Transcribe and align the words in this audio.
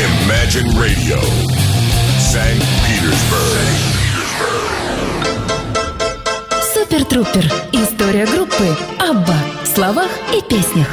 Imagine 0.00 0.66
Radio, 0.80 1.20
St. 2.18 2.64
Petersburg. 2.86 3.68
Супер 6.72 7.04
Трупер. 7.04 7.44
История 7.72 8.24
группы 8.24 8.74
Абба 8.98 9.36
в 9.62 9.66
словах 9.66 10.08
и 10.32 10.40
песнях. 10.48 10.88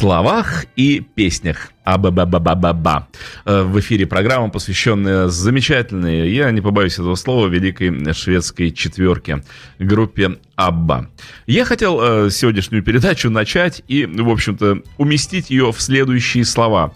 Словах 0.00 0.64
и 0.76 1.00
песнях. 1.00 1.72
Аба-ба-ба-ба-ба-ба. 1.84 3.08
Э, 3.44 3.62
В 3.62 3.78
эфире 3.80 4.06
программа, 4.06 4.48
посвященная 4.48 5.28
замечательной, 5.28 6.30
я 6.30 6.50
не 6.50 6.60
побоюсь 6.62 6.94
этого 6.94 7.16
слова, 7.16 7.46
великой 7.48 8.14
шведской 8.14 8.70
четверке, 8.70 9.42
группе 9.78 10.38
Абба. 10.56 11.08
Я 11.46 11.64
хотел 11.66 12.00
э, 12.00 12.30
сегодняшнюю 12.30 12.82
передачу 12.82 13.28
начать 13.30 13.82
и, 13.88 14.06
в 14.06 14.28
общем-то, 14.30 14.82
уместить 14.96 15.50
ее 15.50 15.70
в 15.70 15.80
следующие 15.80 16.44
слова. 16.44 16.92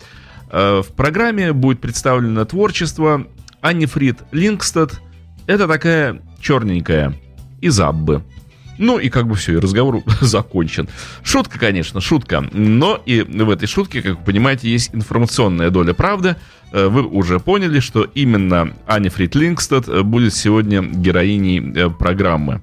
Э, 0.50 0.80
В 0.82 0.94
программе 0.94 1.52
будет 1.52 1.80
представлено 1.80 2.44
творчество 2.46 3.26
Анни 3.60 3.84
Фрид 3.86 4.18
Лингстад. 4.32 4.98
Это 5.46 5.68
такая 5.68 6.22
черненькая 6.40 7.14
из 7.60 7.78
Аббы. 7.80 8.22
Ну 8.78 8.98
и 8.98 9.08
как 9.08 9.26
бы 9.26 9.34
все, 9.34 9.54
и 9.54 9.56
разговор 9.56 10.02
закончен. 10.20 10.88
Шутка, 11.22 11.58
конечно, 11.58 12.00
шутка. 12.00 12.44
Но 12.52 13.00
и 13.06 13.22
в 13.22 13.50
этой 13.50 13.66
шутке, 13.66 14.02
как 14.02 14.18
вы 14.18 14.24
понимаете, 14.24 14.68
есть 14.70 14.94
информационная 14.94 15.70
доля 15.70 15.94
правды. 15.94 16.36
Э, 16.74 16.88
Вы 16.88 17.04
уже 17.04 17.38
поняли, 17.38 17.78
что 17.78 18.02
именно 18.02 18.74
Аня 18.88 19.08
Фрид 19.08 19.36
Лингстад 19.36 19.88
э, 19.88 20.02
будет 20.02 20.34
сегодня 20.34 20.82
героиней 20.82 21.72
э, 21.74 21.88
программы. 21.88 22.62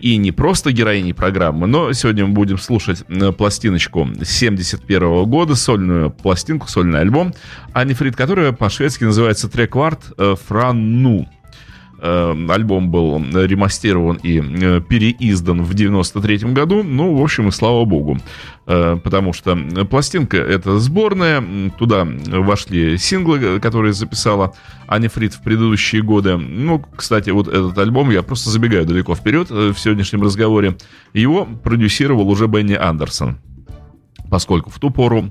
И 0.00 0.16
не 0.16 0.32
просто 0.32 0.72
героиней 0.72 1.14
программы, 1.14 1.66
но 1.66 1.92
сегодня 1.92 2.26
мы 2.26 2.32
будем 2.32 2.56
слушать 2.56 3.04
пластиночку 3.36 4.08
71 4.22 5.24
года, 5.24 5.54
сольную 5.54 6.10
пластинку, 6.10 6.68
сольный 6.68 7.00
альбом 7.00 7.34
Ани 7.74 7.92
Фрид, 7.92 8.16
которая 8.16 8.52
по-шведски 8.52 9.04
называется 9.04 9.50
«Трекварт 9.50 10.00
Франну». 10.48 11.28
Э, 12.06 12.34
Альбом 12.50 12.90
был 12.90 13.16
ремастирован 13.18 14.18
и 14.22 14.38
э, 14.38 14.82
переиздан 14.86 15.62
в 15.62 15.72
93 15.72 16.52
году. 16.52 16.82
Ну, 16.82 17.16
в 17.16 17.22
общем, 17.22 17.48
и 17.48 17.50
слава 17.50 17.86
богу. 17.86 18.18
Э, 18.66 18.98
Потому 19.02 19.32
что 19.32 19.56
пластинка 19.88 20.36
это 20.36 20.78
сборная. 20.78 21.42
Туда 21.78 22.06
вошли 22.06 22.98
синглы, 22.98 23.58
которые 23.58 23.94
записала 23.94 24.52
Аня 24.86 25.08
Фрид 25.08 25.32
в 25.32 25.42
предыдущие 25.42 26.02
годы. 26.02 26.36
Ну, 26.36 26.84
кстати, 26.94 27.30
вот 27.30 27.48
этот 27.48 27.78
альбом, 27.78 28.10
я 28.10 28.22
просто 28.22 28.50
забегаю 28.50 28.84
далеко 28.84 29.14
вперед 29.14 29.50
э, 29.50 29.72
в 29.72 29.78
сегодняшнем 29.78 30.22
разговоре. 30.22 30.76
Его 31.14 31.46
продюсировал 31.46 32.28
уже 32.28 32.48
Бенни 32.48 32.74
Андерсон. 32.74 33.38
Поскольку 34.28 34.68
в 34.68 34.78
ту 34.78 34.90
пору 34.90 35.30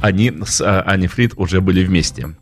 они 0.00 0.32
с 0.44 0.60
э, 0.60 0.80
Ани 0.80 1.06
Фрид 1.06 1.34
уже 1.36 1.60
были 1.60 1.84
вместе. 1.84 2.34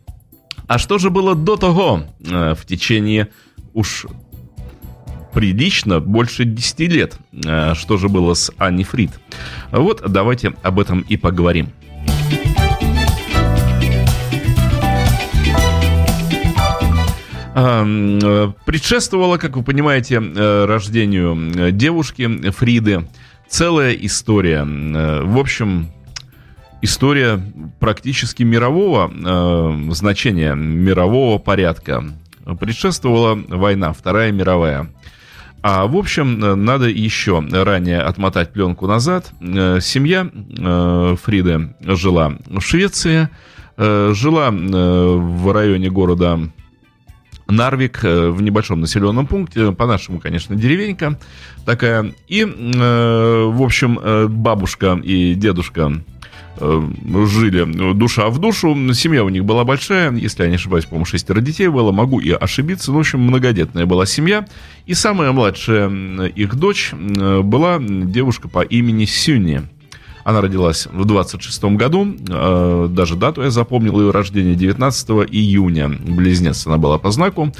А 0.73 0.79
что 0.79 0.97
же 0.97 1.11
было 1.11 1.35
до 1.35 1.55
того, 1.55 2.01
э, 2.25 2.55
в 2.55 2.65
течение 2.65 3.27
уж 3.75 4.07
прилично 5.31 5.99
больше 5.99 6.45
10 6.45 6.87
лет? 6.87 7.15
Э, 7.45 7.75
Что 7.75 7.97
же 7.97 8.09
было 8.09 8.33
с 8.33 8.51
Анни 8.57 8.81
Фрид? 8.81 9.11
Вот 9.71 10.01
давайте 10.07 10.55
об 10.63 10.79
этом 10.79 11.01
и 11.01 11.15
поговорим. 11.15 11.69
Э, 17.53 18.51
Предшествовало, 18.65 19.37
как 19.37 19.55
вы 19.55 19.61
понимаете, 19.61 20.17
рождению 20.17 21.71
девушки 21.71 22.49
Фриды 22.49 23.07
целая 23.47 23.93
история. 23.93 24.63
В 24.63 25.37
общем, 25.37 25.91
история 26.83 27.41
практически 27.79 28.43
мирового 28.43 29.09
э, 29.09 29.91
значения, 29.93 30.53
мирового 30.53 31.39
порядка. 31.39 32.03
Предшествовала 32.59 33.35
война, 33.47 33.93
Вторая 33.93 34.31
мировая. 34.33 34.89
А 35.61 35.87
в 35.87 35.95
общем, 35.95 36.43
э, 36.43 36.55
надо 36.55 36.89
еще 36.89 37.39
ранее 37.39 38.01
отмотать 38.01 38.51
пленку 38.51 38.85
назад. 38.85 39.31
Э, 39.39 39.79
Семья 39.81 40.29
э, 40.29 41.15
Фриды 41.23 41.73
жила 41.79 42.33
в 42.47 42.59
Швеции, 42.59 43.29
э, 43.77 44.11
жила 44.13 44.49
э, 44.51 45.15
в 45.15 45.53
районе 45.53 45.89
города 45.89 46.37
Нарвик 47.47 48.03
э, 48.03 48.29
в 48.29 48.41
небольшом 48.41 48.81
населенном 48.81 49.25
пункте, 49.25 49.71
по-нашему, 49.71 50.19
конечно, 50.19 50.53
деревенька 50.57 51.17
такая. 51.65 52.13
И, 52.27 52.43
в 52.43 53.63
общем, 53.63 54.27
бабушка 54.29 54.99
и 55.01 55.33
дедушка 55.33 56.03
жили 56.59 57.93
душа 57.93 58.29
в 58.29 58.39
душу. 58.39 58.75
Семья 58.93 59.23
у 59.23 59.29
них 59.29 59.45
была 59.45 59.63
большая, 59.63 60.11
если 60.13 60.43
я 60.43 60.49
не 60.49 60.55
ошибаюсь, 60.55 60.85
по-моему, 60.85 61.05
шестеро 61.05 61.41
детей 61.41 61.67
было, 61.67 61.91
могу 61.91 62.19
и 62.19 62.31
ошибиться. 62.31 62.91
Ну, 62.91 62.97
в 62.97 63.01
общем, 63.01 63.19
многодетная 63.21 63.85
была 63.85 64.05
семья. 64.05 64.45
И 64.85 64.93
самая 64.93 65.31
младшая 65.31 65.85
м, 65.87 66.25
их 66.25 66.55
дочь 66.55 66.91
была 66.93 67.79
девушка 67.79 68.47
по 68.47 68.61
имени 68.61 69.05
Сюни. 69.05 69.61
Она 70.23 70.39
родилась 70.39 70.87
в 70.89 71.03
26 71.03 71.63
году, 71.75 72.07
э, 72.29 72.87
даже 72.89 73.17
дату 73.17 73.41
я 73.41 73.49
запомнил 73.49 73.99
ее 73.99 74.11
рождения, 74.11 74.55
19 74.55 75.09
июня. 75.29 75.89
Близнец 75.89 76.65
она 76.65 76.77
была 76.77 76.97
по 76.97 77.11
знаку. 77.11 77.51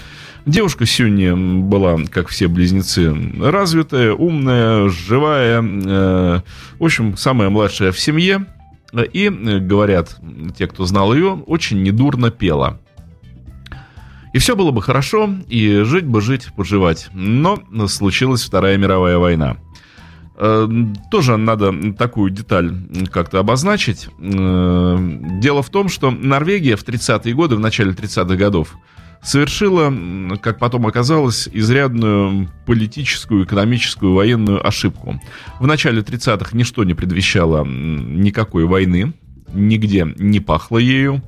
Девушка 0.46 0.86
Сюни 0.86 1.62
была, 1.62 1.98
как 2.10 2.30
все 2.30 2.48
близнецы, 2.48 3.14
развитая, 3.42 4.14
умная, 4.14 4.88
живая. 4.88 5.62
э, 5.62 6.40
В 6.80 6.84
общем, 6.86 7.18
самая 7.18 7.50
младшая 7.50 7.92
в 7.92 8.00
семье. 8.00 8.46
И, 9.02 9.26
э, 9.26 9.60
говорят 9.60 10.18
те, 10.56 10.68
кто 10.68 10.86
знал 10.86 11.14
ее, 11.14 11.34
очень 11.48 11.82
недурно 11.82 12.30
пела. 12.30 12.80
И 14.34 14.40
все 14.40 14.56
было 14.56 14.72
бы 14.72 14.82
хорошо, 14.82 15.30
и 15.48 15.82
жить 15.84 16.06
бы 16.06 16.22
жить, 16.22 16.50
поживать. 16.56 17.10
Но 17.14 17.60
случилась 17.88 18.44
Вторая 18.44 18.78
мировая 18.78 19.18
война. 19.18 19.58
Э, 20.36 20.68
Тоже 21.12 21.38
надо 21.38 21.94
такую 21.94 22.32
деталь 22.32 22.74
как-то 23.12 23.40
обозначить. 23.40 24.10
Э, 24.20 24.98
Дело 25.40 25.62
в 25.62 25.70
том, 25.70 25.90
что 25.90 26.10
Норвегия 26.12 26.76
в 26.76 26.84
30-е 26.84 27.34
годы, 27.34 27.56
в 27.56 27.60
начале 27.60 27.92
30-х 27.92 28.36
годов, 28.36 28.76
совершила, 29.24 29.92
как 30.42 30.60
потом 30.60 30.86
оказалось, 30.86 31.50
изрядную 31.52 32.50
политическую, 32.66 33.46
экономическую, 33.46 34.14
военную 34.14 34.66
ошибку. 34.66 35.20
В 35.60 35.68
начале 35.68 36.02
30-х 36.02 36.56
ничто 36.56 36.84
не 36.84 36.94
предвещало 36.94 37.66
никакой 37.66 38.66
войны, 38.66 39.14
нигде 39.54 40.14
не 40.18 40.40
пахло 40.40 40.78
ею. 40.78 41.22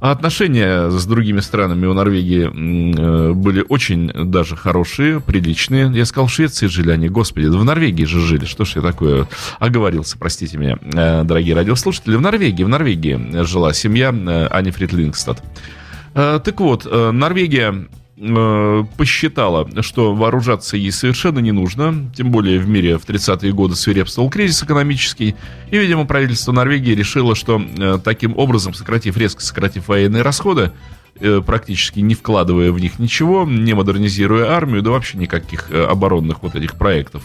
А 0.00 0.12
отношения 0.12 0.90
с 0.90 1.06
другими 1.06 1.40
странами 1.40 1.86
у 1.86 1.92
Норвегии 1.92 2.44
э, 2.46 3.32
были 3.32 3.64
очень 3.68 4.30
даже 4.30 4.54
хорошие, 4.54 5.20
приличные. 5.20 5.90
Я 5.92 6.06
сказал, 6.06 6.28
в 6.28 6.32
Швеции 6.32 6.68
жили 6.68 6.92
они, 6.92 7.08
господи, 7.08 7.48
да 7.48 7.58
в 7.58 7.64
Норвегии 7.64 8.04
же 8.04 8.20
жили. 8.20 8.44
Что 8.44 8.64
ж 8.64 8.76
я 8.76 8.82
такое 8.82 9.26
оговорился, 9.58 10.16
простите 10.16 10.56
меня, 10.56 10.78
э, 10.80 11.24
дорогие 11.24 11.56
радиослушатели. 11.56 12.14
В 12.14 12.20
Норвегии, 12.20 12.62
в 12.62 12.68
Норвегии 12.68 13.42
жила 13.42 13.72
семья 13.72 14.14
э, 14.14 14.46
Ани 14.46 14.70
Фрид 14.70 14.92
Лингстад. 14.92 15.42
Э, 15.42 15.77
Так 16.18 16.58
вот, 16.58 16.84
э, 16.84 17.10
Норвегия 17.12 17.86
э, 18.16 18.84
посчитала, 18.96 19.68
что 19.82 20.16
вооружаться 20.16 20.76
ей 20.76 20.90
совершенно 20.90 21.38
не 21.38 21.52
нужно, 21.52 22.10
тем 22.16 22.32
более 22.32 22.58
в 22.58 22.68
мире 22.68 22.98
в 22.98 23.08
30-е 23.08 23.52
годы 23.52 23.76
свирепствовал 23.76 24.28
кризис 24.28 24.64
экономический, 24.64 25.36
и, 25.70 25.78
видимо, 25.78 26.06
правительство 26.06 26.50
Норвегии 26.50 26.92
решило, 26.92 27.36
что 27.36 27.62
э, 27.62 28.00
таким 28.02 28.36
образом, 28.36 28.74
сократив, 28.74 29.16
резко 29.16 29.42
сократив 29.42 29.86
военные 29.86 30.22
расходы, 30.22 30.72
э, 31.20 31.40
практически 31.46 32.00
не 32.00 32.16
вкладывая 32.16 32.72
в 32.72 32.80
них 32.80 32.98
ничего, 32.98 33.44
не 33.44 33.74
модернизируя 33.74 34.50
армию, 34.50 34.82
да 34.82 34.90
вообще 34.90 35.18
никаких 35.18 35.70
э, 35.70 35.84
оборонных 35.84 36.42
вот 36.42 36.56
этих 36.56 36.74
проектов, 36.74 37.22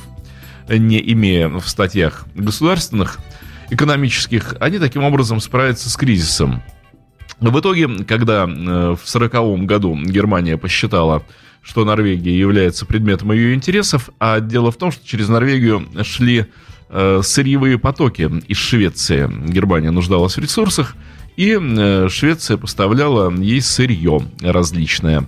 э, 0.67 0.77
не 0.77 1.01
имея 1.13 1.49
в 1.49 1.67
статьях 1.67 2.25
государственных, 2.35 3.17
экономических, 3.71 4.55
они 4.59 4.77
таким 4.77 5.03
образом 5.03 5.39
справятся 5.39 5.89
с 5.89 5.95
кризисом. 5.95 6.61
В 7.39 7.59
итоге, 7.59 7.87
когда 8.05 8.43
э, 8.43 8.45
в 8.45 9.03
1940 9.03 9.65
году 9.65 9.95
Германия 9.95 10.57
посчитала, 10.57 11.23
что 11.61 11.85
Норвегия 11.85 12.37
является 12.37 12.85
предметом 12.85 13.31
ее 13.31 13.53
интересов, 13.53 14.09
а 14.19 14.39
дело 14.39 14.71
в 14.71 14.77
том, 14.77 14.91
что 14.91 15.05
через 15.05 15.29
Норвегию 15.29 15.87
шли 16.03 16.45
э, 16.89 17.21
сырьевые 17.23 17.77
потоки 17.79 18.29
из 18.47 18.57
Швеции. 18.57 19.29
Германия 19.47 19.91
нуждалась 19.91 20.37
в 20.37 20.41
ресурсах, 20.41 20.95
и 21.35 21.57
э, 21.59 22.07
Швеция 22.09 22.57
поставляла 22.57 23.33
ей 23.33 23.61
сырье 23.61 24.21
различное 24.41 25.27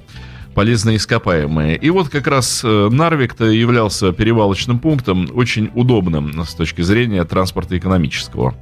полезные 0.54 0.96
ископаемые. 0.96 1.76
И 1.76 1.90
вот 1.90 2.08
как 2.08 2.28
раз 2.28 2.62
Нарвик-то 2.64 3.44
являлся 3.44 4.14
перевалочным 4.14 4.80
пунктом, 4.80 5.28
очень 5.34 5.70
удобным 5.74 6.46
с 6.46 6.54
точки 6.54 6.82
зрения 6.82 7.26
транспорта 7.26 7.78
экономического. 7.78 8.56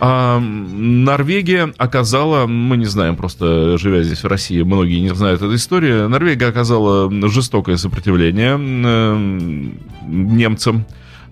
А 0.00 0.40
Норвегия 0.40 1.72
оказала, 1.78 2.46
мы 2.46 2.76
не 2.76 2.84
знаем, 2.84 3.16
просто 3.16 3.78
живя 3.78 4.02
здесь 4.02 4.24
в 4.24 4.26
России, 4.26 4.62
многие 4.62 5.00
не 5.00 5.14
знают 5.14 5.40
эту 5.40 5.54
историю, 5.54 6.08
Норвегия 6.08 6.46
оказала 6.46 7.10
жестокое 7.28 7.76
сопротивление 7.76 8.58
э, 8.58 9.70
немцам, 10.06 10.84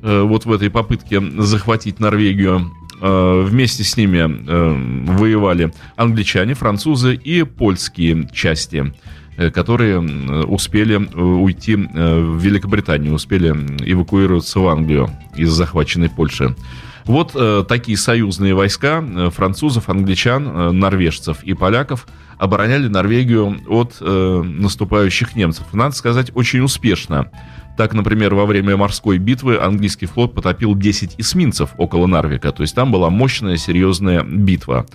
вот 0.03 0.47
в 0.47 0.53
этой 0.53 0.69
попытке 0.69 1.21
захватить 1.39 2.01
Норвегию. 2.01 2.73
Вместе 3.01 3.85
с 3.85 3.97
ними 3.97 4.23
воевали 5.17 5.73
англичане, 5.97 6.55
французы 6.55 7.15
и 7.15 7.43
польские 7.45 8.29
части 8.33 8.93
которые 9.53 9.99
успели 10.45 10.97
уйти 10.97 11.75
в 11.77 12.39
Великобританию, 12.39 13.15
успели 13.15 13.49
эвакуироваться 13.91 14.61
в 14.61 14.69
Англию 14.69 15.11
из 15.37 15.51
захваченной 15.51 16.11
Польши. 16.11 16.55
Вот 17.05 17.33
э, 17.35 17.65
такие 17.67 17.97
союзные 17.99 18.55
войска 18.55 19.03
э, 19.05 19.31
французов, 19.31 19.89
англичан, 19.89 20.47
э, 20.47 20.71
норвежцев 20.73 21.43
и 21.43 21.55
поляков 21.55 22.07
обороняли 22.39 22.89
Норвегию 22.89 23.61
от 23.69 23.97
э, 24.01 24.43
наступающих 24.45 25.37
немцев. 25.37 25.67
Надо 25.73 25.95
сказать, 25.95 26.31
очень 26.35 26.61
успешно. 26.61 27.31
Так, 27.77 27.95
например, 27.95 28.35
во 28.35 28.47
время 28.47 28.77
морской 28.77 29.19
битвы 29.19 29.59
английский 29.59 30.07
флот 30.07 30.35
потопил 30.35 30.75
10 30.75 31.15
эсминцев 31.19 31.71
около 31.79 32.07
Нарвика. 32.07 32.53
То 32.53 32.63
есть 32.63 32.75
там 32.75 32.93
была 32.93 33.11
мощная, 33.11 33.57
серьезная 33.57 34.23
битва. 34.23 34.87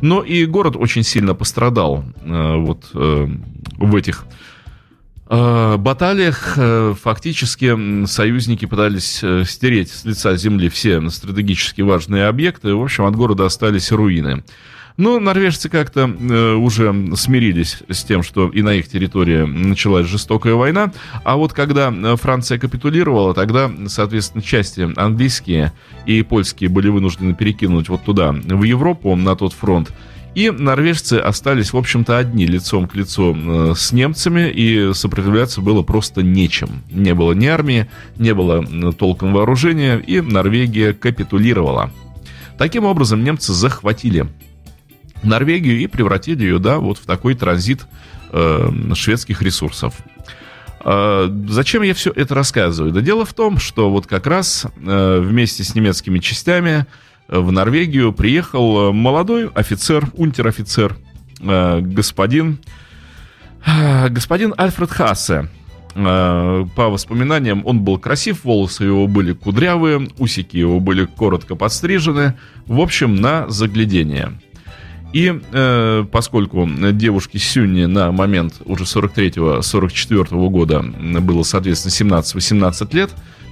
Но 0.00 0.22
и 0.22 0.46
город 0.46 0.76
очень 0.76 1.02
сильно 1.02 1.34
пострадал 1.34 2.04
э, 2.22 2.56
вот 2.56 2.90
э, 2.94 3.28
в 3.76 3.96
этих 3.96 4.26
баталиях 5.30 6.54
э, 6.56 6.94
фактически 7.00 8.04
союзники 8.06 8.64
пытались 8.64 9.20
э, 9.22 9.44
стереть 9.46 9.90
с 9.92 10.04
лица 10.04 10.34
земли 10.36 10.68
все 10.68 11.08
стратегически 11.08 11.82
важные 11.82 12.26
объекты. 12.26 12.74
В 12.74 12.82
общем, 12.82 13.04
от 13.04 13.14
города 13.14 13.46
остались 13.46 13.92
руины. 13.92 14.42
Но 14.96 15.20
норвежцы 15.20 15.68
как-то 15.68 16.06
уже 16.58 16.92
смирились 17.16 17.78
с 17.88 18.04
тем, 18.04 18.22
что 18.22 18.48
и 18.48 18.60
на 18.60 18.74
их 18.74 18.88
территории 18.88 19.44
началась 19.44 20.06
жестокая 20.06 20.54
война. 20.54 20.92
А 21.24 21.36
вот 21.36 21.54
когда 21.54 21.90
Франция 22.16 22.58
капитулировала, 22.58 23.32
тогда, 23.32 23.70
соответственно, 23.86 24.42
части 24.42 24.90
английские 24.96 25.72
и 26.04 26.22
польские 26.22 26.68
были 26.68 26.88
вынуждены 26.88 27.34
перекинуть 27.34 27.88
вот 27.88 28.04
туда, 28.04 28.32
в 28.32 28.62
Европу, 28.64 29.16
на 29.16 29.36
тот 29.36 29.54
фронт. 29.54 29.90
И 30.34 30.50
норвежцы 30.50 31.14
остались, 31.14 31.72
в 31.72 31.76
общем-то, 31.76 32.16
одни 32.16 32.46
лицом 32.46 32.86
к 32.86 32.94
лицу 32.94 33.36
э, 33.36 33.74
с 33.76 33.92
немцами, 33.92 34.48
и 34.48 34.92
сопротивляться 34.94 35.60
было 35.60 35.82
просто 35.82 36.22
нечем. 36.22 36.82
Не 36.90 37.14
было 37.14 37.32
ни 37.32 37.46
армии, 37.46 37.90
не 38.16 38.32
было 38.32 38.64
толком 38.92 39.32
вооружения, 39.32 39.98
и 39.98 40.20
Норвегия 40.20 40.92
капитулировала. 40.92 41.90
Таким 42.58 42.84
образом, 42.84 43.24
немцы 43.24 43.52
захватили 43.52 44.28
Норвегию 45.22 45.80
и 45.80 45.86
превратили 45.86 46.44
ее, 46.44 46.58
да, 46.58 46.78
вот 46.78 46.98
в 46.98 47.06
такой 47.06 47.34
транзит 47.34 47.86
э, 48.30 48.70
шведских 48.94 49.42
ресурсов. 49.42 49.94
Э, 50.84 51.28
зачем 51.48 51.82
я 51.82 51.92
все 51.94 52.10
это 52.10 52.34
рассказываю? 52.34 52.92
Да 52.92 53.00
дело 53.00 53.24
в 53.24 53.34
том, 53.34 53.58
что 53.58 53.90
вот 53.90 54.06
как 54.06 54.26
раз 54.26 54.66
э, 54.76 55.20
вместе 55.20 55.64
с 55.64 55.74
немецкими 55.74 56.18
частями 56.20 56.86
в 57.30 57.52
Норвегию 57.52 58.12
приехал 58.12 58.90
э, 58.90 58.92
молодой 58.92 59.48
офицер, 59.54 60.06
унтер-офицер, 60.14 60.96
э, 61.40 61.80
господин, 61.80 62.58
э, 63.64 64.08
господин 64.08 64.54
Альфред 64.56 64.90
Хассе. 64.90 65.48
По 65.92 66.64
воспоминаниям, 66.76 67.62
он 67.66 67.80
был 67.80 67.98
красив, 67.98 68.44
волосы 68.44 68.84
его 68.84 69.08
были 69.08 69.32
кудрявые, 69.32 70.06
усики 70.18 70.56
его 70.56 70.78
были 70.78 71.04
коротко 71.04 71.56
подстрижены. 71.56 72.34
В 72.66 72.78
общем, 72.78 73.16
на 73.16 73.48
заглядение. 73.48 74.38
И 75.12 75.40
э, 75.52 76.04
поскольку 76.12 76.68
девушке 76.92 77.40
Сюнни 77.40 77.86
на 77.86 78.12
момент 78.12 78.62
уже 78.64 78.84
43-44 78.84 80.48
года 80.48 80.82
было, 80.82 81.42
соответственно, 81.42 82.20
17-18 82.20 82.94
лет, 82.94 83.10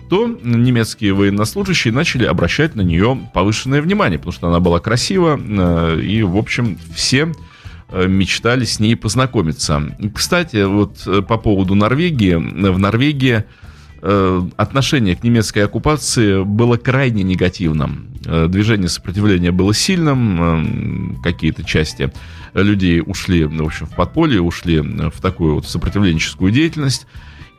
то 0.08 0.26
немецкие 0.26 1.12
военнослужащие 1.12 1.92
начали 1.92 2.24
обращать 2.24 2.74
на 2.74 2.80
нее 2.80 3.18
повышенное 3.34 3.82
внимание, 3.82 4.18
потому 4.18 4.32
что 4.32 4.48
она 4.48 4.60
была 4.60 4.80
красива, 4.80 5.38
э, 5.38 6.00
и, 6.00 6.22
в 6.22 6.36
общем, 6.36 6.78
все 6.94 7.32
э, 7.90 8.06
мечтали 8.06 8.64
с 8.64 8.80
ней 8.80 8.96
познакомиться. 8.96 9.82
Кстати, 10.14 10.64
вот 10.64 11.02
э, 11.06 11.22
по 11.22 11.36
поводу 11.36 11.74
Норвегии. 11.74 12.34
В 12.34 12.78
Норвегии 12.78 13.44
отношение 14.56 15.16
к 15.16 15.24
немецкой 15.24 15.64
оккупации 15.64 16.44
было 16.44 16.76
крайне 16.76 17.24
негативным. 17.24 18.06
Движение 18.46 18.88
сопротивления 18.88 19.50
было 19.50 19.74
сильным, 19.74 21.20
какие-то 21.24 21.64
части 21.64 22.12
людей 22.54 23.02
ушли, 23.04 23.42
в 23.42 23.60
общем, 23.60 23.86
в 23.86 23.96
подполье, 23.96 24.40
ушли 24.40 24.78
в 24.78 25.20
такую 25.20 25.56
вот 25.56 25.66
сопротивленческую 25.66 26.52
деятельность. 26.52 27.08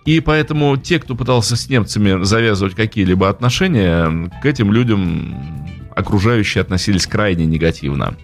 И 0.10 0.22
поэтому 0.22 0.76
те, 0.76 0.98
кто 0.98 1.14
пытался 1.14 1.56
с 1.56 1.70
немцами 1.70 2.24
завязывать 2.24 2.74
какие-либо 2.74 3.30
отношения, 3.30 4.32
к 4.42 4.46
этим 4.48 4.74
людям 4.74 5.36
окружающие 5.96 6.64
относились 6.64 7.06
крайне 7.06 7.46
негативно. 7.46 8.16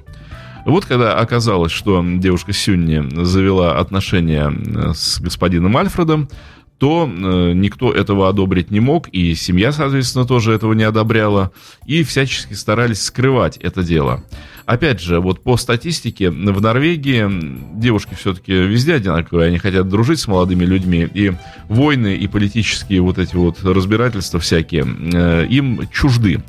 Вот 0.65 0.85
когда 0.85 1.19
оказалось, 1.19 1.71
что 1.71 2.03
девушка 2.03 2.53
Сюнни 2.53 3.23
завела 3.23 3.77
отношения 3.77 4.51
с 4.95 5.21
господином 5.21 5.77
Альфредом, 5.77 6.27
то 6.77 7.09
э, 7.09 7.53
никто 7.53 7.91
этого 7.91 8.27
одобрить 8.27 8.69
не 8.69 8.81
мог, 8.81 9.07
и 9.09 9.33
семья, 9.35 9.71
соответственно, 9.71 10.25
тоже 10.25 10.51
этого 10.51 10.73
не 10.73 10.83
одобряла, 10.83 11.51
и 11.85 12.03
всячески 12.03 12.53
старались 12.53 13.01
скрывать 13.03 13.57
это 13.57 13.81
дело. 13.81 14.23
Опять 14.65 14.99
же, 14.99 15.19
вот 15.21 15.41
по 15.41 15.55
статистике, 15.57 16.29
в 16.29 16.61
Норвегии 16.61 17.79
девушки 17.79 18.15
все-таки 18.15 18.51
везде 18.51 18.95
одинаковые, 18.95 19.47
они 19.47 19.57
хотят 19.57 19.87
дружить 19.87 20.19
с 20.19 20.27
молодыми 20.27 20.65
людьми, 20.65 21.07
и 21.13 21.33
войны, 21.69 22.15
и 22.15 22.27
политические 22.27 23.01
вот 23.01 23.19
эти 23.19 23.35
вот 23.35 23.63
разбирательства 23.63 24.39
всякие 24.41 24.85
э, 24.85 25.47
им 25.47 25.87
чужды. 25.93 26.43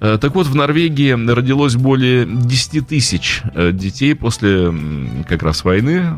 Э, 0.00 0.18
так 0.20 0.34
вот, 0.34 0.48
в 0.48 0.54
Норвегии 0.54 1.12
родилось 1.30 1.76
более 1.76 2.26
10 2.26 2.86
тысяч 2.86 3.40
детей 3.72 4.14
после 4.14 4.70
как 5.26 5.42
раз 5.42 5.64
войны, 5.64 6.10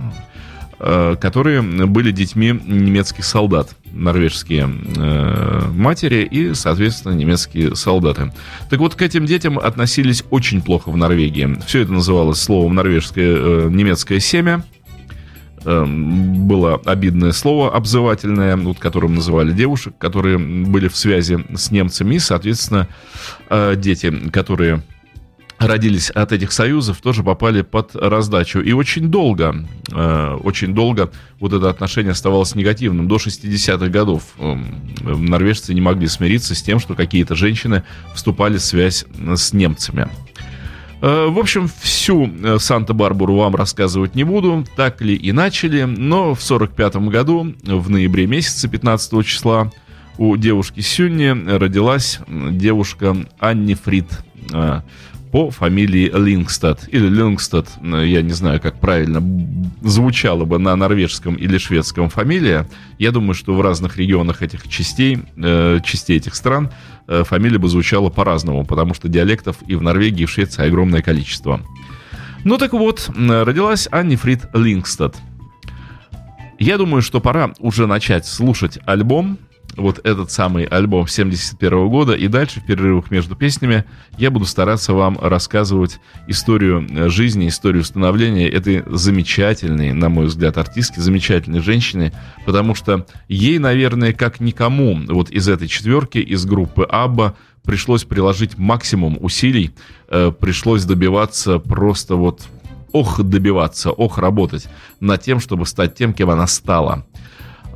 которые 0.78 1.62
были 1.62 2.10
детьми 2.10 2.48
немецких 2.48 3.24
солдат, 3.24 3.76
норвежские 3.94 4.68
э, 4.96 5.68
матери 5.72 6.24
и, 6.24 6.54
соответственно, 6.54 7.12
немецкие 7.14 7.76
солдаты. 7.76 8.32
Так 8.68 8.80
вот, 8.80 8.94
к 8.94 9.02
этим 9.02 9.26
детям 9.26 9.58
относились 9.58 10.24
очень 10.30 10.62
плохо 10.62 10.90
в 10.90 10.96
Норвегии. 10.96 11.58
Все 11.66 11.80
это 11.80 11.92
называлось 11.92 12.40
словом 12.40 12.74
норвежское, 12.74 13.36
э, 13.36 13.68
немецкое 13.70 14.20
семя. 14.20 14.64
Э, 15.64 15.84
было 15.86 16.80
обидное 16.84 17.32
слово 17.32 17.74
обзывательное, 17.74 18.56
вот, 18.56 18.78
которым 18.78 19.14
называли 19.14 19.52
девушек, 19.52 19.94
которые 19.98 20.38
были 20.38 20.88
в 20.88 20.96
связи 20.96 21.38
с 21.54 21.70
немцами, 21.70 22.16
и, 22.16 22.18
соответственно, 22.18 22.88
э, 23.48 23.74
дети, 23.76 24.12
которые 24.30 24.82
родились 25.58 26.10
от 26.10 26.32
этих 26.32 26.52
союзов, 26.52 27.00
тоже 27.00 27.22
попали 27.22 27.62
под 27.62 27.94
раздачу. 27.94 28.60
И 28.60 28.72
очень 28.72 29.08
долго, 29.08 29.66
э, 29.92 30.38
очень 30.42 30.74
долго 30.74 31.10
вот 31.40 31.52
это 31.52 31.70
отношение 31.70 32.12
оставалось 32.12 32.54
негативным. 32.54 33.08
До 33.08 33.16
60-х 33.16 33.88
годов 33.88 34.22
э, 34.38 34.56
норвежцы 35.02 35.74
не 35.74 35.80
могли 35.80 36.06
смириться 36.08 36.54
с 36.54 36.62
тем, 36.62 36.80
что 36.80 36.94
какие-то 36.94 37.34
женщины 37.34 37.84
вступали 38.14 38.58
в 38.58 38.62
связь 38.62 39.06
с 39.36 39.52
немцами. 39.52 40.08
Э, 41.00 41.26
в 41.28 41.38
общем, 41.38 41.68
всю 41.80 42.26
э, 42.26 42.58
Санта-Барбару 42.58 43.36
вам 43.36 43.54
рассказывать 43.54 44.14
не 44.14 44.24
буду, 44.24 44.64
так 44.74 45.02
ли 45.02 45.14
и 45.14 45.32
начали, 45.32 45.82
но 45.82 46.34
в 46.34 46.42
45 46.42 46.96
году, 46.96 47.54
в 47.62 47.90
ноябре 47.90 48.26
месяце, 48.26 48.68
15 48.68 49.26
числа, 49.26 49.70
у 50.16 50.36
девушки 50.36 50.80
Сюнни 50.80 51.28
родилась 51.58 52.20
девушка 52.28 53.16
Анни 53.38 53.74
Фрид. 53.74 54.06
По 55.34 55.50
фамилии 55.50 56.12
Лингстад. 56.14 56.88
Или 56.92 57.08
Лингстад, 57.08 57.66
э, 57.82 58.06
я 58.06 58.22
не 58.22 58.30
знаю, 58.30 58.60
как 58.60 58.78
правильно 58.78 59.20
звучало 59.82 60.44
бы 60.44 60.60
на 60.60 60.76
норвежском 60.76 61.34
или 61.34 61.58
шведском 61.58 62.08
фамилия. 62.08 62.68
Я 63.00 63.10
думаю, 63.10 63.34
что 63.34 63.52
в 63.52 63.60
разных 63.60 63.96
регионах 63.96 64.42
этих 64.42 64.68
частей, 64.68 65.18
э, 65.36 65.80
частей 65.84 66.18
этих 66.18 66.36
стран 66.36 66.70
э, 67.08 67.24
фамилия 67.24 67.58
бы 67.58 67.68
звучала 67.68 68.10
по-разному, 68.10 68.64
потому 68.64 68.94
что 68.94 69.08
диалектов 69.08 69.56
и 69.66 69.74
в 69.74 69.82
Норвегии, 69.82 70.22
и 70.22 70.26
в 70.26 70.30
Швеции 70.30 70.64
огромное 70.64 71.02
количество. 71.02 71.60
Ну 72.44 72.56
так 72.56 72.72
вот, 72.72 73.10
родилась 73.16 73.88
Анни 73.90 74.14
Фрид 74.14 74.42
Лингстад. 74.54 75.16
Я 76.60 76.78
думаю, 76.78 77.02
что 77.02 77.20
пора 77.20 77.54
уже 77.58 77.88
начать 77.88 78.24
слушать 78.24 78.78
альбом, 78.86 79.38
вот 79.76 80.00
этот 80.04 80.30
самый 80.30 80.64
альбом 80.64 81.06
71 81.06 81.88
года, 81.88 82.12
и 82.14 82.28
дальше 82.28 82.60
в 82.60 82.66
перерывах 82.66 83.10
между 83.10 83.36
песнями 83.36 83.84
я 84.18 84.30
буду 84.30 84.44
стараться 84.44 84.94
вам 84.94 85.18
рассказывать 85.20 86.00
историю 86.26 86.86
э, 86.88 87.08
жизни, 87.08 87.48
историю 87.48 87.84
становления 87.84 88.48
этой 88.48 88.82
замечательной, 88.86 89.92
на 89.92 90.08
мой 90.08 90.26
взгляд, 90.26 90.58
артистки, 90.58 91.00
замечательной 91.00 91.60
женщины, 91.60 92.12
потому 92.44 92.74
что 92.74 93.06
ей, 93.28 93.58
наверное, 93.58 94.12
как 94.12 94.40
никому 94.40 94.98
вот 95.08 95.30
из 95.30 95.48
этой 95.48 95.68
четверки, 95.68 96.18
из 96.18 96.44
группы 96.44 96.84
Абба, 96.84 97.34
пришлось 97.62 98.04
приложить 98.04 98.58
максимум 98.58 99.16
усилий, 99.20 99.72
э, 100.08 100.32
пришлось 100.38 100.84
добиваться 100.84 101.58
просто 101.58 102.16
вот 102.16 102.42
ох 102.92 103.20
добиваться, 103.20 103.90
ох 103.90 104.18
работать 104.18 104.68
над 105.00 105.20
тем, 105.22 105.40
чтобы 105.40 105.66
стать 105.66 105.96
тем, 105.96 106.14
кем 106.14 106.30
она 106.30 106.46
стала. 106.46 107.04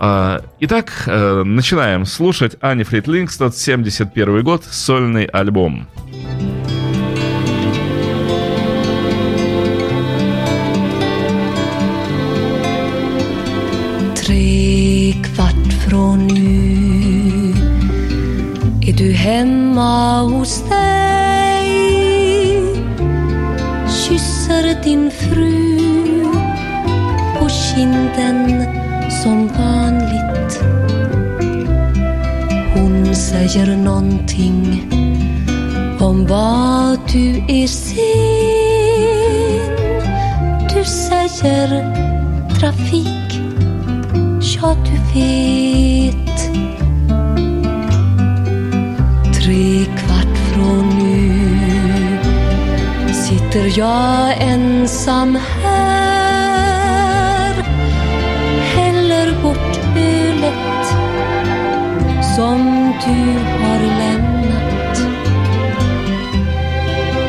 А, 0.00 0.43
итак, 0.61 0.93
э, 1.07 1.43
начинаем 1.45 2.07
слушать 2.07 2.57
Ани 2.61 2.85
Фрид 2.85 3.09
Лингстад, 3.09 3.57
71 3.57 4.43
год, 4.43 4.64
сольный 4.64 5.25
альбом. 5.25 5.88
Du 18.99 19.12
hemma 19.12 20.23
hos 20.23 20.64
dig 20.69 21.69
Kysser 23.87 24.75
din 24.83 25.11
fru 25.11 26.33
på 27.38 27.49
kinden 27.49 28.67
som 29.23 29.49
vanligt 29.49 29.88
säger 33.19 33.77
någonting 33.77 34.83
om 36.01 36.27
vad 36.27 36.99
du 37.13 37.43
är 37.49 37.67
sen. 37.67 37.99
Du 40.75 40.85
säger 40.85 41.69
trafik, 42.61 43.41
ja 44.41 44.77
du 44.85 45.21
vet. 45.21 46.39
Tre 49.35 49.85
kvart 49.85 50.39
från 50.53 50.89
nu 50.99 51.49
sitter 53.13 53.79
jag 53.79 54.43
ensam 54.43 55.39
här. 55.63 56.08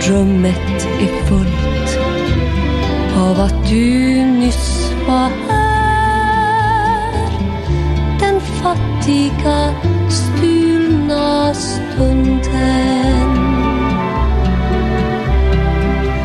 Rummet 0.09 0.87
är 0.99 1.25
fullt 1.27 1.99
av 3.17 3.39
att 3.39 3.69
du 3.69 4.25
nyss 4.25 4.91
var 5.07 5.31
här. 5.49 7.29
Den 8.19 8.41
fattiga 8.41 9.73
stulna 10.09 11.53
stunden. 11.53 13.29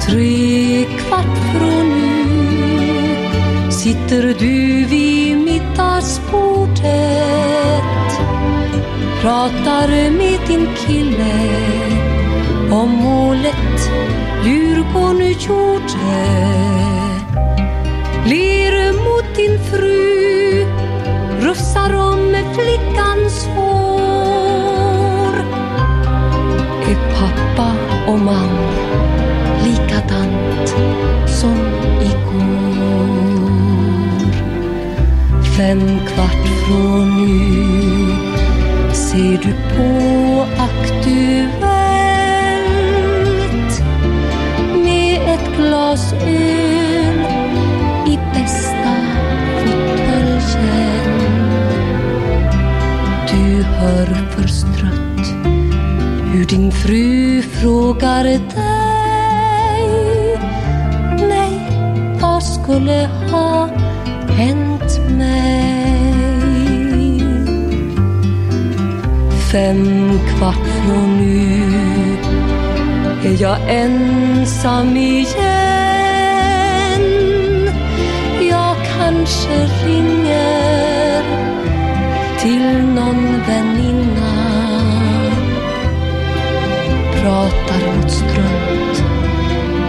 Tre 0.09 0.85
kvart 0.85 1.39
från 1.53 1.89
nu 1.89 3.73
sitter 3.73 4.23
du 4.39 4.85
vid 4.85 5.37
middagsbordet. 5.37 6.83
Pratar 9.21 9.89
med 10.11 10.39
din 10.49 10.69
kille 10.87 11.35
om 12.71 12.91
målet 12.91 13.64
hon 14.95 15.19
gjorde 15.19 16.15
Ler 18.27 18.93
mot 18.93 19.37
din 19.37 19.59
fru 19.59 20.67
Rufsar 21.41 21.95
om 21.95 22.37
flickans 22.55 23.47
hår. 23.47 25.37
Är 26.89 26.97
pappa 27.19 27.73
och 28.07 28.19
man 28.19 28.49
likadant 29.65 30.69
som 31.29 31.59
igår? 32.01 33.15
Fem 35.57 35.99
kvart 36.07 36.47
från 36.67 37.27
nu 37.27 38.17
ser 38.93 39.39
du 39.43 39.53
på 39.77 39.89
Aktuellt 40.59 41.74
öl 46.27 47.21
i 48.07 48.19
bästa 48.35 48.97
fåtöljen. 49.59 51.15
Du 53.31 53.63
hör 53.63 54.07
förstrött 54.31 55.27
hur 56.33 56.45
din 56.45 56.73
fru 56.73 57.43
frågar 57.43 58.25
dig 58.25 58.41
Nej, 61.29 61.61
vad 62.21 62.43
skulle 62.43 63.09
ha 63.31 63.69
hänt 64.37 65.01
mig? 65.19 66.15
Fem 69.53 70.11
kvart 70.29 70.67
från 70.67 71.17
nu 71.17 71.75
är 73.29 73.43
jag 73.43 73.59
ensam 73.69 74.97
igen 74.97 75.64
kanske 79.25 79.87
ringer 79.87 81.23
till 82.39 82.85
någon 82.95 83.41
väninna. 83.47 84.33
Pratar 87.13 87.97
mot 87.97 88.11
strunt 88.11 89.05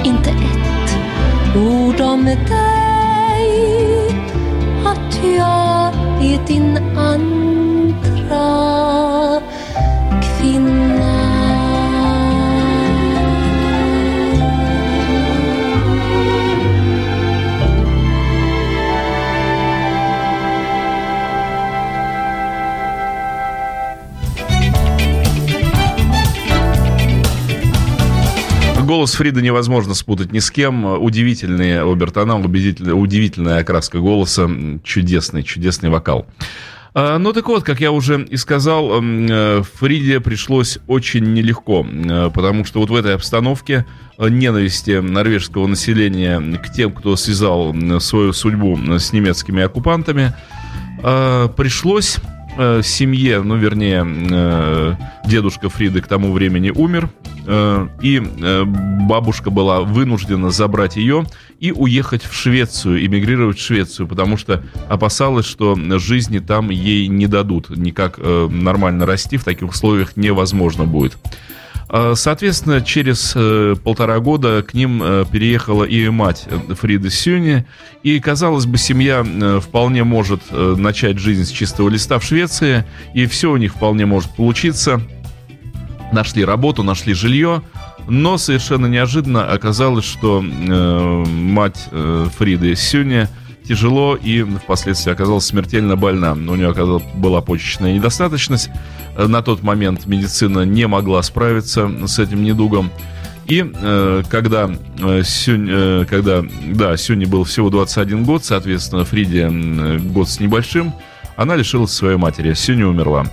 Inte 0.04 0.30
ett 0.30 0.98
ord 1.56 2.02
om 2.02 2.26
dig. 2.26 2.36
Att 4.86 5.24
jag 5.24 5.94
är 6.24 6.48
din 6.48 6.78
andra 6.98 8.46
Фрида 29.16 29.42
невозможно 29.42 29.94
спутать 29.94 30.32
ни 30.32 30.40
с 30.40 30.52
кем. 30.52 30.86
Удивительный 30.86 31.82
обертонал, 31.82 32.42
удивительная 32.42 33.60
окраска 33.60 34.00
голоса, 34.00 34.50
чудесный, 34.84 35.44
чудесный 35.44 35.90
вокал. 35.90 36.28
А, 36.94 37.18
Ну 37.18 37.34
так 37.34 37.48
вот, 37.48 37.64
как 37.64 37.82
я 37.82 37.92
уже 37.92 38.24
и 38.24 38.38
сказал, 38.38 39.02
э, 39.02 39.64
Фриде 39.74 40.22
пришлось 40.22 40.80
очень 40.88 41.34
нелегко, 41.34 41.86
э, 41.86 42.30
потому 42.34 42.64
что 42.64 42.80
вот 42.80 42.90
в 42.90 42.96
этой 42.96 43.16
обстановке 43.16 43.86
э, 44.18 44.30
ненависти 44.30 45.00
норвежского 45.00 45.68
населения 45.68 46.40
к 46.58 46.72
тем, 46.72 46.94
кто 46.94 47.18
связал 47.18 47.76
свою 48.00 48.32
судьбу 48.32 48.80
с 48.98 49.12
немецкими 49.12 49.64
оккупантами, 49.64 50.34
э, 51.04 51.50
пришлось 51.58 52.18
э, 52.58 52.82
семье, 52.84 53.42
ну, 53.42 53.56
вернее, 53.56 54.06
э, 54.06 54.96
дедушка 55.28 55.70
Фриды 55.70 56.02
к 56.02 56.08
тому 56.08 56.32
времени 56.32 56.70
умер, 56.70 57.10
э, 57.46 57.88
и 58.02 58.20
бабушка 58.20 59.50
была 59.50 59.82
вынуждена 59.82 60.50
забрать 60.50 60.96
ее 60.96 61.26
и 61.60 61.72
уехать 61.72 62.24
в 62.24 62.34
Швецию, 62.34 63.06
эмигрировать 63.06 63.58
в 63.58 63.62
Швецию, 63.62 64.08
потому 64.08 64.38
что 64.38 64.64
опасалась, 64.90 65.46
что 65.46 65.78
жизни 66.00 66.40
там 66.40 66.70
ей 66.70 67.08
не 67.08 67.28
дадут, 67.28 67.70
никак 67.70 68.18
нормально 68.18 69.06
расти 69.06 69.38
в 69.38 69.44
таких 69.44 69.70
условиях 69.70 70.18
невозможно 70.18 70.86
будет. 70.86 71.18
А, 71.98 72.14
Соответственно, 72.14 72.82
через 72.82 73.32
э, 73.38 73.76
полтора 73.82 74.20
года 74.20 74.64
к 74.64 74.74
ним 74.74 75.02
э, 75.02 75.24
переехала 75.32 75.86
и 75.86 76.10
мать 76.10 76.46
э, 76.46 76.74
Фриды 76.74 77.10
Сюни. 77.10 77.66
И, 78.04 78.20
казалось 78.20 78.66
бы, 78.66 78.78
семья 78.78 79.26
вполне 79.62 80.04
может 80.04 80.42
начать 80.52 81.18
жизнь 81.20 81.46
с 81.46 81.50
чистого 81.50 81.88
листа 81.88 82.20
в 82.20 82.24
Швеции, 82.24 82.84
и 83.14 83.26
все 83.28 83.50
у 83.50 83.58
них 83.58 83.76
вполне 83.76 84.06
может 84.06 84.30
получиться. 84.36 85.02
Нашли 86.12 86.44
работу, 86.44 86.84
нашли 86.84 87.14
жилье, 87.14 87.64
но 88.08 88.38
совершенно 88.38 88.86
неожиданно 88.86 89.50
оказалось, 89.50 90.06
что 90.06 90.42
мать 90.42 91.90
Фриды 92.38 92.76
Сюни 92.76 93.28
тяжело 93.68 94.16
и 94.16 94.44
впоследствии 94.44 95.12
оказалась 95.12 95.46
смертельно 95.46 95.96
больна. 95.96 96.34
У 96.34 96.56
нее 96.56 96.70
оказалась, 96.70 97.04
была 97.16 97.42
почечная 97.42 97.94
недостаточность. 97.94 98.70
Э, 99.18 99.28
На 99.28 99.42
тот 99.42 99.64
момент 99.64 100.06
медицина 100.06 100.64
не 100.66 100.88
могла 100.88 101.22
справиться 101.24 101.90
с 102.08 102.20
этим 102.20 102.44
недугом. 102.44 102.92
И 103.48 103.64
э, 103.74 104.24
когда, 104.30 104.70
э, 105.00 105.22
Сюнь, 105.24 105.68
э, 105.70 106.06
когда 106.10 106.44
да, 106.74 106.98
Сюни 106.98 107.26
был 107.26 107.44
всего 107.44 107.70
21 107.70 108.24
год, 108.24 108.44
соответственно, 108.44 109.06
Фриде 109.06 109.42
м, 109.44 110.12
год 110.14 110.30
с 110.30 110.40
небольшим, 110.40 110.94
она 111.36 111.56
лишилась 111.56 111.92
своей 111.92 112.18
матери. 112.18 112.54
Сюни 112.54 112.84
умерла. 112.84 113.26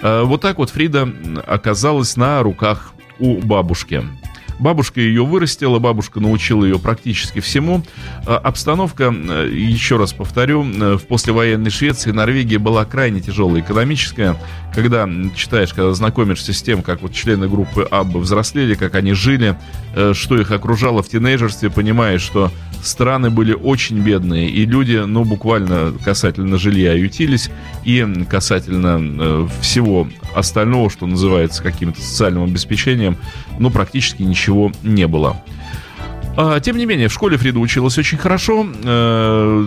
Э, 0.00 0.22
вот 0.22 0.40
так 0.40 0.58
вот 0.58 0.70
Фрида 0.70 1.08
оказалась 1.46 2.16
на 2.16 2.42
руках 2.42 2.92
у 3.18 3.36
бабушки. 3.42 4.02
Бабушка 4.58 5.00
ее 5.00 5.24
вырастила, 5.24 5.78
бабушка 5.78 6.20
научила 6.20 6.64
ее 6.64 6.78
практически 6.78 7.40
всему. 7.40 7.82
Э, 8.26 8.34
обстановка, 8.34 9.14
э, 9.14 9.50
еще 9.52 9.96
раз 9.96 10.12
повторю, 10.12 10.62
в 10.62 11.06
послевоенной 11.06 11.70
Швеции, 11.70 12.10
Норвегии 12.10 12.56
была 12.56 12.84
крайне 12.84 13.20
тяжелая 13.20 13.62
экономическая. 13.62 14.36
Когда 14.74 15.08
читаешь, 15.36 15.72
когда 15.72 15.92
знакомишься 15.94 16.52
с 16.52 16.62
тем, 16.62 16.82
как 16.82 17.02
вот 17.02 17.12
члены 17.12 17.48
группы 17.48 17.86
Абба 17.90 18.18
взрослели, 18.18 18.74
как 18.74 18.94
они 18.94 19.12
жили, 19.12 19.56
что 20.12 20.36
их 20.36 20.50
окружало 20.50 21.02
в 21.02 21.08
тинейджерстве, 21.08 21.70
понимаешь, 21.70 22.22
что 22.22 22.50
страны 22.86 23.30
были 23.30 23.52
очень 23.52 23.98
бедные, 24.00 24.48
и 24.48 24.66
люди, 24.66 24.96
ну, 24.96 25.24
буквально 25.24 25.92
касательно 26.04 26.58
жилья 26.58 26.92
ютились, 26.92 27.50
и 27.84 28.06
касательно 28.28 29.00
э, 29.00 29.48
всего 29.60 30.08
остального, 30.34 30.90
что 30.90 31.06
называется 31.06 31.62
каким-то 31.62 32.00
социальным 32.00 32.44
обеспечением, 32.44 33.16
ну, 33.58 33.70
практически 33.70 34.22
ничего 34.22 34.72
не 34.82 35.06
было. 35.06 35.42
А, 36.36 36.58
тем 36.58 36.76
не 36.76 36.84
менее, 36.84 37.08
в 37.08 37.12
школе 37.12 37.36
Фрида 37.36 37.60
училась 37.60 37.96
очень 37.96 38.18
хорошо, 38.18 38.66
э, 38.66 39.66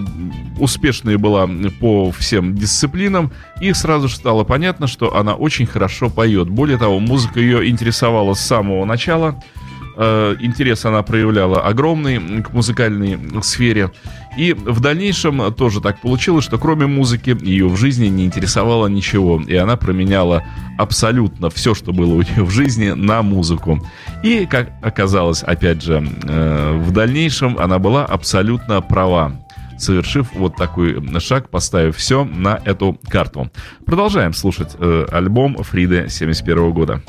успешной 0.60 1.16
была 1.16 1.50
по 1.80 2.12
всем 2.12 2.56
дисциплинам, 2.56 3.32
и 3.62 3.72
сразу 3.72 4.10
же 4.10 4.16
стало 4.16 4.44
понятно, 4.44 4.88
что 4.88 5.16
она 5.16 5.36
очень 5.36 5.66
хорошо 5.66 6.10
поет. 6.10 6.50
Более 6.50 6.78
того, 6.78 7.00
музыка 7.00 7.40
ее 7.40 7.70
интересовала 7.70 8.34
с 8.34 8.42
самого 8.42 8.84
начала– 8.86 9.42
интерес 9.98 10.86
она 10.86 11.02
проявляла 11.04 11.62
огромный 11.62 12.44
к 12.44 12.54
музыкальной 12.54 13.20
сфере. 13.42 13.92
И 14.38 14.54
в 14.54 14.80
дальнейшем 14.80 15.52
тоже 15.54 15.82
так 15.82 16.00
получилось, 16.02 16.46
что 16.46 16.60
кроме 16.60 16.86
музыки 16.86 17.36
ее 17.42 17.68
в 17.68 17.76
жизни 17.76 18.08
не 18.08 18.26
интересовало 18.26 18.88
ничего. 18.88 19.42
И 19.42 19.56
она 19.56 19.78
променяла 19.78 20.44
абсолютно 20.78 21.50
все, 21.50 21.74
что 21.74 21.92
было 21.92 22.14
у 22.14 22.22
нее 22.22 22.44
в 22.44 22.52
жизни, 22.52 22.92
на 22.92 23.24
музыку. 23.24 23.84
И, 24.24 24.46
как 24.46 24.70
оказалось, 24.82 25.42
опять 25.42 25.82
же, 25.82 26.08
э, 26.24 26.78
в 26.78 26.92
дальнейшем 26.92 27.58
она 27.58 27.80
была 27.80 28.06
абсолютно 28.06 28.82
права 28.82 29.34
совершив 29.78 30.34
вот 30.34 30.56
такой 30.56 31.02
шаг, 31.20 31.50
поставив 31.50 31.98
все 31.98 32.26
на 32.26 32.60
эту 32.66 33.00
карту. 33.10 33.52
Продолжаем 33.86 34.34
слушать 34.34 34.76
э, 34.80 35.06
альбом 35.12 35.58
Фриды 35.64 36.08
71 36.10 36.72
года. 36.72 37.02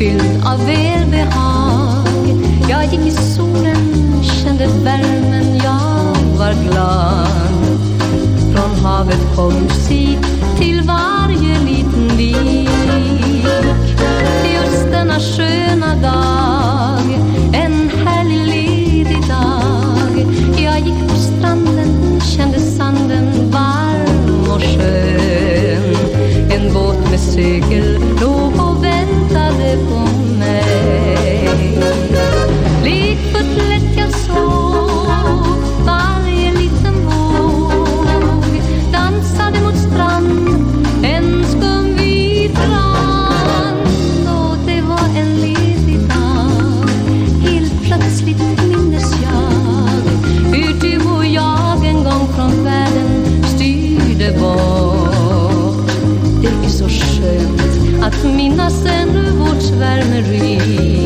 Fylld 0.00 0.44
av 0.44 0.66
välbehag. 0.66 2.06
Jag 2.68 2.84
gick 2.84 3.06
i 3.06 3.10
solen, 3.10 4.22
kände 4.22 4.66
värmen, 4.66 5.56
jag 5.56 6.38
var 6.38 6.54
glad. 6.64 7.80
Från 8.52 8.84
havet 8.84 9.36
kom 9.36 9.54
musik 9.54 10.18
till 10.58 10.82
varje 10.82 11.60
liten 11.60 12.16
vik. 12.16 12.70
Just 14.54 14.90
denna 14.90 15.20
sköna 15.20 15.94
dag, 15.94 17.18
en 17.52 17.90
härlig 18.06 18.46
ledig 18.46 19.28
dag. 19.28 20.26
Jag 20.56 20.78
gick 20.78 21.08
på 21.08 21.16
stranden, 21.16 22.20
kände 22.20 22.60
sanden 22.60 23.50
varm 23.50 24.50
och 24.50 24.62
skön. 24.62 25.96
En 26.50 26.74
båt 26.74 27.10
med 27.10 27.20
segel 27.20 27.89
att 58.02 58.24
minnas 58.24 58.84
ännu 58.86 59.30
vårt 59.30 59.62
svärmeri 59.62 60.99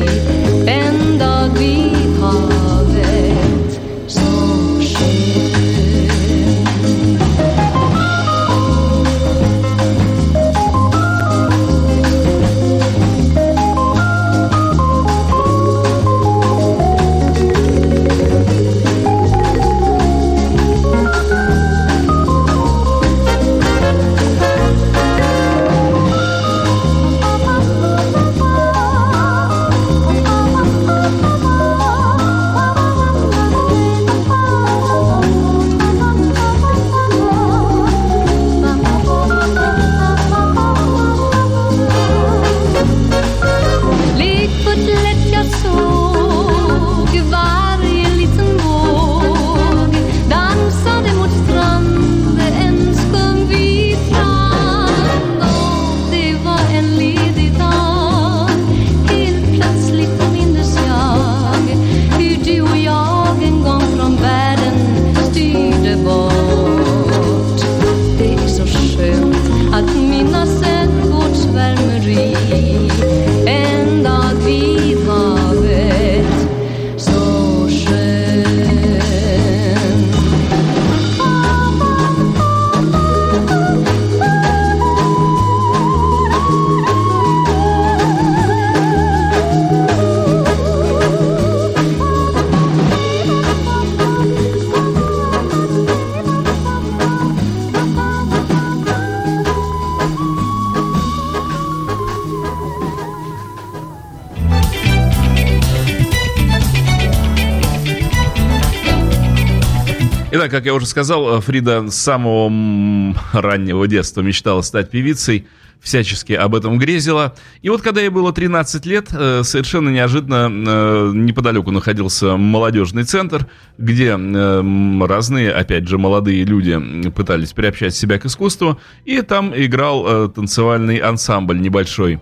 как 110.55 110.67
я 110.67 110.75
уже 110.75 110.87
сказал, 110.87 111.41
Фрида 111.41 111.91
с 111.91 111.97
самого 111.97 113.13
раннего 113.33 113.89
детства 113.89 114.21
мечтала 114.21 114.63
стать 114.63 114.89
певицей, 114.89 115.49
всячески 115.81 116.33
об 116.33 116.55
этом 116.55 116.79
грезила. 116.79 117.35
И 117.61 117.71
вот 117.71 117.83
когда 117.83 118.01
ей 118.01 118.09
было 118.09 118.33
13 118.33 118.87
лет, 118.87 119.09
э, 119.13 119.43
совершенно 119.43 119.89
неожиданно 119.89 120.49
э, 120.49 121.11
неподалеку 121.13 121.73
находился 121.73 122.37
молодежный 122.37 123.03
центр, 123.03 123.49
где 123.79 124.17
э, 124.17 125.05
разные, 125.05 125.51
опять 125.51 125.89
же, 125.89 125.99
молодые 125.99 126.45
люди 126.45 127.11
пытались 127.11 127.53
приобщать 127.53 127.97
себя 127.97 128.21
к 128.21 128.27
искусству, 128.27 128.79
и 129.05 129.23
там 129.23 129.53
играл 129.57 130.29
танцевальный 130.29 130.99
ансамбль 130.99 131.61
небольшой. 131.61 132.21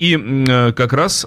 И 0.00 0.16
как 0.76 0.92
раз 0.92 1.24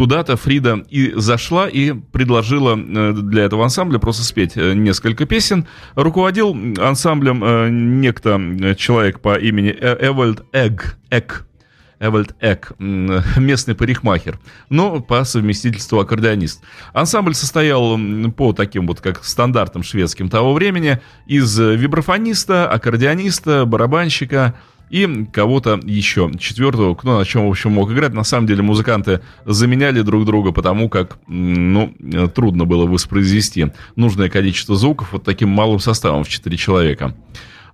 туда-то 0.00 0.38
Фрида 0.38 0.82
и 0.88 1.12
зашла 1.14 1.68
и 1.68 1.92
предложила 1.92 2.74
э, 2.74 3.12
для 3.12 3.44
этого 3.44 3.64
ансамбля 3.64 3.98
просто 3.98 4.24
спеть 4.24 4.52
э, 4.56 4.72
несколько 4.72 5.26
песен. 5.26 5.66
Руководил 5.94 6.56
ансамблем 6.78 7.44
э, 7.44 7.68
некто 7.68 8.40
человек 8.78 9.20
по 9.20 9.38
имени 9.38 9.68
Эвальд 9.68 10.42
Эгг. 10.54 10.96
Эк. 11.10 11.46
Эвальд 12.00 12.34
Эк, 12.40 12.72
местный 12.78 13.74
парикмахер, 13.74 14.40
но 14.70 15.00
по 15.00 15.22
совместительству 15.24 16.00
аккордеонист. 16.00 16.62
Ансамбль 16.94 17.34
состоял 17.34 18.00
по 18.34 18.54
таким 18.54 18.86
вот 18.86 19.02
как 19.02 19.22
стандартам 19.22 19.82
шведским 19.82 20.30
того 20.30 20.54
времени 20.54 20.98
из 21.26 21.58
вибрафониста, 21.58 22.70
аккордеониста, 22.70 23.66
барабанщика, 23.66 24.54
и 24.90 25.26
кого-то 25.32 25.80
еще, 25.84 26.30
четвертого, 26.38 26.94
кто 26.94 27.18
на 27.18 27.24
чем, 27.24 27.46
в 27.46 27.50
общем, 27.50 27.72
мог 27.72 27.90
играть. 27.92 28.12
На 28.12 28.24
самом 28.24 28.46
деле 28.46 28.62
музыканты 28.62 29.20
заменяли 29.46 30.02
друг 30.02 30.26
друга, 30.26 30.52
потому 30.52 30.88
как, 30.88 31.18
ну, 31.28 31.94
э, 32.00 32.28
трудно 32.28 32.64
было 32.64 32.86
воспроизвести 32.86 33.68
нужное 33.94 34.28
количество 34.28 34.74
звуков 34.76 35.12
вот 35.12 35.22
таким 35.22 35.48
малым 35.48 35.78
составом 35.78 36.24
в 36.24 36.28
4 36.28 36.56
человека. 36.56 37.14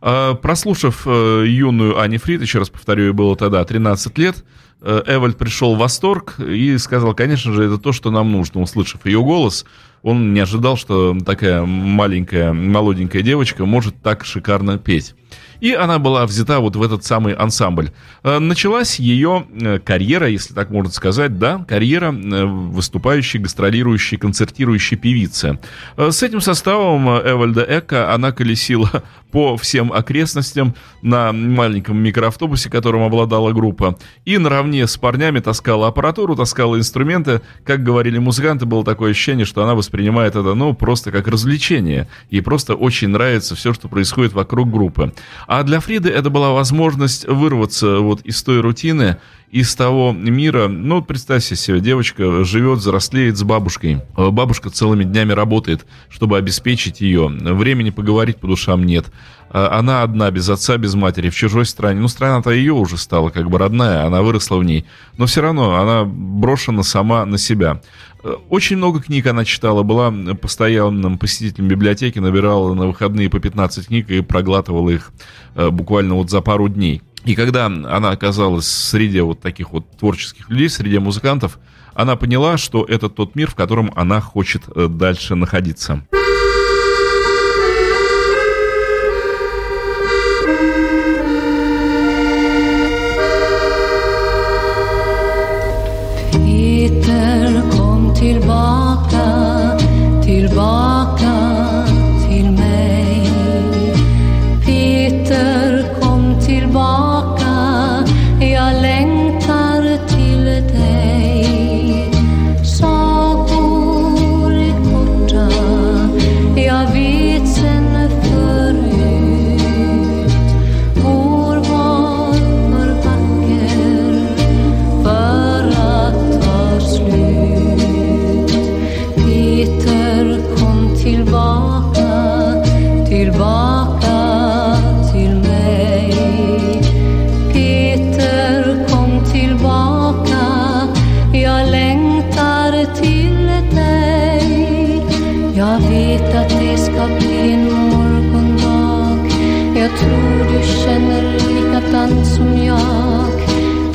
А, 0.02 0.35
Прослушав 0.35 1.02
э, 1.07 1.44
юную 1.46 1.98
Ани 1.98 2.18
Фрид, 2.18 2.42
еще 2.42 2.59
раз 2.59 2.68
повторю, 2.68 3.05
ей 3.05 3.12
было 3.12 3.35
тогда 3.35 3.64
13 3.64 4.18
лет, 4.18 4.44
э, 4.83 5.02
Эвальд 5.07 5.38
пришел 5.38 5.74
в 5.74 5.79
восторг 5.79 6.38
и 6.38 6.76
сказал, 6.76 7.14
конечно 7.14 7.52
же, 7.52 7.64
это 7.64 7.79
то, 7.79 7.92
что 7.92 8.11
нам 8.11 8.31
нужно. 8.31 8.61
Услышав 8.61 9.07
ее 9.07 9.22
голос, 9.22 9.64
он 10.02 10.35
не 10.35 10.40
ожидал, 10.40 10.76
что 10.76 11.16
такая 11.24 11.64
маленькая, 11.64 12.52
молоденькая 12.52 13.22
девочка 13.22 13.64
может 13.64 13.96
так 14.02 14.24
шикарно 14.24 14.79
петь. 14.79 15.14
И 15.61 15.73
она 15.73 15.99
была 15.99 16.27
взята 16.27 16.61
вот 16.61 16.77
в 16.77 16.83
этот 16.83 17.05
самый 17.05 17.35
ансамбль. 17.35 17.90
Э, 18.23 18.38
Началась 18.38 18.99
ее 18.99 19.47
э, 19.51 19.79
карьера, 19.79 20.29
если 20.29 20.55
так 20.55 20.71
можно 20.71 20.92
сказать, 20.92 21.38
да, 21.38 21.64
карьера 21.66 22.12
э, 22.12 22.45
выступающей, 22.45 23.38
гастролирующей, 23.38 24.19
концертирующей 24.19 24.97
певицы. 24.97 25.59
С 25.97 26.23
этим 26.23 26.40
составом 26.40 27.09
Эвальда 27.09 27.62
Эка 27.62 28.12
она 28.12 28.33
колесила 28.33 29.03
по 29.31 29.57
всем 29.57 29.92
окрестностям 29.92 30.75
на 31.03 31.33
маленьком 31.33 31.99
микроавтобусе, 31.99 32.71
которым 32.71 33.03
обладала 33.03 33.53
группа. 33.53 33.99
И 34.25 34.38
наравне 34.38 34.87
с 34.87 34.97
парнями 34.97 35.40
таскала 35.40 35.88
аппаратуру, 35.88 36.37
таскала 36.37 36.77
инструменты. 36.77 37.42
Как 37.64 37.83
говорили 37.83 38.19
музыканты, 38.19 38.66
было 38.66 38.85
такое 38.85 39.11
ощущение, 39.11 39.45
что 39.45 39.62
она 39.62 39.75
воспринимает 39.75 40.37
это, 40.37 40.55
ну, 40.55 40.75
просто 40.75 41.12
как 41.12 41.29
развлечение. 41.29 42.09
Ей 42.31 42.40
просто 42.40 42.75
очень 42.75 43.09
нравится 43.09 43.55
все, 43.55 43.75
что 43.75 43.88
происходит 43.88 44.33
вокруг 44.33 44.71
группы. 44.71 45.12
А 45.47 45.63
для 45.63 45.81
Фриды 45.81 46.11
это 46.11 46.31
была 46.31 46.53
возможность 46.53 47.27
вырваться 47.27 47.99
вот 47.99 48.21
из 48.23 48.43
той 48.43 48.61
рутины, 48.61 49.19
из 49.51 49.75
того 49.75 50.13
мира, 50.13 50.67
ну, 50.67 51.03
представьте 51.03 51.55
себе, 51.55 51.81
девочка 51.81 52.45
живет, 52.45 52.79
взрослеет 52.79 53.37
с 53.37 53.43
бабушкой. 53.45 54.03
Бабушка 54.17 54.71
целыми 54.71 55.05
днями 55.05 55.33
работает, 55.33 55.87
чтобы 56.09 56.37
обеспечить 56.37 57.01
ее. 57.01 57.29
Времени 57.29 57.91
поговорить 57.91 58.39
по 58.39 58.49
душам 58.49 58.85
нет. 58.85 59.07
Э, 59.51 59.67
Она 59.71 60.03
одна, 60.03 60.31
без 60.31 60.49
отца, 60.49 60.77
без 60.77 60.95
матери, 60.95 61.31
в 61.31 61.35
чужой 61.35 61.67
стране. 61.67 62.01
Ну, 62.01 62.09
страна-то 62.09 62.51
ее 62.51 62.73
уже 62.73 62.97
стала 62.97 63.31
как 63.31 63.49
бы 63.51 63.59
родная, 63.59 64.05
она 64.07 64.23
выросла 64.23 64.57
в 64.57 64.65
ней. 64.65 64.85
Но 65.19 65.27
все 65.27 65.41
равно 65.43 65.77
она 65.77 66.05
брошена 66.05 66.83
сама 66.83 67.25
на 67.27 67.39
себя. 67.39 67.81
Э, 68.23 68.35
Очень 68.51 68.77
много 68.77 69.01
книг 69.01 69.27
она 69.27 69.45
читала, 69.45 69.83
была 69.83 70.13
постоянным 70.41 71.19
посетителем 71.19 71.69
библиотеки, 71.69 72.19
набирала 72.19 72.75
на 72.75 72.87
выходные 72.87 73.29
по 73.31 73.39
15 73.41 73.87
книг 73.87 74.11
и 74.11 74.21
проглатывала 74.21 74.91
их 74.91 75.13
э, 75.55 75.71
буквально 75.71 76.15
вот 76.15 76.31
за 76.31 76.41
пару 76.41 76.69
дней. 76.69 77.03
И 77.25 77.35
когда 77.35 77.67
она 77.67 78.11
оказалась 78.11 78.69
среди 78.69 79.21
вот 79.21 79.41
таких 79.41 79.73
вот 79.73 79.91
творческих 79.99 80.49
людей, 80.49 80.69
среди 80.69 80.99
музыкантов, 80.99 81.59
она 81.93 82.15
поняла, 82.15 82.57
что 82.57 82.85
это 82.85 83.09
тот 83.09 83.35
мир, 83.35 83.51
в 83.51 83.55
котором 83.57 83.91
она 83.97 84.21
хочет 84.21 84.63
э, 84.75 84.87
дальше 84.89 85.35
находиться. 85.35 86.07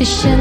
the 0.02 0.06
show. 0.06 0.41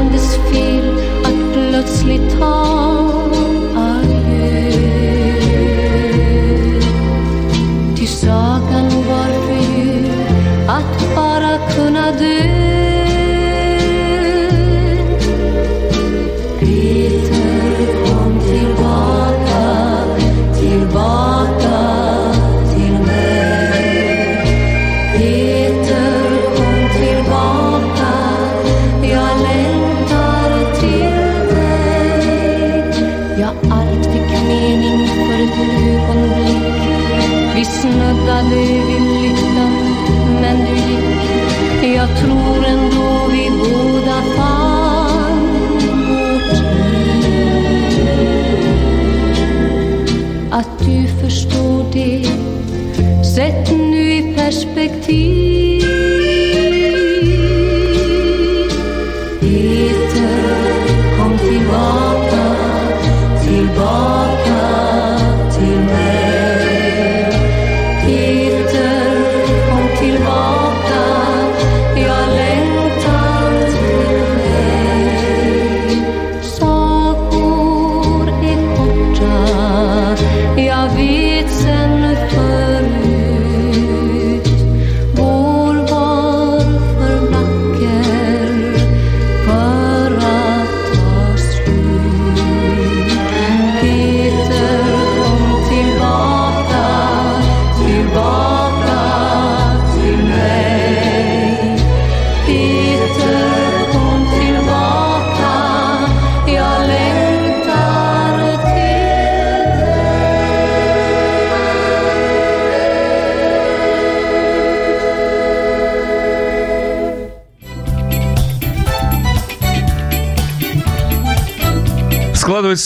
perspective 54.51 55.50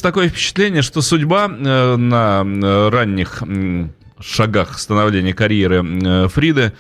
такое 0.06 0.30
впечатление, 0.30 0.84
что 0.84 1.02
судьба 1.02 1.48
э, 1.50 1.96
на 1.96 2.44
э, 2.46 2.90
ранних 2.90 3.42
шагах 4.20 4.78
становления 4.78 5.34
карьеры 5.34 5.84
э, 5.84 6.28
Фриды 6.28 6.74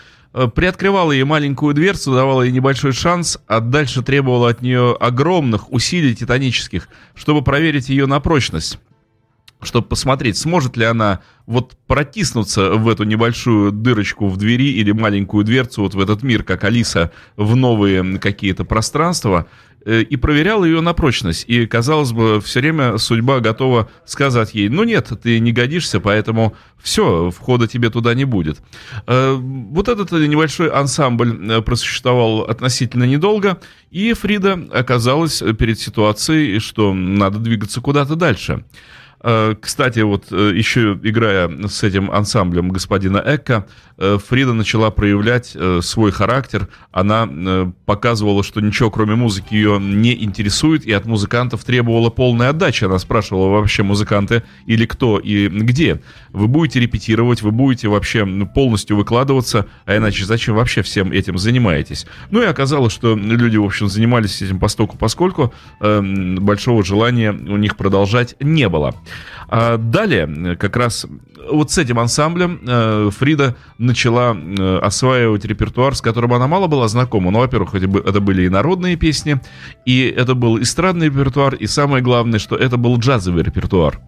приоткрывала 0.54 1.12
ей 1.12 1.24
маленькую 1.24 1.74
дверцу, 1.74 2.14
давала 2.14 2.44
ей 2.44 2.52
небольшой 2.52 2.92
шанс, 2.92 3.40
а 3.48 3.62
дальше 3.62 4.04
требовала 4.04 4.50
от 4.50 4.62
нее 4.62 4.96
огромных 5.00 5.72
усилий 5.72 6.14
титанических, 6.14 6.88
чтобы 7.16 7.42
проверить 7.42 7.90
ее 7.90 8.06
на 8.06 8.20
прочность 8.20 8.78
чтобы 9.62 9.88
посмотреть, 9.88 10.38
сможет 10.38 10.78
ли 10.78 10.86
она 10.86 11.22
вот 11.48 11.76
протиснуться 11.88 12.72
в 12.72 12.88
эту 12.88 13.04
небольшую 13.04 13.72
дырочку 13.72 14.28
в 14.28 14.38
двери 14.38 14.74
или 14.74 14.92
маленькую 14.92 15.44
дверцу 15.44 15.82
вот 15.82 15.96
в 15.96 16.00
этот 16.00 16.22
мир, 16.22 16.44
как 16.44 16.64
Алиса, 16.64 17.12
в 17.36 17.56
новые 17.56 18.20
какие-то 18.20 18.64
пространства, 18.64 19.48
и 19.86 20.16
проверял 20.18 20.64
ее 20.66 20.82
на 20.82 20.94
прочность. 20.94 21.46
И, 21.48 21.66
казалось 21.68 22.12
бы, 22.12 22.42
все 22.42 22.60
время 22.60 22.98
судьба 22.98 23.40
готова 23.40 23.90
сказать 24.06 24.54
ей, 24.54 24.70
ну 24.70 24.84
нет, 24.84 25.12
ты 25.22 25.40
не 25.40 25.52
годишься, 25.52 26.00
поэтому 26.00 26.56
все, 26.82 27.32
входа 27.32 27.68
тебе 27.68 27.90
туда 27.90 28.14
не 28.14 28.26
будет. 28.26 28.58
Э, 29.08 29.36
вот 29.36 29.88
этот 29.88 30.12
небольшой 30.12 30.70
ансамбль 30.70 31.52
э, 31.52 31.62
просуществовал 31.62 32.42
относительно 32.42 33.04
недолго, 33.06 33.60
и 33.92 34.14
Фрида 34.14 34.68
оказалась 34.72 35.44
перед 35.58 35.80
ситуацией, 35.80 36.60
что 36.60 36.94
надо 36.94 37.40
двигаться 37.40 37.82
куда-то 37.82 38.16
дальше. 38.16 38.66
Э, 39.28 39.56
кстати, 39.60 40.02
вот 40.02 40.26
э, 40.30 40.54
еще 40.56 41.00
играя 41.02 41.50
с 41.68 41.82
этим 41.82 42.12
ансамблем 42.12 42.70
господина 42.70 43.18
Экка, 43.26 43.66
э, 43.98 44.20
Фрида 44.24 44.54
начала 44.54 44.92
проявлять 44.92 45.58
свой 45.82 46.12
характер. 46.12 46.68
Она 46.92 47.28
показывала, 47.86 48.44
что 48.44 48.62
ничего 48.62 48.92
кроме 48.92 49.16
музыки 49.16 49.56
ее 49.56 49.80
не 49.80 50.24
интересует, 50.24 50.86
и 50.86 50.92
от 50.92 51.06
музыкантов 51.06 51.64
требовала 51.64 52.12
полной 52.12 52.50
отдачи. 52.50 52.84
Она 52.84 53.00
спрашивала 53.00 53.50
вообще 53.50 53.82
музыканты 53.82 54.44
или 54.68 54.86
кто 54.86 55.18
и 55.18 55.48
где. 55.48 56.02
Вы 56.32 56.48
будете 56.48 56.80
репетировать, 56.80 57.42
вы 57.42 57.52
будете 57.52 57.88
вообще 57.88 58.26
полностью 58.54 58.96
выкладываться, 58.96 59.66
а 59.86 59.98
иначе 59.98 60.26
зачем 60.26 60.56
вообще 60.56 60.84
всем 60.84 61.12
этим 61.12 61.40
занимаетесь? 61.40 62.06
Ну 62.30 62.44
и 62.44 62.46
оказалось, 62.46 62.94
что 62.94 63.16
люди, 63.16 63.58
в 63.58 63.66
общем, 63.66 63.88
занимались 63.88 64.42
этим 64.42 64.60
постоку 64.60 64.98
поскольку 64.98 65.54
большого 65.80 66.84
желания 66.84 67.32
у 67.32 67.58
них 67.58 67.76
продолжать 67.76 68.36
не 68.40 68.70
было. 68.70 68.94
А 69.48 69.78
далее, 69.78 70.56
как 70.56 70.76
раз 70.76 71.06
вот 71.50 71.72
с 71.72 71.78
этим 71.78 72.00
ансамблем 72.00 72.60
э, 72.66 73.10
Фрида 73.16 73.56
начала 73.78 74.36
э, 74.36 74.80
осваивать 74.80 75.46
репертуар, 75.46 75.96
с 75.96 76.02
которым 76.02 76.34
она 76.34 76.48
мало 76.48 76.68
была 76.68 76.88
знакома. 76.88 77.32
Ну, 77.32 77.40
во-первых, 77.40 77.76
это 77.76 78.20
были 78.20 78.44
и 78.44 78.50
народные 78.50 78.96
песни, 78.96 79.40
и 79.86 80.04
это 80.04 80.36
был 80.36 80.62
эстрадный 80.62 81.08
репертуар, 81.08 81.56
и 81.56 81.68
самое 81.68 82.04
главное, 82.04 82.40
что 82.40 82.56
это 82.56 82.78
был 82.78 82.98
джазовый 82.98 83.44
репертуар. 83.44 84.00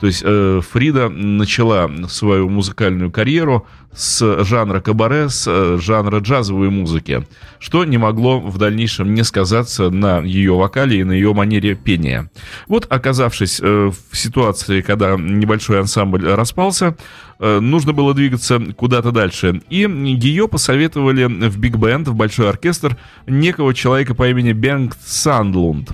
То 0.00 0.06
есть 0.06 0.22
э, 0.24 0.60
Фрида 0.70 1.08
начала 1.08 1.90
свою 2.08 2.48
музыкальную 2.48 3.10
карьеру 3.10 3.66
с 3.94 4.44
жанра 4.44 4.80
кабаре, 4.80 5.30
с 5.30 5.46
э, 5.48 5.78
жанра 5.80 6.18
джазовой 6.20 6.68
музыки, 6.68 7.26
что 7.58 7.84
не 7.84 7.96
могло 7.96 8.38
в 8.40 8.58
дальнейшем 8.58 9.14
не 9.14 9.24
сказаться 9.24 9.88
на 9.90 10.20
ее 10.20 10.54
вокале 10.54 11.00
и 11.00 11.04
на 11.04 11.12
ее 11.12 11.32
манере 11.32 11.74
пения. 11.74 12.30
Вот, 12.68 12.86
оказавшись 12.90 13.58
э, 13.62 13.90
в 14.10 14.16
ситуации, 14.16 14.82
когда 14.82 15.16
небольшой 15.16 15.80
ансамбль 15.80 16.26
распался, 16.26 16.96
нужно 17.38 17.92
было 17.92 18.14
двигаться 18.14 18.60
куда-то 18.76 19.12
дальше. 19.12 19.60
И 19.68 19.80
ее 19.80 20.48
посоветовали 20.48 21.24
в 21.24 21.58
биг-бенд, 21.58 22.08
в 22.08 22.14
большой 22.14 22.48
оркестр, 22.48 22.96
некого 23.26 23.74
человека 23.74 24.14
по 24.14 24.28
имени 24.28 24.52
Бенгт 24.52 24.98
Сандлунд. 25.04 25.92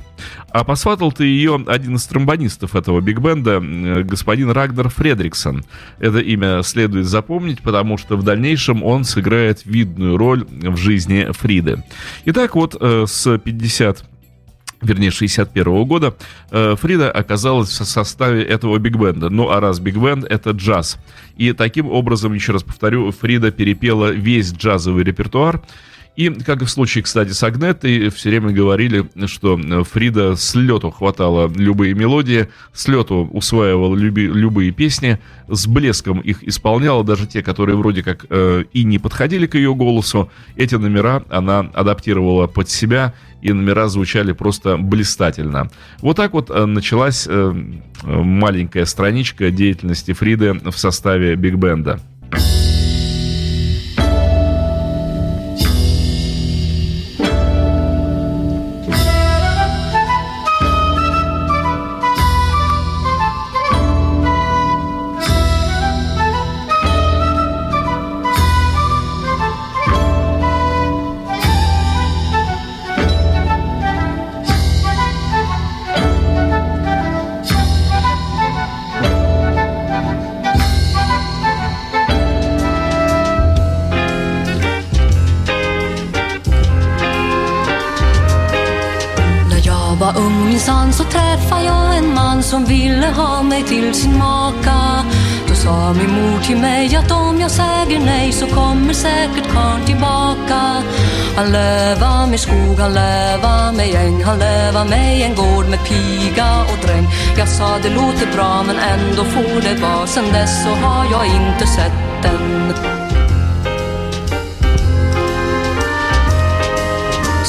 А 0.50 0.64
посватал 0.64 1.12
ты 1.12 1.24
ее 1.24 1.62
один 1.66 1.96
из 1.96 2.04
тромбонистов 2.04 2.76
этого 2.76 3.00
биг-бенда, 3.00 3.60
господин 4.04 4.50
Рагнер 4.50 4.88
Фредриксон. 4.88 5.64
Это 5.98 6.18
имя 6.18 6.62
следует 6.62 7.06
запомнить, 7.06 7.60
потому 7.60 7.96
что 7.96 8.16
в 8.16 8.22
дальнейшем 8.22 8.82
он 8.82 9.04
сыграет 9.04 9.62
видную 9.64 10.16
роль 10.16 10.44
в 10.44 10.76
жизни 10.76 11.28
Фриды. 11.32 11.82
Итак, 12.26 12.54
вот 12.54 12.76
э, 12.78 13.04
с 13.06 13.38
50 13.38 14.04
вернее, 14.82 15.10
61 15.10 15.64
-го 15.64 15.84
года, 15.86 16.14
э, 16.50 16.76
Фрида 16.76 17.10
оказалась 17.10 17.68
в 17.80 17.84
составе 17.84 18.42
этого 18.42 18.78
биг-бенда. 18.78 19.30
Ну, 19.30 19.50
а 19.50 19.60
раз 19.60 19.80
биг-бенд— 19.80 20.24
это 20.30 20.50
джаз. 20.50 20.98
И 21.36 21.52
таким 21.52 21.88
образом, 21.88 22.34
еще 22.34 22.52
раз 22.52 22.62
повторю, 22.62 23.10
Фрида 23.12 23.50
перепела 23.50 24.10
весь 24.10 24.52
джазовый 24.52 25.04
репертуар, 25.04 25.62
и, 26.14 26.28
как 26.28 26.60
и 26.60 26.66
в 26.66 26.70
случае, 26.70 27.04
кстати, 27.04 27.30
с 27.30 27.42
Агнетой, 27.42 28.10
все 28.10 28.28
время 28.28 28.50
говорили, 28.50 29.08
что 29.26 29.58
Фрида 29.84 30.36
с 30.36 30.54
лету 30.54 30.90
хватала 30.90 31.50
любые 31.54 31.94
мелодии, 31.94 32.48
с 32.74 32.86
лету 32.86 33.28
усваивала 33.32 33.96
люби, 33.96 34.26
любые 34.26 34.72
песни, 34.72 35.18
с 35.48 35.66
блеском 35.66 36.20
их 36.20 36.44
исполняла, 36.44 37.02
даже 37.02 37.26
те, 37.26 37.42
которые 37.42 37.76
вроде 37.76 38.02
как 38.02 38.26
э, 38.28 38.64
и 38.74 38.84
не 38.84 38.98
подходили 38.98 39.46
к 39.46 39.54
ее 39.54 39.74
голосу. 39.74 40.30
Эти 40.56 40.74
номера 40.74 41.24
она 41.30 41.60
адаптировала 41.60 42.46
под 42.46 42.68
себя, 42.68 43.14
и 43.40 43.52
номера 43.52 43.88
звучали 43.88 44.32
просто 44.32 44.76
блистательно. 44.76 45.70
Вот 46.00 46.18
так 46.18 46.34
вот 46.34 46.50
э, 46.50 46.66
началась 46.66 47.26
э, 47.26 47.52
маленькая 48.02 48.84
страничка 48.84 49.50
деятельности 49.50 50.12
Фриды 50.12 50.52
в 50.52 50.76
составе 50.76 51.36
биг-бенда. 51.36 52.00
Han 101.36 101.52
löva 101.52 102.26
mig 102.26 102.38
skog, 102.38 102.78
han 102.78 102.94
löva 102.94 103.72
mig 103.72 103.96
äng, 103.96 104.24
Han 104.24 104.38
löva 104.38 104.84
mig 104.84 105.22
en 105.22 105.34
gård 105.34 105.66
med 105.68 105.78
piga 105.84 106.62
och 106.62 106.86
dräng 106.86 107.08
Jag 107.38 107.48
sa 107.48 107.78
det 107.82 107.88
låter 107.88 108.32
bra 108.34 108.62
men 108.66 108.76
ändå 108.78 109.24
får 109.24 109.60
det 109.60 109.80
vara 109.80 110.06
Sen 110.06 110.32
dess 110.32 110.62
så 110.62 110.68
har 110.68 111.04
jag 111.04 111.26
inte 111.26 111.66
sett 111.66 112.22
den 112.22 112.74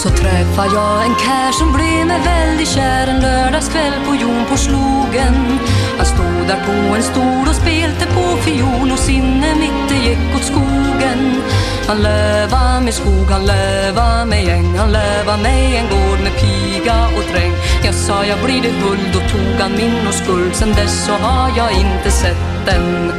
Så 0.04 0.10
träffar 0.10 0.66
jag 0.66 1.06
en 1.06 1.16
kär 1.16 1.52
som 1.52 1.74
blev 1.74 2.08
mig 2.08 2.22
väldigt 2.26 2.68
kär 2.68 3.08
en 3.08 3.20
lördagskväll 3.22 3.94
på 4.08 4.16
Jon 4.16 4.46
på 4.50 4.58
slogen. 4.58 5.60
Han 5.98 6.06
stod 6.06 6.48
där 6.48 6.66
på 6.66 6.96
en 6.96 7.04
stol 7.04 7.48
och 7.50 7.56
spelte 7.56 8.06
på 8.06 8.38
fiol 8.38 8.92
och 8.92 9.00
sinne 9.00 9.56
mitt 9.56 9.90
det 9.90 9.96
gick 9.96 10.36
åt 10.36 10.44
skogen. 10.44 11.42
Han 11.88 12.02
löva 12.02 12.80
med 12.80 12.94
skog, 12.94 13.26
han 13.30 13.46
löva 13.46 14.26
med 14.26 14.46
gäng, 14.46 14.78
han 14.78 14.92
löva 14.92 15.38
mig 15.38 15.78
en 15.78 15.90
gård 15.90 16.20
med 16.24 16.34
piga 16.42 17.06
och 17.06 17.24
dräng. 17.32 17.54
Jag 17.84 17.96
sa 17.96 18.26
jag 18.26 18.40
blir 18.46 18.62
det 18.62 18.74
guld, 18.88 19.16
och 19.16 19.32
tog 19.32 19.62
han 19.62 19.72
min 19.72 20.08
och 20.08 20.14
skuld. 20.14 20.56
Sen 20.56 20.74
dess 20.74 21.06
så 21.06 21.12
har 21.12 21.52
jag 21.58 21.72
inte 21.72 22.12
sett 22.12 22.66
den. 22.66 23.12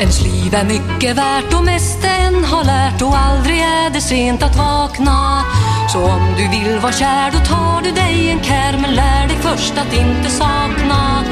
Ens 0.00 0.22
liv 0.22 0.54
är 0.54 0.64
mycket 0.64 1.16
värt 1.16 1.54
och 1.54 1.64
mest 1.64 2.04
en 2.04 2.44
har 2.44 2.64
lärt 2.64 3.02
och 3.02 3.18
aldrig 3.18 3.60
är 3.60 3.90
det 3.90 4.00
sent 4.00 4.42
att 4.42 4.56
vakna. 4.56 5.44
Så 5.92 6.04
om 6.04 6.34
du 6.36 6.48
vill 6.48 6.78
vara 6.78 6.92
kär 6.92 7.30
då 7.30 7.38
tar 7.38 7.82
du 7.82 7.90
dig 7.90 8.30
en 8.30 8.42
kär 8.42 8.78
men 8.82 8.94
lär 8.94 9.26
dig 9.28 9.36
först 9.40 9.78
att 9.78 9.92
inte 9.92 10.30
sakna. 10.30 11.24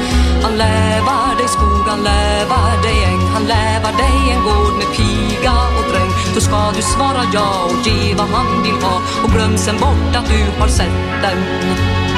Han 0.43 0.57
lävar 0.57 1.35
dig 1.37 1.47
skog, 1.47 1.85
han 1.87 2.03
lävar 2.03 2.81
dig 2.83 3.03
äng, 3.03 3.21
han 3.33 3.43
lävar 3.43 3.91
dig 3.91 4.31
en 4.33 4.43
gård 4.43 4.73
med 4.77 4.89
piga 4.97 5.53
och 5.77 5.91
dräng. 5.91 6.11
Då 6.35 6.41
ska 6.41 6.71
du 6.75 6.81
svara 6.81 7.23
ja 7.33 7.65
och 7.65 7.87
ge 7.87 8.15
vad 8.15 8.27
han 8.27 8.63
vill 8.63 8.83
ha 8.83 9.01
och 9.23 9.31
glöm 9.31 9.57
sen 9.57 9.77
bort 9.77 10.15
att 10.15 10.29
du 10.29 10.59
har 10.59 10.67
sett 10.67 11.21
den. 11.21 12.08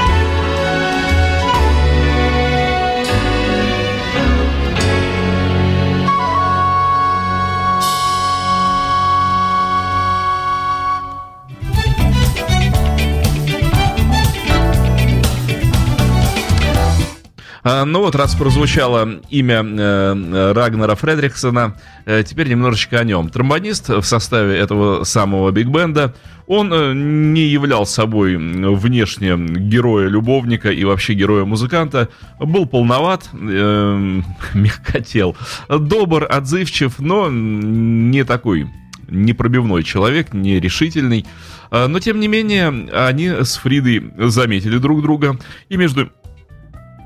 Ну 17.64 18.00
вот, 18.00 18.16
раз 18.16 18.36
прозвучало 18.36 19.22
имя 19.30 19.64
э, 19.64 20.52
Рагнара 20.54 20.96
Фредриксона, 20.96 21.78
э, 22.06 22.24
теперь 22.24 22.50
немножечко 22.50 23.00
о 23.00 23.04
нем. 23.04 23.30
Тромбонист 23.30 23.90
в 23.90 24.04
составе 24.04 24.58
этого 24.58 25.04
самого 25.04 25.52
биг-бенда, 25.52 26.16
он 26.48 26.74
э, 26.74 26.94
не 26.94 27.44
являл 27.44 27.86
собой 27.86 28.36
внешне 28.36 29.36
героя-любовника 29.38 30.72
и 30.72 30.84
вообще 30.84 31.14
героя-музыканта, 31.14 32.10
был 32.40 32.66
полноват, 32.66 33.30
мягкотел, 33.34 35.38
добр, 35.70 36.28
отзывчив, 36.30 37.00
но 37.00 37.30
не 37.30 38.24
такой 38.24 38.68
непробивной 39.12 39.84
человек, 39.84 40.34
нерешительный. 40.34 41.26
А, 41.70 41.88
но, 41.88 42.00
тем 42.00 42.20
не 42.20 42.28
менее, 42.28 42.90
они 42.92 43.30
с 43.30 43.58
Фридой 43.58 44.12
заметили 44.18 44.78
друг 44.78 45.02
друга, 45.02 45.38
и 45.70 45.78
между 45.78 46.10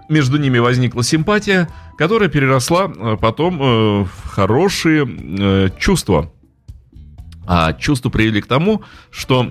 между 0.09 0.37
ними 0.37 0.59
возникла 0.59 1.03
симпатия, 1.03 1.69
которая 1.97 2.29
переросла 2.29 2.91
э, 2.95 3.17
потом 3.19 3.61
э, 3.61 4.03
в 4.03 4.27
хорошие 4.27 5.07
э, 5.07 5.69
чувства. 5.79 6.31
А 7.47 7.73
чувства 7.73 8.09
привели 8.09 8.41
к 8.41 8.47
тому, 8.47 8.81
что 9.11 9.47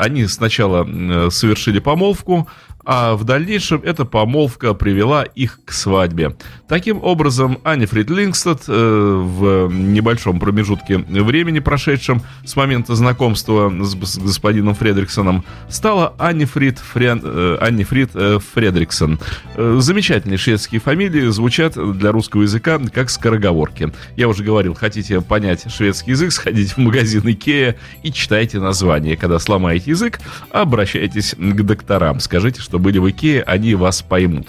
они 0.00 0.26
сначала 0.26 1.30
совершили 1.30 1.78
помолвку, 1.78 2.48
а 2.86 3.16
в 3.16 3.24
дальнейшем 3.24 3.82
эта 3.84 4.04
помолвка 4.04 4.72
привела 4.72 5.24
их 5.24 5.58
к 5.64 5.72
свадьбе. 5.72 6.36
Таким 6.68 7.02
образом, 7.02 7.58
Анифрид 7.64 8.08
Лингстад 8.10 8.62
э, 8.68 8.72
в 8.72 9.68
небольшом 9.72 10.38
промежутке 10.38 10.98
времени, 10.98 11.58
прошедшем 11.58 12.22
с 12.44 12.54
момента 12.54 12.94
знакомства 12.94 13.72
с, 13.82 13.94
с 13.94 14.18
господином 14.18 14.74
Фредриксоном, 14.74 15.44
стала 15.68 16.14
Анифрид, 16.18 16.78
Френ, 16.78 17.20
э, 17.24 17.58
Анифрид 17.60 18.10
э, 18.14 18.38
Фредриксон. 18.54 19.18
Э, 19.56 19.78
замечательные 19.80 20.38
шведские 20.38 20.80
фамилии 20.80 21.26
звучат 21.28 21.74
для 21.98 22.12
русского 22.12 22.42
языка 22.42 22.80
как 22.92 23.10
скороговорки. 23.10 23.92
Я 24.16 24.28
уже 24.28 24.44
говорил, 24.44 24.74
хотите 24.74 25.20
понять 25.20 25.72
шведский 25.72 26.12
язык, 26.12 26.30
сходите 26.30 26.74
в 26.74 26.78
магазин 26.78 27.22
Икея 27.24 27.76
и 28.04 28.12
читайте 28.12 28.60
название. 28.60 29.16
Когда 29.16 29.40
сломаете 29.40 29.90
язык, 29.90 30.20
обращайтесь 30.50 31.34
к 31.36 31.62
докторам. 31.62 32.20
Скажите, 32.20 32.60
что 32.60 32.75
что 32.76 32.82
были 32.82 32.98
в 32.98 33.08
Икее, 33.08 33.42
они 33.42 33.74
вас 33.74 34.02
поймут. 34.02 34.48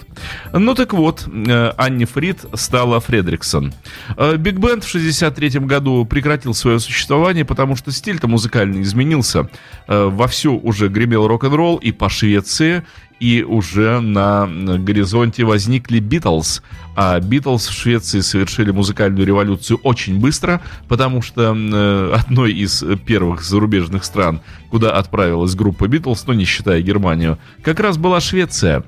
Ну 0.52 0.74
так 0.74 0.92
вот, 0.92 1.26
э, 1.26 1.72
Анни 1.78 2.04
Фрид 2.04 2.40
стала 2.54 3.00
Фредриксон. 3.00 3.72
Э, 4.18 4.36
Биг-бэнд 4.36 4.84
в 4.84 4.88
63 4.88 5.60
году 5.60 6.04
прекратил 6.04 6.52
свое 6.52 6.78
существование, 6.78 7.46
потому 7.46 7.74
что 7.74 7.90
стиль-то 7.90 8.28
музыкальный 8.28 8.82
изменился. 8.82 9.48
Э, 9.86 10.08
вовсю 10.10 10.58
уже 10.58 10.88
гремел 10.88 11.26
рок-н-ролл 11.26 11.76
и 11.76 11.90
по 11.90 12.10
Швеции, 12.10 12.82
и 13.20 13.42
уже 13.42 14.00
на 14.00 14.46
горизонте 14.78 15.44
возникли 15.44 15.98
Битлз. 15.98 16.62
А 16.94 17.20
Битлз 17.20 17.68
в 17.68 17.72
Швеции 17.72 18.20
совершили 18.20 18.70
музыкальную 18.70 19.26
революцию 19.26 19.78
очень 19.82 20.18
быстро, 20.18 20.60
потому 20.88 21.22
что 21.22 21.54
э, 21.54 22.12
одной 22.14 22.52
из 22.52 22.84
первых 23.06 23.42
зарубежных 23.42 24.04
стран, 24.04 24.40
куда 24.70 24.92
отправилась 24.92 25.54
группа 25.54 25.86
Битлз, 25.88 26.26
ну 26.26 26.32
не 26.32 26.44
считая 26.44 26.80
Германию, 26.82 27.38
как 27.62 27.80
раз 27.80 27.96
была 27.96 28.20
Швеция. 28.20 28.84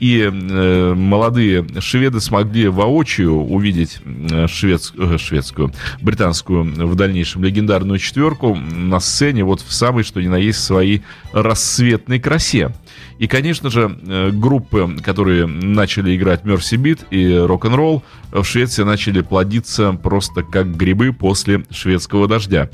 И 0.00 0.22
э, 0.22 0.94
молодые 0.94 1.66
шведы 1.78 2.20
смогли 2.20 2.68
воочию 2.68 3.34
увидеть 3.34 4.00
э, 4.04 4.46
шведс, 4.48 4.92
э, 4.96 5.18
шведскую, 5.18 5.72
британскую 6.00 6.64
в 6.64 6.94
дальнейшем 6.94 7.44
легендарную 7.44 7.98
четверку 7.98 8.54
на 8.54 8.98
сцене 8.98 9.44
вот 9.44 9.60
в 9.60 9.70
самой, 9.72 10.02
что 10.02 10.22
ни 10.22 10.28
на 10.28 10.36
есть, 10.36 10.64
своей 10.64 11.02
рассветной 11.32 12.18
красе. 12.18 12.74
И, 13.18 13.26
конечно 13.26 13.68
же, 13.68 13.94
э, 14.06 14.30
группы, 14.32 14.96
которые 15.04 15.46
начали 15.46 16.16
играть 16.16 16.44
Мерси 16.44 16.76
Бит 16.76 17.00
и 17.10 17.34
рок-н-ролл, 17.34 18.02
в 18.32 18.44
Швеции 18.44 18.84
начали 18.84 19.20
плодиться 19.20 19.92
просто 19.92 20.42
как 20.42 20.74
грибы 20.76 21.12
после 21.12 21.64
шведского 21.70 22.26
дождя. 22.26 22.70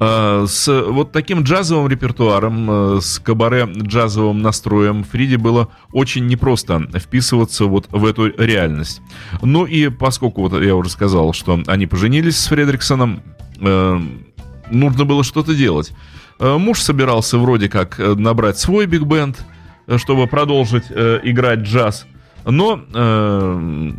Э, 0.00 0.44
с 0.48 0.68
вот 0.68 1.12
таким 1.12 1.42
джазовым 1.42 1.88
репертуаром, 1.88 2.70
э, 2.70 3.00
с 3.00 3.18
кабаре 3.18 3.64
джазовым 3.64 4.42
настроем 4.42 5.04
Фриде 5.04 5.38
было 5.38 5.68
очень 5.92 6.26
непросто 6.26 6.82
вписываться 6.94 7.64
вот 7.66 7.86
в 7.90 8.04
эту 8.04 8.26
реальность. 8.26 9.00
Ну 9.42 9.64
и 9.64 9.88
поскольку 9.88 10.48
вот 10.48 10.60
я 10.62 10.74
уже 10.74 10.90
сказал, 10.90 11.32
что 11.32 11.62
они 11.66 11.86
поженились 11.86 12.38
с 12.38 12.46
Фредриксоном, 12.48 13.22
нужно 13.58 15.04
было 15.04 15.24
что-то 15.24 15.54
делать. 15.54 15.92
Э, 16.38 16.58
муж 16.58 16.80
собирался 16.80 17.38
вроде 17.38 17.68
как 17.68 17.98
э, 17.98 18.14
набрать 18.14 18.58
свой 18.58 18.86
биг-бенд, 18.86 19.38
э, 19.86 19.98
чтобы 19.98 20.26
продолжить 20.26 20.84
э, 20.90 21.20
играть 21.22 21.60
джаз, 21.60 22.06
но 22.44 22.80
э, 22.92 22.92
э, 22.94 23.90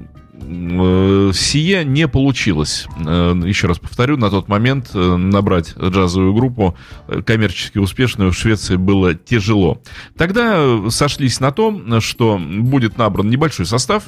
сие 0.47 1.83
не 1.83 2.07
получилось. 2.07 2.87
Э, 3.05 3.33
еще 3.45 3.67
раз 3.67 3.79
повторю, 3.79 4.17
на 4.17 4.29
тот 4.29 4.47
момент 4.47 4.93
набрать 4.93 5.75
джазовую 5.77 6.33
группу 6.33 6.77
коммерчески 7.25 7.77
успешную 7.77 8.31
в 8.31 8.37
Швеции 8.37 8.75
было 8.75 9.13
тяжело. 9.13 9.81
Тогда 10.17 10.89
сошлись 10.89 11.39
на 11.39 11.51
том, 11.51 12.01
что 12.01 12.39
будет 12.39 12.97
набран 12.97 13.29
небольшой 13.29 13.65
состав 13.65 14.05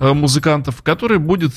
музыкантов, 0.00 0.82
который 0.82 1.18
будет 1.18 1.56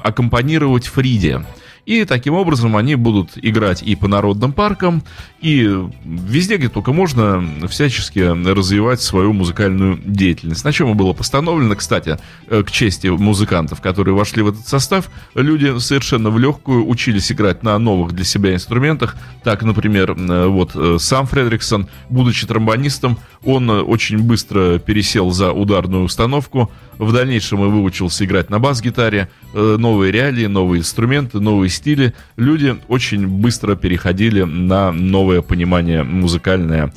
аккомпанировать 0.00 0.86
Фриде. 0.86 1.44
И 1.86 2.04
таким 2.04 2.34
образом 2.34 2.76
они 2.76 2.94
будут 2.94 3.32
играть 3.36 3.82
и 3.82 3.94
по 3.94 4.08
народным 4.08 4.52
паркам, 4.52 5.02
и 5.40 5.70
везде, 6.04 6.56
где 6.56 6.70
только 6.70 6.92
можно, 6.92 7.44
всячески 7.68 8.20
развивать 8.20 9.02
свою 9.02 9.34
музыкальную 9.34 9.98
деятельность. 10.02 10.64
На 10.64 10.72
чем 10.72 10.90
и 10.90 10.94
было 10.94 11.12
постановлено, 11.12 11.76
кстати, 11.76 12.18
э, 12.48 12.62
к 12.62 12.70
чести 12.70 13.08
музыкантов, 13.08 13.82
которые 13.82 14.14
вошли 14.14 14.42
в 14.42 14.48
этот 14.48 14.66
состав, 14.66 15.10
люди 15.34 15.78
совершенно 15.78 16.30
в 16.30 16.38
легкую 16.38 16.88
учились 16.88 17.30
играть 17.30 17.62
на 17.62 17.78
новых 17.78 18.12
для 18.12 18.24
себя 18.24 18.54
инструментах. 18.54 19.16
Так, 19.42 19.62
например, 19.62 20.12
э, 20.12 20.46
вот 20.46 20.70
э, 20.74 20.96
сам 20.98 21.26
Фредриксон, 21.26 21.88
будучи 22.08 22.46
тромбонистом, 22.46 23.18
он 23.44 23.68
очень 23.68 24.18
быстро 24.22 24.78
пересел 24.78 25.30
за 25.30 25.52
ударную 25.52 26.04
установку, 26.04 26.70
в 26.96 27.12
дальнейшем 27.12 27.62
и 27.64 27.68
выучился 27.68 28.24
играть 28.24 28.50
на 28.50 28.60
бас-гитаре, 28.60 29.28
новые 29.52 30.12
реалии, 30.12 30.46
новые 30.46 30.80
инструменты, 30.80 31.40
новые 31.40 31.68
стили. 31.74 32.14
Люди 32.36 32.76
очень 32.88 33.26
быстро 33.26 33.74
переходили 33.76 34.42
на 34.42 34.92
новое 34.92 35.42
понимание 35.42 36.02
музыкальное 36.02 36.92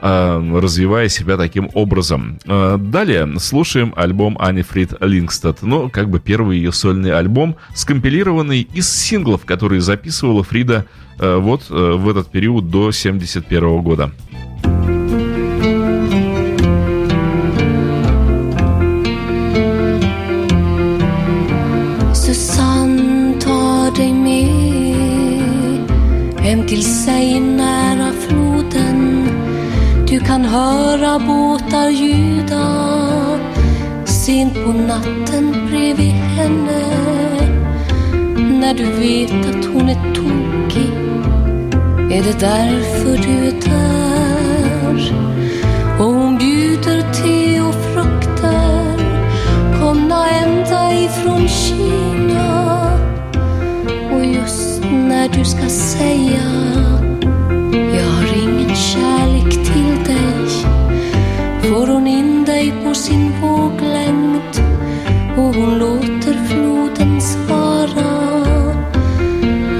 развивая 0.00 1.08
себя 1.08 1.36
таким 1.36 1.70
образом. 1.74 2.38
Далее 2.44 3.38
слушаем 3.38 3.92
альбом 3.94 4.36
Ани 4.40 4.62
Фрид 4.62 4.94
Лингстад. 5.00 5.58
Ну, 5.62 5.88
как 5.90 6.10
бы 6.10 6.18
первый 6.18 6.56
ее 6.56 6.72
сольный 6.72 7.12
альбом, 7.12 7.54
скомпилированный 7.76 8.62
из 8.62 8.92
синглов, 8.92 9.44
которые 9.44 9.80
записывала 9.80 10.42
Фрида 10.42 10.86
вот 11.18 11.70
в 11.70 12.08
этот 12.08 12.32
период 12.32 12.68
до 12.68 12.90
71 12.90 13.82
года. 13.82 14.10
Hem 26.52 26.66
till 26.66 26.84
sig 26.84 27.40
nära 27.40 28.12
floden. 28.12 29.28
Du 30.08 30.20
kan 30.20 30.44
höra 30.44 31.18
båtar 31.18 31.88
ljuda 31.88 32.66
sent 34.04 34.54
på 34.54 34.72
natten 34.72 35.66
bredvid 35.70 36.12
henne. 36.12 36.82
När 38.60 38.74
du 38.74 38.84
vet 38.84 39.46
att 39.46 39.64
hon 39.64 39.88
är 39.88 40.14
tokig 40.14 40.92
är 42.16 42.22
det 42.22 42.40
därför 42.40 43.16
du 43.16 43.46
är 43.46 43.60
där. 43.70 45.14
Och 45.98 46.14
hon 46.14 46.38
bjuder 46.38 47.12
te 47.12 47.60
och 47.60 47.74
frukter 47.74 48.96
komna 49.80 50.28
ända 50.28 50.92
ifrån 50.92 51.48
Kina. 51.48 52.71
När 55.22 55.28
du 55.28 55.44
ska 55.44 55.68
säga 55.68 56.42
jag 57.94 58.06
har 58.06 58.42
ingen 58.42 58.76
kärlek 58.76 59.50
till 59.50 60.04
dig 60.04 60.48
får 61.62 61.86
hon 61.86 62.06
in 62.06 62.44
dig 62.44 62.72
på 62.84 62.94
sin 62.94 63.32
våglängd 63.40 64.62
och 65.36 65.54
hon 65.54 65.78
låter 65.78 66.46
floden 66.48 67.20
svara 67.20 68.12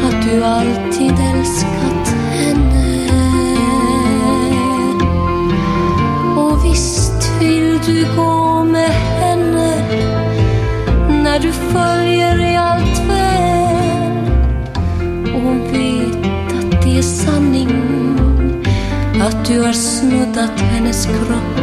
att 0.04 0.30
du 0.30 0.44
alltid 0.44 1.12
älskat 1.12 2.08
henne. 2.30 3.08
Och 6.36 6.64
visst 6.64 7.32
vill 7.40 7.78
du 7.86 8.06
gå 8.16 8.64
med 8.64 8.90
henne 8.90 9.76
när 11.08 11.38
du 11.38 11.52
följer 11.52 12.21
Du 19.62 19.66
har 19.66 19.72
snuddat 19.72 20.60
hennes 20.60 21.06
kropp 21.06 21.60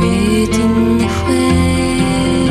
med 0.00 0.48
din 0.48 1.08
själ. 1.08 2.50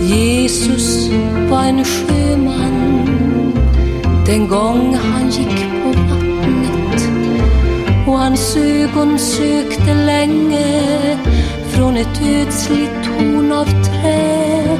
Jesus 0.00 1.10
var 1.50 1.64
en 1.64 1.84
sjöman 1.84 3.06
den 4.26 4.48
gång 4.48 4.94
han 4.94 5.30
gick 5.30 5.64
på 5.82 5.88
vattnet 5.88 7.08
och 8.06 8.18
hans 8.18 8.56
ögon 8.56 9.18
sökte 9.18 9.94
länge 9.94 11.18
från 11.68 11.96
ett 11.96 12.22
ödsligt 12.22 13.04
torn 13.04 13.52
av 13.52 13.64
trä 13.64 14.78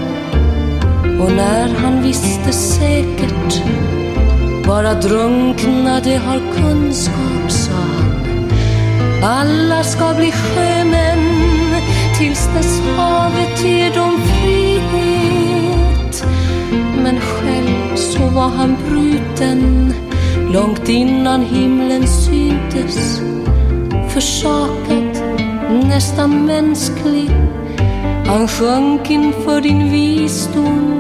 och 1.21 1.33
när 1.33 1.69
han 1.69 2.03
visste 2.03 2.53
säkert 2.53 3.63
bara 4.71 4.95
drunknade 4.95 6.17
har 6.17 6.41
kunskap, 6.57 7.51
sa 7.51 7.73
han. 7.73 8.51
Alla 9.23 9.85
ska 9.85 10.15
bli 10.15 10.33
sjömän 10.33 11.19
tills 12.19 12.49
dess 12.55 12.83
havet 12.97 13.65
ger 13.65 13.95
dem 13.95 14.21
frihet. 14.21 16.25
Men 17.03 17.21
själv 17.21 17.97
så 17.97 18.29
var 18.29 18.49
han 18.49 18.77
bruten 18.89 19.95
långt 20.53 20.89
innan 20.89 21.43
himlen 21.43 22.07
syntes. 22.07 23.21
Försakad, 24.09 25.23
nästan 25.89 26.47
mänsklig. 26.47 27.31
Han 28.27 28.49
sjönk 28.49 29.11
inför 29.11 29.61
din 29.61 29.93
visdom 29.93 31.00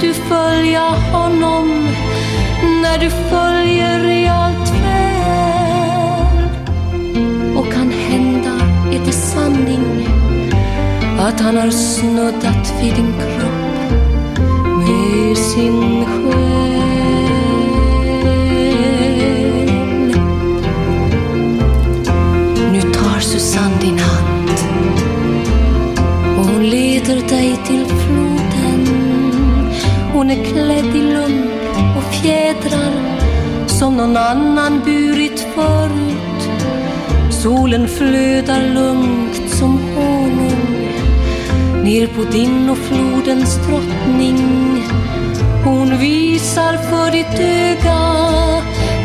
vill 0.00 0.08
du 0.08 0.14
följa 0.14 0.80
honom 1.12 1.88
när 2.82 2.98
du 2.98 3.10
följer 3.10 4.10
i 4.10 4.28
allt 4.28 4.70
väl. 4.84 6.48
Och 7.56 7.72
kan 7.72 7.90
hända 7.90 8.50
är 8.92 9.00
det 9.06 9.12
sanning 9.12 10.08
att 11.18 11.40
han 11.40 11.56
har 11.56 11.70
snuddat 11.70 12.74
vid 12.82 12.94
din 12.94 13.12
kropp 13.12 13.92
med 14.78 15.36
sin 15.36 16.04
själ. 16.04 16.74
Nu 22.72 22.80
tar 22.80 23.20
Susanne 23.20 23.76
din 23.80 23.98
hand 23.98 24.50
och 26.38 26.44
hon 26.44 26.62
leder 26.70 27.28
dig 27.28 27.58
till. 27.66 27.83
Hon 30.24 30.30
är 30.30 30.44
klädd 30.44 30.96
i 30.96 31.02
lump 31.02 31.96
och 31.96 32.14
fjädrar 32.14 33.18
som 33.66 33.96
någon 33.96 34.16
annan 34.16 34.80
burit 34.84 35.40
förut. 35.40 36.50
Solen 37.30 37.88
flödar 37.88 38.74
lugnt 38.74 39.50
som 39.50 39.78
honung 39.78 40.88
ner 41.82 42.06
på 42.06 42.22
din 42.22 42.70
och 42.70 42.78
flodens 42.78 43.56
drottning. 43.66 44.38
Hon 45.64 45.98
visar 45.98 46.76
för 46.76 47.10
ditt 47.10 47.40
öga 47.40 48.00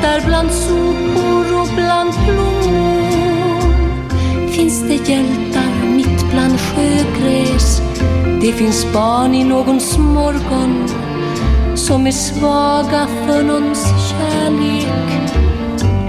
där 0.02 0.26
bland 0.26 0.52
sopor 0.52 1.62
och 1.62 1.70
bland 1.76 2.14
blommor 2.26 3.00
finns 4.50 4.82
det 4.82 5.10
hjältar 5.10 5.86
mitt 5.96 6.32
bland 6.32 6.60
sjögräs. 6.60 7.82
Det 8.42 8.54
finns 8.54 8.94
barn 8.94 9.36
i 9.36 9.44
någons 9.44 9.98
morgon 9.98 10.99
som 11.90 12.08
är 12.08 12.12
svaga 12.12 13.08
för 13.08 13.44
någons 13.44 13.84
kärlek. 14.10 15.32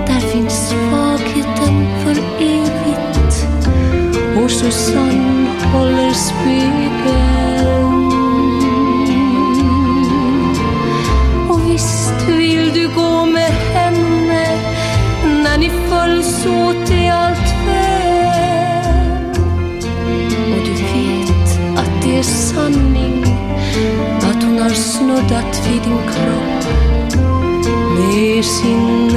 Där 0.07 0.21
finns 0.21 0.69
svagheten 0.69 1.87
för 2.03 2.17
evigt 2.41 3.47
och 4.43 4.51
Susanne 4.51 5.49
håller 5.73 6.13
spegeln. 6.13 7.61
Och 11.51 11.71
visst 11.71 12.29
vill 12.29 12.73
du 12.75 12.89
gå 12.95 13.27
med 13.27 13.53
henne 13.75 14.59
när 15.25 15.59
ni 15.59 15.71
föll 15.89 16.25
så 16.25 16.70
snuddat 25.21 25.61
vid 25.67 25.83
din 25.83 25.99
kropp 26.07 26.65
med 27.95 28.45
sin 28.45 29.11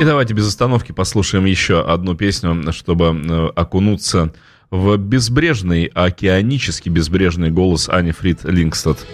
И 0.00 0.04
давайте 0.04 0.32
без 0.32 0.46
остановки 0.46 0.92
послушаем 0.92 1.44
еще 1.44 1.80
одну 1.80 2.14
песню, 2.14 2.72
чтобы 2.72 3.06
э, 3.06 3.48
окунуться 3.56 4.32
в 4.70 4.96
безбрежный, 4.96 5.86
океанически 5.86 6.88
безбрежный 6.88 7.50
голос 7.50 7.88
Ани 7.88 8.12
Фрид 8.12 8.44
Лингстад. 8.44 9.04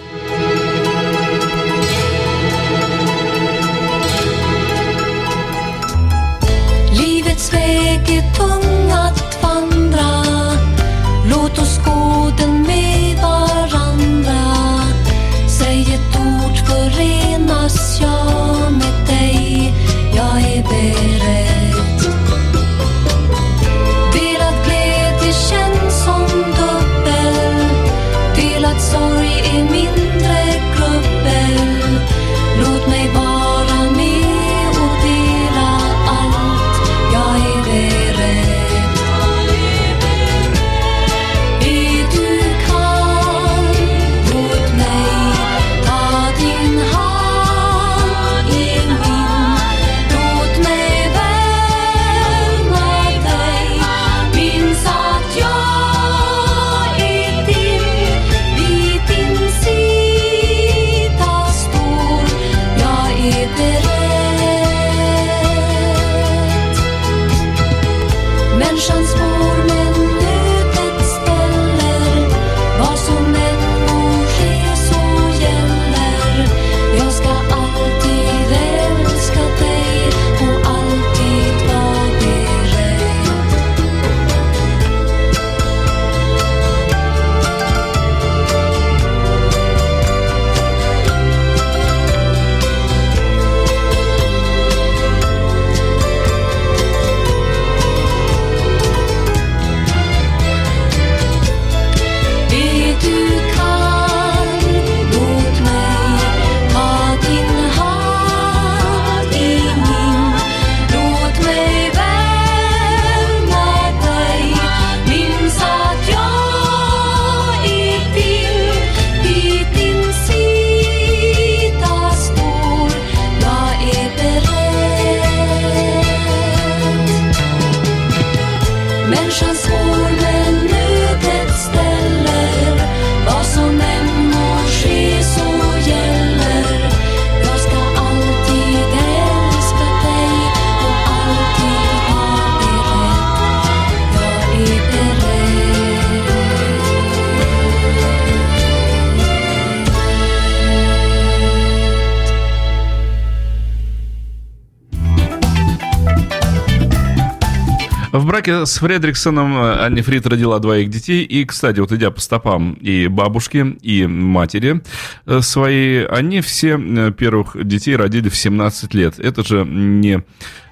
Браке 158.45 158.67
с 158.67 158.79
Фредриксоном 158.79 159.57
Анни 159.57 160.03
Фрид 160.03 160.27
родила 160.27 160.59
двоих 160.59 160.91
детей. 160.91 161.25
И, 161.25 161.45
кстати, 161.45 161.81
вот 161.81 161.93
идя 161.93 162.11
по 162.11 162.21
стопам 162.21 162.75
и 162.75 163.07
бабушки, 163.09 163.77
и 163.81 164.07
матери 164.07 164.83
э, 165.27 165.41
своей, 165.41 166.07
они 166.07 166.41
все 166.43 166.79
э, 166.79 167.13
первых 167.13 167.57
детей 167.67 167.97
родили 167.97 168.29
в 168.29 168.37
17 168.37 168.93
лет. 168.95 169.19
Это 169.19 169.43
же 169.45 169.65
не 169.65 170.23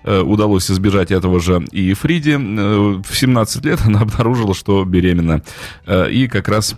э, 0.04 0.20
удалось 0.20 0.70
избежать 0.70 1.10
этого 1.10 1.40
же 1.40 1.64
и 1.72 1.94
Фриде. 1.94 2.36
В 2.36 3.04
17 3.10 3.64
лет 3.64 3.80
она 3.86 4.00
обнаружила, 4.02 4.54
что 4.54 4.84
беременна. 4.84 5.42
И 5.88 6.28
как 6.30 6.48
раз 6.48 6.76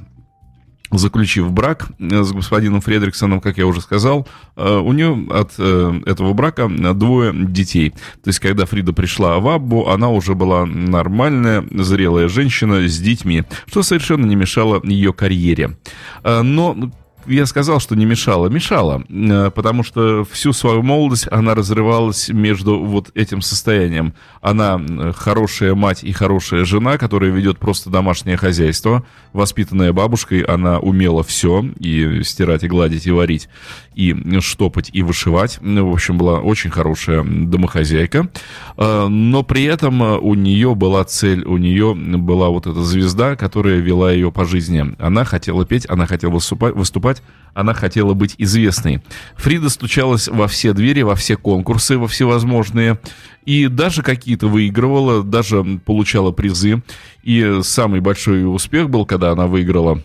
заключив 0.98 1.50
брак 1.50 1.88
э, 1.98 2.22
с 2.22 2.32
господином 2.32 2.80
Фредриксоном, 2.80 3.40
как 3.40 3.58
я 3.58 3.66
уже 3.66 3.80
сказал, 3.80 4.26
э, 4.56 4.76
у 4.76 4.92
нее 4.92 5.26
от 5.30 5.52
э, 5.58 6.00
этого 6.06 6.32
брака 6.32 6.68
двое 6.68 7.32
детей. 7.34 7.90
То 8.22 8.28
есть, 8.28 8.38
когда 8.38 8.66
Фрида 8.66 8.92
пришла 8.92 9.38
в 9.38 9.48
Аббу, 9.48 9.88
она 9.88 10.08
уже 10.08 10.34
была 10.34 10.66
нормальная, 10.66 11.64
зрелая 11.70 12.28
женщина 12.28 12.86
с 12.86 12.98
детьми, 12.98 13.44
что 13.66 13.82
совершенно 13.82 14.26
не 14.26 14.36
мешало 14.36 14.80
ее 14.84 15.12
карьере. 15.12 15.76
Но 16.24 16.90
я 17.26 17.46
сказал, 17.46 17.80
что 17.80 17.94
не 17.94 18.04
мешала. 18.04 18.48
Мешала, 18.48 19.04
э, 19.08 19.50
потому 19.54 19.82
что 19.82 20.24
всю 20.24 20.52
свою 20.52 20.82
молодость 20.82 21.26
она 21.30 21.54
разрывалась 21.54 22.28
между 22.28 22.78
вот 22.78 23.10
этим 23.14 23.40
состоянием. 23.42 24.14
Она 24.40 24.80
хорошая 25.14 25.74
мать 25.74 26.04
и 26.04 26.12
хорошая 26.12 26.64
жена, 26.64 26.98
которая 26.98 27.30
ведет 27.30 27.58
просто 27.58 27.90
домашнее 27.90 28.36
хозяйство. 28.36 29.04
Воспитанная 29.32 29.92
бабушкой, 29.92 30.40
она 30.40 30.78
умела 30.78 31.22
все. 31.22 31.64
И 31.78 32.22
стирать, 32.22 32.64
и 32.64 32.68
гладить, 32.68 33.06
и 33.06 33.10
варить, 33.10 33.48
и 33.94 34.14
штопать, 34.40 34.90
и 34.92 35.02
вышивать. 35.02 35.58
В 35.60 35.92
общем, 35.92 36.18
была 36.18 36.40
очень 36.40 36.70
хорошая 36.70 37.24
домохозяйка. 37.24 38.28
Э, 38.76 39.06
но 39.08 39.42
при 39.42 39.64
этом 39.64 40.00
у 40.00 40.34
нее 40.34 40.74
была 40.74 41.04
цель, 41.04 41.44
у 41.44 41.56
нее 41.56 41.94
была 41.94 42.48
вот 42.48 42.66
эта 42.66 42.82
звезда, 42.82 43.36
которая 43.36 43.76
вела 43.76 44.12
ее 44.12 44.32
по 44.32 44.44
жизни. 44.44 44.94
Она 44.98 45.24
хотела 45.24 45.64
петь, 45.64 45.86
она 45.88 46.06
хотела 46.06 46.30
выступать, 46.30 47.13
выступать, 47.14 47.22
она 47.54 47.72
хотела 47.72 48.14
быть 48.14 48.34
известной. 48.38 49.00
Фрида 49.36 49.68
стучалась 49.68 50.28
во 50.28 50.48
все 50.48 50.72
двери, 50.72 51.02
во 51.02 51.14
все 51.14 51.36
конкурсы, 51.36 51.96
во 51.96 52.08
всевозможные, 52.08 52.98
и 53.46 53.68
даже 53.68 54.02
какие-то 54.02 54.48
выигрывала, 54.48 55.22
даже 55.22 55.62
получала 55.84 56.32
призы. 56.32 56.82
И 57.22 57.60
самый 57.62 58.00
большой 58.00 58.44
успех 58.44 58.90
был, 58.90 59.06
когда 59.06 59.30
она 59.30 59.46
выиграла 59.46 60.02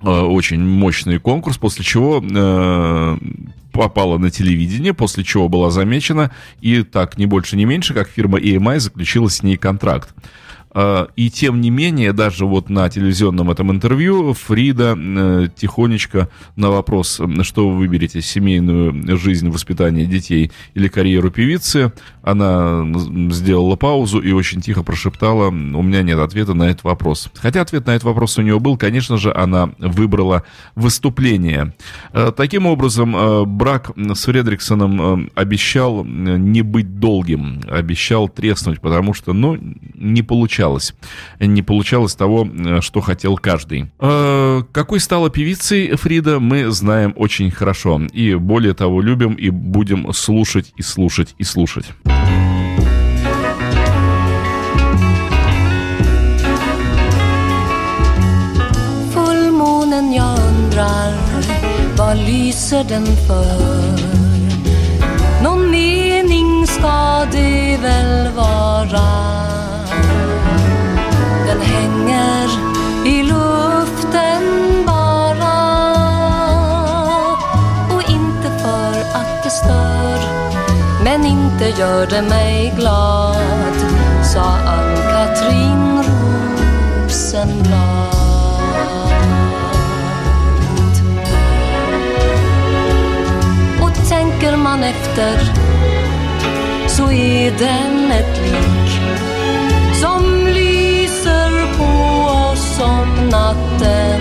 э, 0.00 0.08
очень 0.08 0.60
мощный 0.60 1.18
конкурс, 1.18 1.58
после 1.58 1.84
чего 1.84 2.22
э, 2.22 3.18
попала 3.72 4.18
на 4.18 4.30
телевидение, 4.30 4.94
после 4.94 5.24
чего 5.24 5.48
была 5.48 5.70
замечена, 5.70 6.30
и 6.60 6.84
так, 6.84 7.18
не 7.18 7.26
больше, 7.26 7.56
не 7.56 7.64
меньше, 7.64 7.94
как 7.94 8.08
фирма 8.08 8.38
EMI 8.38 8.78
заключила 8.78 9.28
с 9.28 9.42
ней 9.42 9.56
контракт. 9.56 10.14
А, 10.72 11.08
и 11.16 11.30
тем 11.30 11.60
не 11.60 11.70
менее, 11.70 12.12
даже 12.12 12.46
вот 12.46 12.70
на 12.70 12.88
телевизионном 12.88 13.50
этом 13.50 13.72
интервью 13.72 14.34
Фрида 14.34 14.96
э, 14.96 15.48
тихонечко 15.56 16.28
на 16.54 16.70
вопрос, 16.70 17.20
что 17.42 17.68
вы 17.68 17.78
выберете, 17.78 18.22
семейную 18.22 19.18
жизнь, 19.18 19.48
воспитание 19.48 20.06
детей 20.06 20.52
или 20.74 20.86
карьеру 20.86 21.30
певицы, 21.30 21.92
она 22.22 22.86
сделала 23.30 23.74
паузу 23.74 24.20
и 24.20 24.30
очень 24.30 24.60
тихо 24.60 24.84
прошептала, 24.84 25.48
у 25.48 25.50
меня 25.50 26.02
нет 26.02 26.18
ответа 26.18 26.54
на 26.54 26.64
этот 26.64 26.84
вопрос. 26.84 27.30
Хотя 27.34 27.62
ответ 27.62 27.86
на 27.86 27.90
этот 27.90 28.04
вопрос 28.04 28.38
у 28.38 28.42
нее 28.42 28.60
был, 28.60 28.76
конечно 28.76 29.16
же, 29.16 29.32
она 29.34 29.70
выбрала 29.78 30.44
выступление. 30.76 31.74
Э, 32.12 32.30
таким 32.36 32.66
образом, 32.66 33.16
э, 33.16 33.44
брак 33.44 33.90
с 33.96 34.24
Фредриксоном 34.24 35.30
обещал 35.34 36.04
не 36.04 36.62
быть 36.62 37.00
долгим, 37.00 37.60
обещал 37.68 38.28
треснуть, 38.28 38.80
потому 38.80 39.14
что, 39.14 39.32
ну, 39.32 39.58
не 39.94 40.22
получилось 40.22 40.59
получалось. 40.60 40.94
Не 41.40 41.62
получалось 41.62 42.14
того, 42.14 42.46
э, 42.46 42.80
что 42.80 43.00
хотел 43.00 43.36
каждый. 43.36 43.90
Э, 43.98 44.62
какой 44.72 45.00
стала 45.00 45.30
певицей 45.30 45.96
Фрида, 45.96 46.38
мы 46.38 46.70
знаем 46.70 47.14
очень 47.16 47.50
хорошо. 47.50 48.00
И 48.12 48.34
более 48.34 48.74
того, 48.74 49.00
любим 49.00 49.34
и 49.34 49.50
будем 49.50 50.12
слушать 50.12 50.72
и 50.76 50.82
слушать 50.82 51.34
и 51.38 51.44
слушать. 51.44 51.86
Vad 61.96 62.16
lyser 62.16 62.84
den 62.84 63.06
för? 63.26 64.10
Någon 65.42 65.70
mening 65.70 66.66
ska 66.66 67.26
det 67.32 67.78
väl 67.82 68.28
vara 68.34 69.59
hänger 72.10 72.48
i 73.06 73.22
luften 73.22 74.42
bara. 74.86 75.60
Och 77.94 78.10
inte 78.10 78.58
för 78.62 79.00
att 79.00 79.42
det 79.42 79.50
stör 79.50 80.18
men 81.04 81.24
inte 81.24 81.80
gör 81.80 82.06
det 82.06 82.22
mig 82.22 82.72
glad 82.76 83.74
sa 84.22 84.40
Ann-Katrin 84.66 86.02
Rosenblad. 87.06 87.80
Och 93.82 94.08
tänker 94.08 94.56
man 94.56 94.84
efter 94.84 95.52
så 96.88 97.10
är 97.10 97.50
den 97.58 98.12
ett 98.12 98.38
lik. 98.38 98.99
Natten. 103.30 104.20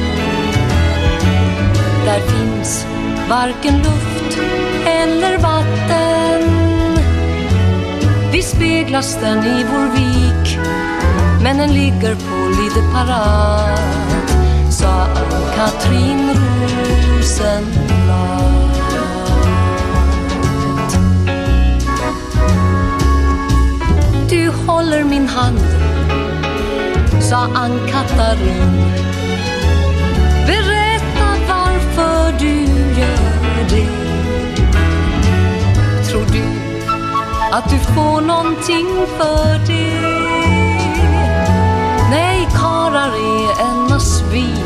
Där 2.05 2.20
finns 2.20 2.86
varken 3.30 3.78
luft 3.78 4.38
eller 4.86 5.38
vatten. 5.38 6.60
Vi 8.32 8.41
speglas 8.43 9.18
den 9.22 9.43
i 9.43 9.66
vår 9.72 9.91
vik 9.95 10.60
Men 11.43 11.57
den 11.57 11.74
ligger 11.74 12.16
på 12.16 12.62
lite 12.62 12.82
parad 12.93 13.80
Sa 14.72 14.88
Ann-Katrin 15.01 16.30
Rosenblad. 17.18 18.70
Du 24.30 24.49
håller 24.49 25.03
min 25.03 25.28
hand 25.28 25.78
sa 27.39 27.45
Ann-Katarin 27.55 28.71
Berätta 30.47 31.29
varför 31.47 32.39
du 32.39 32.55
gör 32.99 33.69
det. 33.69 33.89
Tror 36.09 36.25
du 36.31 36.43
att 37.51 37.69
du 37.69 37.79
får 37.79 38.21
någonting 38.21 38.87
för 39.17 39.67
det? 39.67 40.01
Nej, 42.09 42.47
karar 42.55 43.11
är 43.11 43.61
en 43.69 43.99
svin 43.99 44.65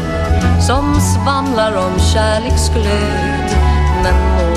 som 0.68 1.02
svamlar 1.02 1.76
om 1.78 2.00
kärleksglöd. 2.00 3.50
Men 4.04 4.53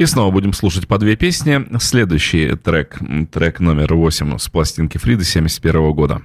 И 0.00 0.06
снова 0.06 0.30
будем 0.30 0.54
слушать 0.54 0.88
по 0.88 0.96
две 0.96 1.14
песни. 1.14 1.66
Следующий 1.78 2.56
трек, 2.56 2.98
трек 3.30 3.60
номер 3.60 3.92
восемь 3.92 4.38
с 4.38 4.48
пластинки 4.48 4.96
Фриды 4.96 5.24
71 5.24 5.92
года. 5.92 6.22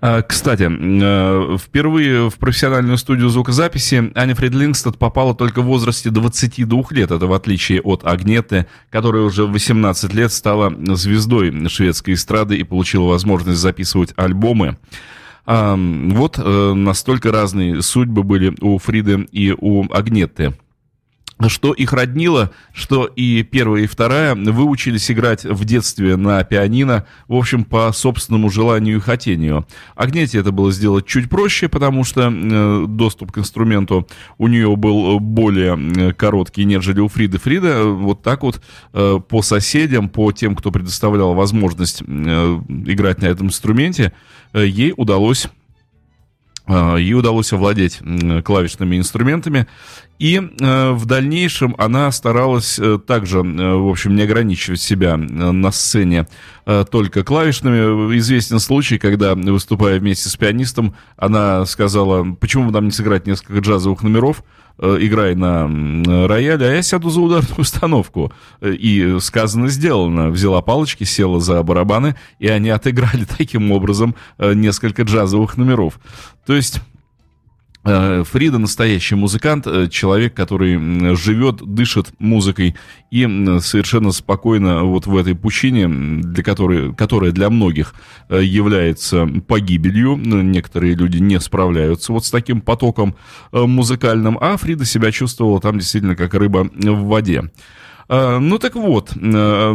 Кстати, 0.00 0.68
э, 0.70 1.58
впервые 1.58 2.30
в 2.30 2.36
профессиональную 2.36 2.98
студию 2.98 3.28
звукозаписи 3.30 4.12
Аня 4.14 4.36
Фридлингстад 4.36 4.96
попала 4.96 5.34
только 5.34 5.60
в 5.60 5.64
возрасте 5.64 6.10
22 6.10 6.84
лет. 6.90 7.10
Это 7.10 7.26
в 7.26 7.32
отличие 7.32 7.80
от 7.80 8.04
Агнеты, 8.04 8.66
которая 8.90 9.22
уже 9.22 9.44
в 9.44 9.50
18 9.50 10.14
лет 10.14 10.32
стала 10.32 10.72
звездой 10.94 11.68
шведской 11.68 12.14
эстрады 12.14 12.56
и 12.56 12.62
получила 12.62 13.08
возможность 13.08 13.58
записывать 13.58 14.12
альбомы. 14.16 14.78
А, 15.46 15.76
Вот 15.76 16.38
э, 16.38 16.72
настолько 16.74 17.32
разные 17.32 17.82
судьбы 17.82 18.22
были 18.22 18.54
у 18.60 18.78
Фриды 18.78 19.26
и 19.32 19.52
у 19.58 19.84
Агнеты 19.92 20.54
что 21.46 21.72
их 21.72 21.92
роднило, 21.92 22.50
что 22.72 23.04
и 23.04 23.44
первая, 23.44 23.84
и 23.84 23.86
вторая 23.86 24.34
выучились 24.34 25.10
играть 25.10 25.44
в 25.44 25.64
детстве 25.64 26.16
на 26.16 26.42
пианино, 26.42 27.06
в 27.28 27.34
общем, 27.34 27.64
по 27.64 27.92
собственному 27.92 28.50
желанию 28.50 28.96
и 28.96 29.00
хотению. 29.00 29.66
Агнете 29.94 30.38
это 30.38 30.50
было 30.50 30.72
сделать 30.72 31.06
чуть 31.06 31.30
проще, 31.30 31.68
потому 31.68 32.02
что 32.02 32.32
э, 32.32 32.86
доступ 32.88 33.32
к 33.32 33.38
инструменту 33.38 34.08
у 34.38 34.48
нее 34.48 34.74
был 34.76 35.20
более 35.20 35.78
э, 35.78 36.12
короткий, 36.12 36.64
нежели 36.64 37.00
у 37.00 37.08
Фриды. 37.08 37.38
Фрида 37.38 37.68
э, 37.68 37.84
вот 37.84 38.22
так 38.22 38.42
вот 38.42 38.60
по 38.92 39.42
соседям, 39.42 40.08
по 40.08 40.32
тем, 40.32 40.56
кто 40.56 40.70
предоставлял 40.70 41.34
возможность 41.34 42.02
играть 42.02 43.20
на 43.20 43.26
этом 43.26 43.48
инструменте, 43.48 44.12
ей 44.54 44.92
удалось 44.96 45.48
Ей 46.68 47.14
удалось 47.14 47.52
овладеть 47.52 48.00
клавишными 48.44 48.98
инструментами, 48.98 49.66
и 50.18 50.36
э, 50.36 50.90
в 50.90 51.06
дальнейшем 51.06 51.76
она 51.78 52.10
старалась 52.10 52.78
э, 52.78 52.98
также, 52.98 53.38
э, 53.38 53.74
в 53.74 53.88
общем, 53.88 54.16
не 54.16 54.22
ограничивать 54.22 54.80
себя 54.80 55.14
э, 55.14 55.16
на 55.16 55.70
сцене 55.70 56.26
э, 56.66 56.84
только 56.90 57.22
клавишными. 57.22 58.18
Известен 58.18 58.58
случай, 58.58 58.98
когда, 58.98 59.36
выступая 59.36 60.00
вместе 60.00 60.28
с 60.28 60.36
пианистом, 60.36 60.96
она 61.16 61.64
сказала, 61.66 62.24
почему 62.34 62.66
бы 62.66 62.72
нам 62.72 62.86
не 62.86 62.90
сыграть 62.90 63.28
несколько 63.28 63.60
джазовых 63.60 64.02
номеров, 64.02 64.40
э, 64.40 64.42
играй 64.80 65.34
на 65.34 65.66
рояле, 66.28 66.66
а 66.66 66.72
я 66.72 66.82
сяду 66.82 67.10
за 67.10 67.20
ударную 67.20 67.54
установку. 67.60 68.32
Э, 68.60 68.72
И 68.72 69.18
сказано, 69.20 69.68
сделано. 69.68 70.30
Взяла 70.30 70.62
палочки, 70.62 71.04
села 71.04 71.40
за 71.40 71.62
барабаны, 71.62 72.14
и 72.38 72.48
они 72.48 72.70
отыграли 72.70 73.24
таким 73.38 73.72
образом 73.72 74.14
э, 74.38 74.54
несколько 74.54 75.02
джазовых 75.02 75.56
номеров. 75.56 75.98
То 76.46 76.54
есть 76.54 76.80
Э, 76.80 76.97
Фрида 77.84 78.58
настоящий 78.58 79.14
музыкант, 79.14 79.66
э, 79.66 79.88
человек, 79.88 80.34
который 80.34 81.14
живет, 81.16 81.62
дышит 81.62 82.08
музыкой 82.18 82.74
и 83.10 83.22
совершенно 83.60 84.12
спокойно 84.12 84.82
вот 84.84 85.06
в 85.06 85.16
этой 85.16 85.34
пучине, 85.34 85.88
для 85.88 86.42
которой, 86.42 86.94
которая 86.94 87.30
для 87.32 87.50
многих 87.50 87.94
э, 88.28 88.42
является 88.42 89.26
погибелью, 89.26 90.16
некоторые 90.16 90.94
люди 90.94 91.18
не 91.18 91.40
справляются 91.40 92.12
вот 92.12 92.26
с 92.26 92.30
таким 92.30 92.60
потоком 92.60 93.16
э, 93.52 93.62
музыкальным, 93.62 94.38
а 94.40 94.56
Фрида 94.56 94.84
себя 94.84 95.10
чувствовала 95.12 95.60
там 95.60 95.78
действительно 95.78 96.16
как 96.16 96.34
рыба 96.34 96.68
в 96.74 97.04
воде. 97.04 97.50
Э, 98.08 98.38
Ну 98.38 98.58
так 98.58 98.74
вот, 98.74 99.12
э, 99.14 99.74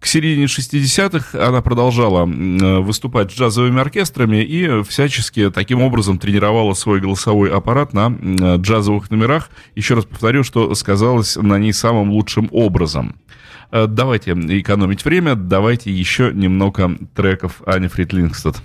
к 0.00 0.06
середине 0.06 0.46
60-х 0.46 1.46
она 1.46 1.60
продолжала 1.60 2.26
э, 2.26 2.78
выступать 2.78 3.30
с 3.30 3.34
джазовыми 3.34 3.80
оркестрами 3.80 4.42
и 4.42 4.82
всячески 4.82 5.50
таким 5.50 5.82
образом 5.82 6.18
тренировала 6.18 6.74
свой 6.74 7.00
голосовой 7.00 7.50
аппарат 7.50 7.92
на 7.92 8.08
джазовых 8.56 9.10
номерах. 9.10 9.50
Еще 9.74 9.94
раз 9.94 10.04
повторю, 10.06 10.44
что 10.44 10.74
сказалось 10.74 11.36
на 11.36 11.58
ней 11.58 11.72
самым 11.72 12.10
лучшим 12.10 12.48
образом. 12.52 13.16
Давайте 13.70 14.32
экономить 14.32 15.04
время, 15.04 15.34
давайте 15.34 15.90
еще 15.90 16.30
немного 16.32 16.96
треков 17.14 17.60
Ани 17.66 17.88
Фритлингстад. 17.88 18.62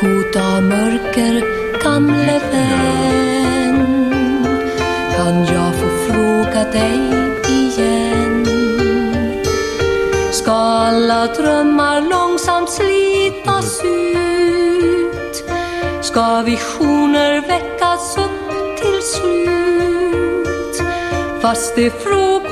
Goda 0.00 0.60
mörker, 0.60 1.44
gamle 1.84 2.40
vän 2.50 3.61
Kan 5.22 5.44
jag 5.44 5.74
få 5.74 5.88
fråga 6.06 6.64
dig 6.72 7.00
igen? 7.48 8.46
Ska 10.32 10.52
alla 10.52 11.26
drömmar 11.26 12.00
långsamt 12.00 12.70
slitas 12.70 13.80
ut? 13.84 15.44
Ska 16.04 16.42
visioner 16.42 17.40
väckas 17.40 18.18
upp 18.18 18.78
till 18.80 19.02
slut? 19.02 20.82
Fast 21.42 21.76
det 21.76 21.90
frågar 21.90 22.51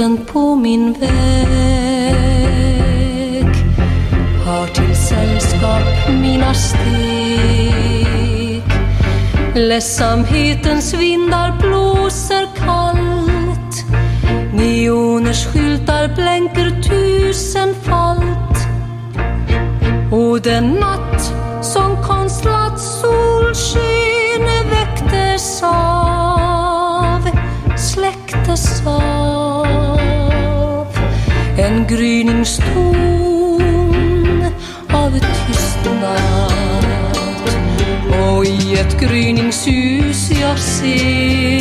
natten 0.00 0.26
på 0.26 0.56
min 0.56 0.92
väg. 0.92 1.10
Har 4.46 4.66
till 4.66 4.96
sällskap 4.96 6.08
mina 6.22 6.54
steg 6.54 7.82
Ledsamhetens 9.54 10.94
vindar 10.94 11.58
blåser 11.60 12.48
kallt. 12.56 13.84
Neoners 14.54 15.46
skyltar 15.46 16.14
blänker 16.14 16.82
tusenfalt. 16.82 18.56
Och 20.12 20.40
den 20.40 20.68
natten 20.68 21.09
gryningston 31.90 32.94
av 34.92 35.10
tystnad 35.10 36.84
och 38.22 38.44
i 38.44 38.74
ett 38.74 39.00
gryningshus 39.00 40.30
jag 40.40 40.58
ser 40.58 41.56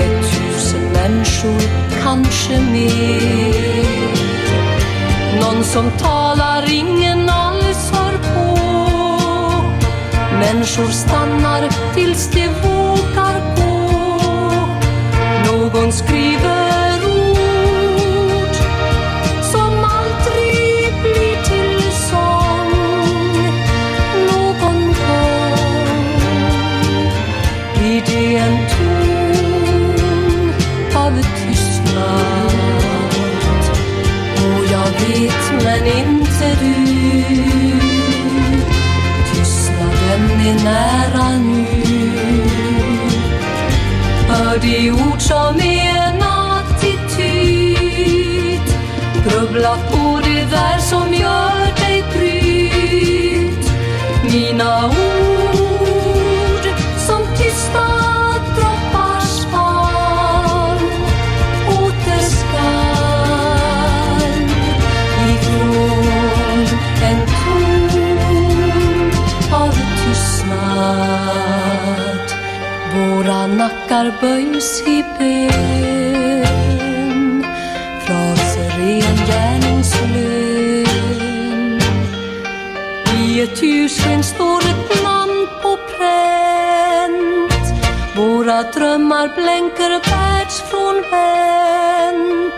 ett 0.00 0.22
tusen 0.22 0.92
människor, 0.92 1.62
kanske 2.02 2.60
mer. 2.60 3.84
Någon 5.40 5.64
som 5.64 5.90
talar 5.90 6.72
ingen 6.72 7.28
alls 7.28 7.92
hör 7.92 8.18
på. 8.18 8.58
Människor 10.38 10.88
stannar 10.88 11.68
tills 11.94 12.30
de 12.30 12.48
vågar 12.48 13.56
gå. 13.56 13.72
Någon 15.46 15.92
skriver 15.92 16.31
nära 40.64 41.28
nu 41.38 41.66
Hör 44.28 44.58
de 44.58 44.90
ord 44.90 45.20
som 45.20 45.71
Våra 73.92 74.12
böjs 74.20 74.82
i 74.86 75.04
ben, 75.18 76.46
Fraser 78.06 78.80
i 78.80 79.00
en 79.00 79.16
gärningslön. 79.26 80.86
I 83.18 83.40
ett 83.40 83.62
ljussken 83.62 84.24
står 84.24 84.58
ett 84.58 85.02
namn 85.04 85.48
på 85.62 85.76
pränt. 85.76 87.52
Våra 88.16 88.62
drömmar 88.62 89.28
blänker 89.34 90.00
världsfrånvänt 90.10 92.54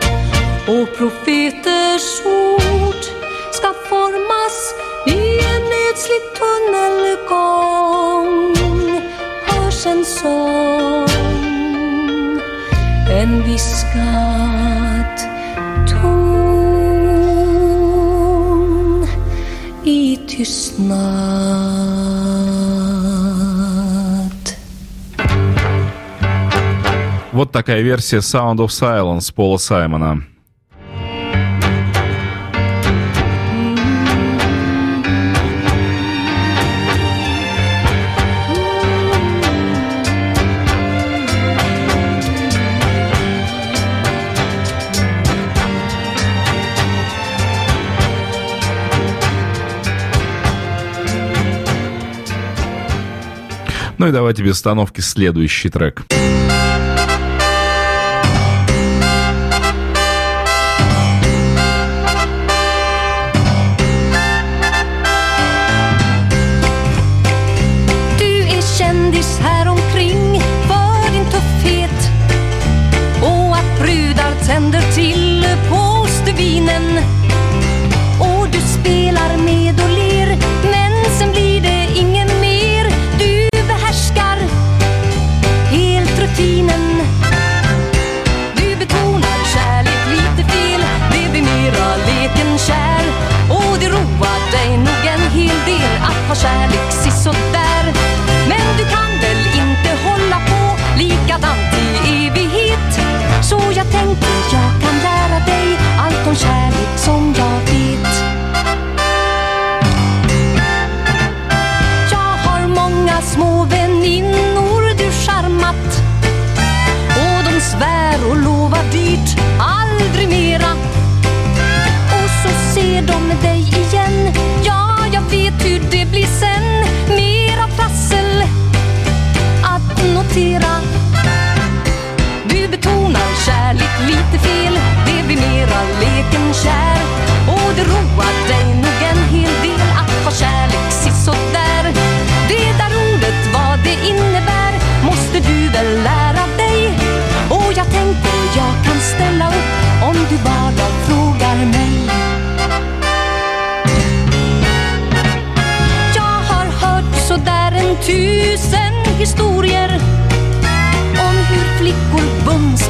Och 0.69 0.97
profeters 0.97 2.23
ord 2.25 3.05
ska 3.53 3.75
formas 3.89 4.75
i 5.07 5.39
en 5.39 5.73
ödslig 5.89 6.23
tunnelgång. 6.39 7.54
En 13.45 13.51
viskad 13.51 15.19
ton 15.91 16.27
i 19.85 20.19
tystnad. 20.29 20.95
Вот 27.33 27.53
такая 27.53 27.83
версия 27.83 28.21
Sound 28.21 28.59
of 28.59 28.69
Silence 28.69 29.35
Пола 29.35 29.59
Саймона. 29.59 30.23
Ну 54.05 54.11
и 54.11 54.13
давайте 54.13 54.43
без 54.43 54.57
остановки 54.57 55.01
следующий 55.01 55.71
трек. 55.71 56.03
Du 56.11 56.24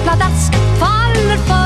Sladask, 0.05 0.53
faller 0.79 1.37
för 1.37 1.64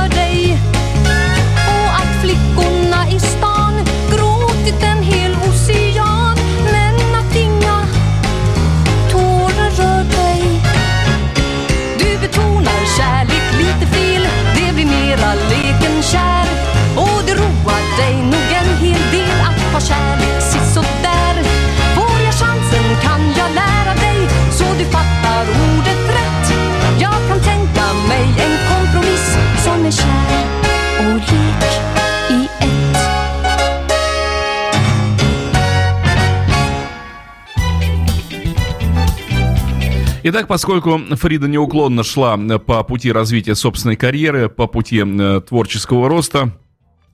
Итак, 40.31 40.47
поскольку 40.47 40.99
Фрида 41.13 41.49
неуклонно 41.49 42.03
шла 42.03 42.37
по 42.59 42.85
пути 42.85 43.11
развития 43.11 43.55
собственной 43.55 43.97
карьеры, 43.97 44.51
по 44.51 44.67
пути 44.67 45.03
э, 45.03 45.41
творческого 45.41 46.07
роста, 46.07 46.51
э, 46.51 46.68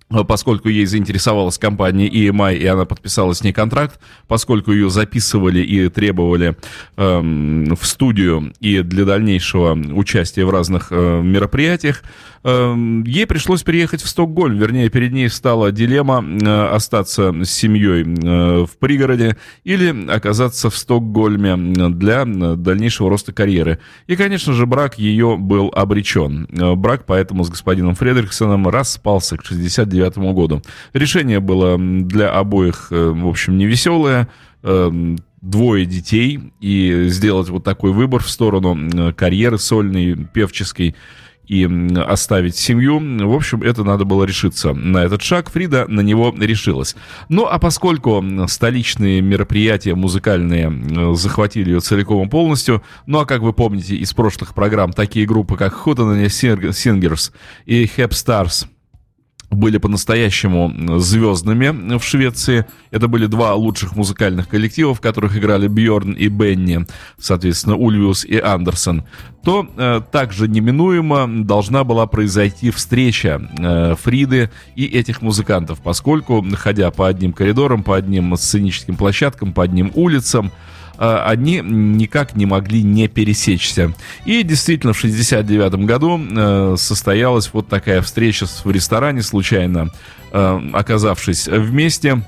поскольку 0.09 0.69
ей 0.69 0.87
заинтересовалась 0.87 1.59
компания 1.59 2.09
EMI, 2.09 2.57
и 2.57 2.67
она 2.67 2.85
подписала 2.85 3.33
с 3.33 3.43
ней 3.43 3.53
контракт, 3.53 3.99
поскольку 4.29 4.73
ее 4.73 4.91
записывали 4.91 5.61
и 5.61 5.89
требовали 5.89 6.57
эм, 6.97 7.75
в 7.75 7.87
студию 7.87 8.53
и 8.61 8.81
для 8.81 9.05
дальнейшего 9.05 9.75
участия 9.75 10.45
в 10.45 10.51
разных 10.51 10.89
э, 10.91 11.23
мероприятиях, 11.23 12.03
эм, 12.45 13.03
ей 13.05 13.27
пришлось 13.27 13.63
переехать 13.63 14.03
в 14.03 14.09
Стокгольм. 14.09 14.59
Вернее, 14.59 14.91
перед 14.91 15.13
ней 15.13 15.29
стала 15.29 15.73
дилемма 15.73 16.23
э, 16.23 16.67
остаться 16.67 17.33
с 17.43 17.51
семьей 17.51 18.05
э, 18.05 18.67
в 18.67 18.77
пригороде 18.79 19.37
или 19.65 20.11
оказаться 20.11 20.71
в 20.71 20.77
Стокгольме 20.77 21.57
для 21.57 22.23
э, 22.23 22.57
дальнейшего 22.57 23.09
роста 23.09 23.33
карьеры. 23.33 23.81
И, 24.07 24.17
конечно 24.17 24.53
же, 24.53 24.67
брак 24.67 24.99
ее 24.99 25.37
был 25.39 25.73
обречен. 25.75 26.47
Э, 26.53 26.75
Брак 26.75 27.05
поэтому 27.07 27.45
с 27.45 27.51
господином 27.51 27.95
Фредриксоном 27.95 28.69
распался 28.69 29.37
к 29.39 29.45
69 29.45 29.94
году. 30.01 30.63
Решение 30.93 31.41
было 31.41 31.79
для 31.79 32.31
обоих, 32.31 32.89
э, 32.91 33.11
в 33.11 33.29
общем, 33.29 33.59
невеселое. 33.59 34.29
Эм, 34.63 35.19
Двое 35.45 35.85
детей, 35.85 36.41
и 36.63 37.09
сделать 37.09 37.51
вот 37.51 37.65
такой 37.65 37.93
выбор 37.93 38.23
в 38.23 38.31
сторону 38.31 38.79
э, 38.89 39.13
карьеры 39.13 39.59
сольной, 39.59 40.17
певческой, 40.33 40.97
и 41.47 41.69
оставить 41.97 42.57
семью. 42.57 42.99
В 42.99 43.35
общем, 43.35 43.63
это 43.63 43.85
надо 43.85 44.05
было 44.05 44.25
решиться 44.25 44.73
на 44.73 45.05
этот 45.05 45.21
шаг. 45.21 45.51
Фрида 45.51 45.87
на 45.87 46.01
него 46.01 46.35
решилась. 46.39 46.97
Ну, 47.29 47.45
а 47.45 47.59
поскольку 47.59 48.25
столичные 48.49 49.21
мероприятия 49.21 49.95
музыкальные 49.95 50.65
м, 50.65 51.15
захватили 51.15 51.73
ее 51.73 51.81
целиком 51.81 52.27
и 52.27 52.31
полностью, 52.31 52.83
ну, 53.07 53.19
а 53.19 53.27
как 53.27 53.43
вы 53.43 53.53
помните 53.53 53.97
из 53.97 54.15
прошлых 54.15 54.55
программ, 54.55 54.95
такие 54.95 55.27
группы, 55.27 55.57
как 55.57 55.75
Hootenanny 55.75 56.27
Singers 56.27 57.33
и 57.67 57.85
Hep 57.85 58.13
Stars– 58.13 58.67
были 59.55 59.79
по-настоящему 59.79 61.01
звездными 61.01 61.97
в 61.99 62.05
Швеции. 62.05 62.67
Это 62.91 63.09
были 63.09 63.27
два 63.27 63.55
лучших 63.55 63.97
музыкальных 63.97 64.49
коллектива, 64.49 64.95
в 64.95 65.01
которых 65.01 65.37
играли 65.37 65.69
Бьорн 65.69 66.13
и 66.13 66.29
Бенни, 66.29 66.87
соответственно, 67.19 67.77
Ульвиус 67.77 68.25
и 68.25 68.39
Андерсон, 68.39 69.05
то 69.45 69.67
э, 69.77 70.01
также 70.11 70.49
неминуемо 70.49 71.45
должна 71.45 71.85
была 71.85 72.07
произойти 72.07 72.71
встреча 72.71 73.41
э, 73.59 73.95
Фриды 74.03 74.51
и 74.75 74.87
этих 74.87 75.23
музыкантов, 75.23 75.81
поскольку, 75.83 76.45
ходя 76.55 76.91
по 76.91 77.09
одним 77.09 77.33
коридорам, 77.33 77.83
по 77.83 77.97
одним 77.97 78.37
сценическим 78.37 78.97
площадкам, 78.97 79.53
по 79.53 79.63
одним 79.63 79.91
улицам, 79.95 80.51
они 80.99 81.61
никак 81.65 82.37
не 82.37 82.47
могли 82.47 82.83
не 82.83 83.09
пересечься. 83.09 83.93
И 84.25 84.43
действительно, 84.43 84.93
в 84.93 84.99
69 84.99 85.75
году 85.87 86.21
э, 86.21 86.77
состоялась 86.79 87.51
вот 87.53 87.69
такая 87.69 88.03
встреча 88.03 88.47
в 88.47 88.71
ресторане, 88.71 89.23
случайно 89.23 89.91
э, 90.33 90.61
оказавшись 90.73 91.49
вместе. 91.49 92.23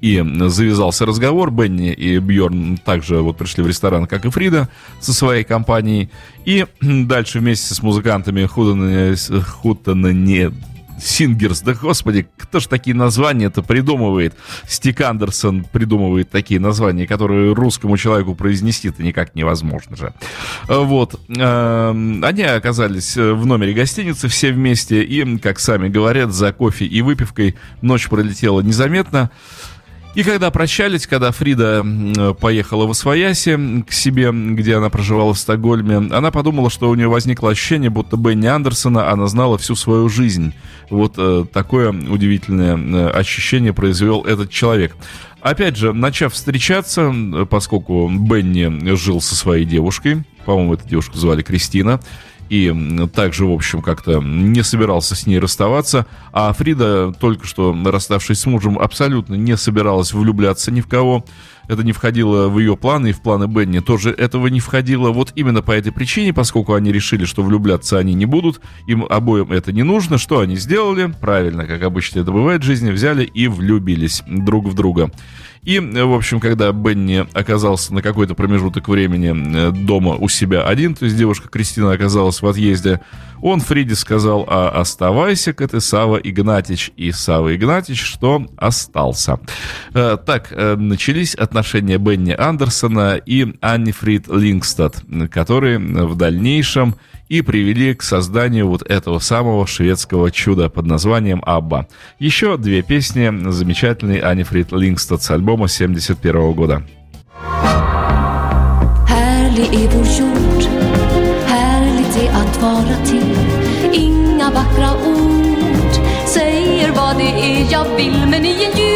И 0.00 0.22
завязался 0.48 1.06
разговор. 1.06 1.50
Бенни 1.50 1.90
и 1.90 2.18
Бьорн 2.18 2.76
также 2.76 3.22
вот 3.22 3.38
пришли 3.38 3.62
в 3.62 3.66
ресторан, 3.66 4.06
как 4.06 4.26
и 4.26 4.30
Фрида, 4.30 4.68
со 5.00 5.14
своей 5.14 5.44
компанией. 5.44 6.10
И 6.44 6.66
дальше 6.82 7.38
вместе 7.38 7.74
с 7.74 7.82
музыкантами 7.82 8.44
Хутанане 8.44 10.52
Сингерс, 11.00 11.60
да 11.60 11.74
господи, 11.74 12.26
кто 12.36 12.60
ж 12.60 12.66
такие 12.66 12.94
названия-то 12.94 13.62
придумывает? 13.62 14.34
Стик 14.66 15.00
Андерсон 15.00 15.64
придумывает 15.64 16.30
такие 16.30 16.60
названия, 16.60 17.06
которые 17.06 17.52
русскому 17.54 17.96
человеку 17.96 18.34
произнести-то 18.34 19.02
никак 19.02 19.34
невозможно 19.34 19.96
же. 19.96 20.12
Э, 20.68 20.78
Вот. 20.78 21.20
Эм, 21.28 22.24
Они 22.24 22.42
оказались 22.42 23.16
э, 23.16 23.32
в 23.32 23.46
номере 23.46 23.72
гостиницы 23.74 24.28
все 24.28 24.52
вместе, 24.52 25.02
и, 25.02 25.38
как 25.38 25.58
сами 25.58 25.88
говорят, 25.88 26.32
за 26.32 26.52
кофе 26.52 26.86
и 26.86 27.02
выпивкой 27.02 27.56
ночь 27.82 28.08
пролетела 28.08 28.60
незаметно. 28.60 29.30
И 30.14 30.22
когда 30.22 30.50
прощались, 30.52 31.08
когда 31.08 31.32
Фрида 31.32 32.34
поехала 32.40 32.86
в 32.86 32.90
Освояси 32.90 33.82
к 33.82 33.92
себе, 33.92 34.30
где 34.32 34.76
она 34.76 34.88
проживала 34.88 35.34
в 35.34 35.38
Стокгольме, 35.38 35.96
она 35.96 36.30
подумала, 36.30 36.70
что 36.70 36.88
у 36.88 36.94
нее 36.94 37.08
возникло 37.08 37.50
ощущение, 37.50 37.90
будто 37.90 38.16
Бенни 38.16 38.46
Андерсона 38.46 39.10
она 39.10 39.26
знала 39.26 39.58
всю 39.58 39.74
свою 39.74 40.08
жизнь. 40.08 40.54
Вот 40.88 41.14
э, 41.16 41.46
такое 41.52 41.90
удивительное 41.90 42.76
э, 42.76 43.10
ощущение 43.10 43.72
произвел 43.72 44.22
этот 44.22 44.50
человек. 44.50 44.94
Опять 45.40 45.76
же, 45.76 45.92
начав 45.92 46.32
встречаться, 46.32 47.12
поскольку 47.50 48.08
Бенни 48.08 48.94
жил 48.94 49.20
со 49.20 49.34
своей 49.34 49.64
девушкой, 49.64 50.22
по-моему, 50.46 50.74
эту 50.74 50.88
девушку 50.88 51.18
звали 51.18 51.42
Кристина, 51.42 52.00
и 52.48 53.06
также, 53.14 53.46
в 53.46 53.52
общем, 53.52 53.82
как-то 53.82 54.20
не 54.20 54.62
собирался 54.62 55.14
с 55.14 55.26
ней 55.26 55.38
расставаться, 55.38 56.06
а 56.32 56.52
Фрида, 56.52 57.12
только 57.12 57.46
что 57.46 57.76
расставшись 57.84 58.40
с 58.40 58.46
мужем, 58.46 58.78
абсолютно 58.78 59.34
не 59.34 59.56
собиралась 59.56 60.12
влюбляться 60.12 60.70
ни 60.70 60.80
в 60.80 60.86
кого. 60.86 61.24
Это 61.68 61.82
не 61.82 61.92
входило 61.92 62.48
в 62.48 62.58
ее 62.58 62.76
планы, 62.76 63.08
и 63.08 63.12
в 63.12 63.20
планы 63.20 63.46
Бенни 63.46 63.80
тоже 63.80 64.10
этого 64.10 64.48
не 64.48 64.60
входило. 64.60 65.10
Вот 65.10 65.32
именно 65.34 65.62
по 65.62 65.72
этой 65.72 65.92
причине, 65.92 66.32
поскольку 66.32 66.74
они 66.74 66.92
решили, 66.92 67.24
что 67.24 67.42
влюбляться 67.42 67.98
они 67.98 68.14
не 68.14 68.26
будут, 68.26 68.60
им 68.86 69.04
обоим 69.08 69.52
это 69.52 69.72
не 69.72 69.82
нужно, 69.82 70.18
что 70.18 70.40
они 70.40 70.56
сделали? 70.56 71.14
Правильно, 71.20 71.66
как 71.66 71.82
обычно 71.82 72.20
это 72.20 72.32
бывает 72.32 72.62
в 72.62 72.64
жизни, 72.64 72.90
взяли 72.90 73.24
и 73.24 73.48
влюбились 73.48 74.22
друг 74.26 74.66
в 74.66 74.74
друга. 74.74 75.10
И, 75.62 75.78
в 75.78 76.12
общем, 76.12 76.40
когда 76.40 76.70
Бенни 76.72 77.26
оказался 77.32 77.94
на 77.94 78.02
какой-то 78.02 78.34
промежуток 78.34 78.86
времени 78.86 79.32
э, 79.34 79.70
дома 79.70 80.14
у 80.14 80.28
себя 80.28 80.66
один, 80.66 80.94
то 80.94 81.06
есть 81.06 81.16
девушка 81.16 81.48
Кристина 81.48 81.92
оказалась 81.92 82.42
в 82.42 82.46
отъезде, 82.46 83.00
он 83.40 83.60
Фриде 83.60 83.94
сказал, 83.94 84.46
а 84.48 84.68
оставайся-ка 84.70 85.66
ты, 85.68 85.80
Сава 85.80 86.16
Игнатьич. 86.16 86.90
И 86.96 87.12
Сава 87.12 87.54
Игнатьич, 87.54 88.02
что 88.02 88.46
остался. 88.56 89.40
Э, 89.94 90.18
Так, 90.24 90.48
э, 90.50 90.76
начались 90.76 91.34
отношения 91.34 91.53
Бенни 91.98 92.32
Андерсона 92.32 93.16
и 93.16 93.54
Анни 93.60 93.92
Фрид 93.92 94.28
Лингстад, 94.28 95.02
которые 95.30 95.78
в 95.78 96.16
дальнейшем 96.16 96.96
и 97.28 97.42
привели 97.42 97.94
к 97.94 98.02
созданию 98.02 98.68
вот 98.68 98.82
этого 98.82 99.18
самого 99.18 99.66
шведского 99.66 100.30
чуда 100.30 100.68
под 100.68 100.86
названием 100.86 101.42
«Абба». 101.44 101.86
Еще 102.18 102.56
две 102.56 102.82
песни 102.82 103.50
замечательной 103.50 104.18
Ани 104.18 104.42
Фрид 104.42 104.72
Лингстад 104.72 105.22
с 105.22 105.30
альбома 105.30 105.68
71 105.68 106.52
года. 106.52 106.82
Säger 116.34 116.92
vad 116.92 117.16
det 117.16 117.22
är 117.22 117.72
jag 117.72 117.96
vill, 117.96 118.26
men 118.26 118.44
i 118.44 118.64
en 118.64 118.78
jublande 118.78 118.93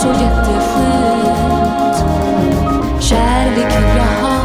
så 0.00 0.08
jätteskönt. 0.08 1.96
Kärlek 3.00 3.76
vill 3.76 3.96
jag 3.96 4.12
ha, 4.22 4.36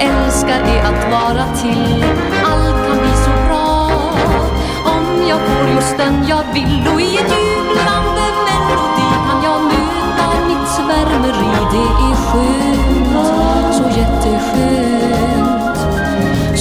älskar 0.00 0.60
är 0.60 0.82
att 0.82 1.10
vara 1.10 1.46
till. 1.62 2.04
Allt 2.44 2.86
kan 2.86 2.98
bli 2.98 3.12
så 3.24 3.30
bra 3.48 3.90
om 4.84 5.26
jag 5.28 5.40
får 5.40 5.68
just 5.74 5.98
den 5.98 6.26
jag 6.28 6.44
vill 6.54 6.88
och 6.94 7.00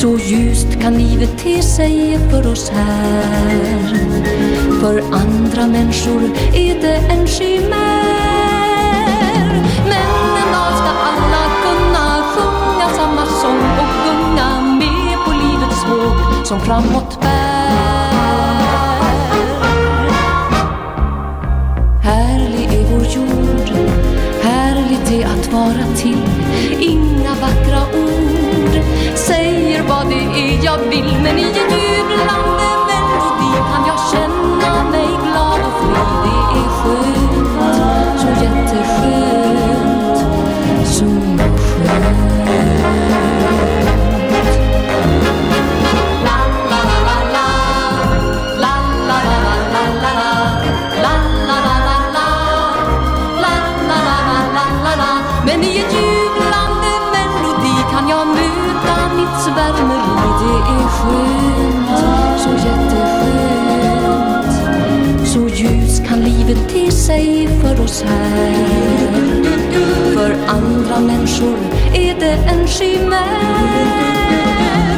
så 0.01 0.17
ljust 0.17 0.67
kan 0.81 0.93
livet 0.97 1.37
te 1.37 1.61
sig 1.61 2.19
för 2.29 2.51
oss 2.51 2.69
här. 2.69 3.97
För 4.79 5.01
andra 5.01 5.67
människor 5.67 6.21
är 6.53 6.81
det 6.81 6.95
en 6.95 7.27
chimär 7.27 7.71
Men 9.85 10.37
en 10.41 10.51
dag 10.53 10.73
ska 10.77 10.89
alla 11.09 11.43
kunna 11.63 12.23
sjunga 12.33 12.89
samma 12.95 13.25
sång 13.25 13.63
och 13.81 13.93
gunga 14.05 14.61
med 14.61 15.17
på 15.25 15.31
livets 15.31 15.85
våg 15.89 16.45
som 16.45 16.59
framåt 16.59 17.21
bär. 17.21 17.61
Härlig 22.03 22.73
är 22.73 22.85
vår 22.91 23.05
jord, 23.05 23.69
härligt 24.41 25.11
är 25.11 25.25
att 25.25 25.53
vara 25.53 25.95
till. 25.95 26.29
Ingen 26.79 27.20
säger 29.15 29.81
vad 29.81 30.09
det 30.09 30.15
är 30.15 30.65
jag 30.65 30.77
vill 30.77 31.17
Men 31.23 31.37
igen 31.37 31.60
sig 67.01 67.47
för 67.61 67.83
oss 67.83 68.03
här. 68.07 68.53
För 70.13 70.35
andra 70.47 70.99
människor 70.99 71.57
är 71.93 72.15
det 72.19 72.33
en 72.33 72.67
chimär 72.67 73.41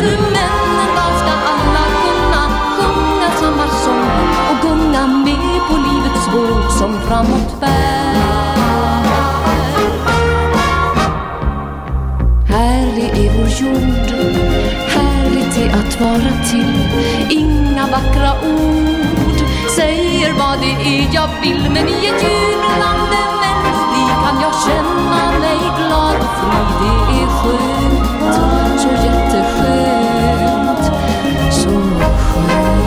Men 0.02 0.36
en 0.36 0.96
dag 0.96 1.14
ska 1.22 1.34
alla 1.54 1.86
kunna? 2.04 2.44
Sjunga 2.78 3.32
samma 3.40 3.68
sång 3.68 4.10
och 4.50 4.62
gunga 4.62 5.08
med 5.08 5.60
på 5.70 5.78
livets 5.78 6.28
våg 6.34 6.72
som 6.72 7.02
framåt 7.08 7.60
bär. 7.60 8.14
Härlig 12.50 13.26
är 13.26 13.32
vår 13.38 13.48
jord, 13.48 14.10
härligt 14.88 15.58
är 15.58 15.70
att 15.80 16.02
vara 16.02 16.34
till. 16.52 16.88
Inga 17.30 17.88
vackra 17.88 18.32
ord 18.50 19.04
säger 19.76 20.34
vad 20.34 20.60
det 20.60 20.90
är 20.90 21.10
jag 21.14 21.30
vill 21.43 21.71
Men 21.71 21.89
i 21.89 22.07
en 22.11 22.19
jublande 22.25 23.21
melodi 23.43 24.05
kan 24.23 24.37
jag 24.45 24.55
känna 24.67 25.39
mig 25.41 25.61
glad 25.79 26.17
och 26.17 26.33
fri 26.39 26.61
Det 26.81 27.17
är 27.23 27.29
skönt, 27.39 28.35
så 28.81 28.89
jätteskönt, 29.05 30.85
så 30.85 30.93
skönt 31.63 31.63
Så 31.63 31.71
skönt 32.21 32.79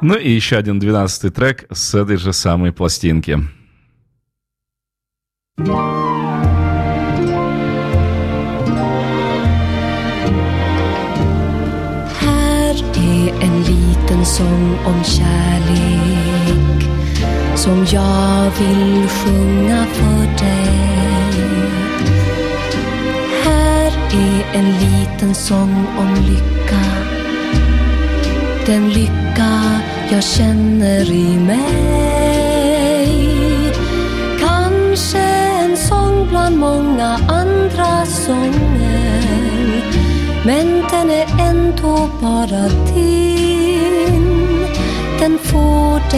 Ну 0.00 0.14
и 0.16 0.30
еще 0.30 0.56
один 0.56 0.78
двенадцатый 0.78 1.30
трек 1.30 1.66
с 1.72 1.94
этой 1.94 2.16
же 2.18 2.32
самой 2.32 2.72
пластинки. 2.72 3.38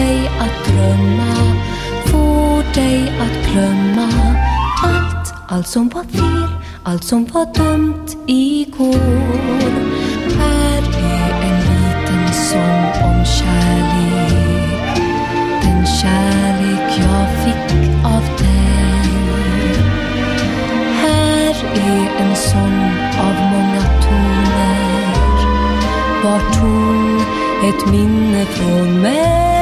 Dig 0.06 0.28
att 0.40 0.66
drömma 0.68 1.36
Får 2.06 2.74
dig 2.74 3.14
att 3.20 3.52
glömma 3.52 4.10
Allt, 4.84 5.34
allt 5.48 5.68
som 5.68 5.90
var 5.90 6.04
fel 6.04 6.66
Allt 6.88 7.04
som 7.04 7.26
var 7.26 7.46
dumt 7.54 8.08
igår. 8.26 9.72
Här 10.40 10.82
är 10.98 11.30
en 11.48 11.60
liten 11.60 12.34
sång 12.34 13.08
om 13.08 13.26
kärlek. 13.26 14.98
Den 15.62 15.86
kärlek 15.86 17.00
jag 17.00 17.44
fick 17.44 17.76
av 18.06 18.24
dig. 18.38 19.10
Här 21.02 21.56
är 21.76 22.26
en 22.26 22.36
sång 22.36 22.92
av 23.20 23.36
många 23.52 23.82
toner. 24.04 25.16
Var 26.24 26.40
ton 26.60 27.22
ett 27.70 27.92
minne 27.92 28.46
från 28.46 29.02
mig? 29.02 29.55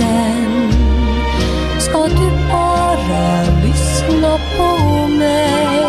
Sen. 0.00 0.72
Ska 1.80 2.02
du 2.02 2.30
bara 2.48 3.42
lyssna 3.64 4.38
på 4.56 5.06
mig? 5.06 5.84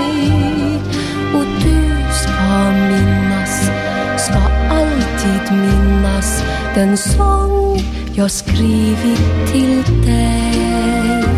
Och 1.34 1.46
du 1.64 1.82
ska 2.22 2.72
minnas, 2.72 3.72
ska 4.18 4.40
alltid 4.70 5.58
minnas 5.58 6.44
Den 6.76 6.98
sång 6.98 7.84
jag 8.16 8.32
skrivit 8.32 9.52
till 9.52 9.84
dig. 10.06 11.31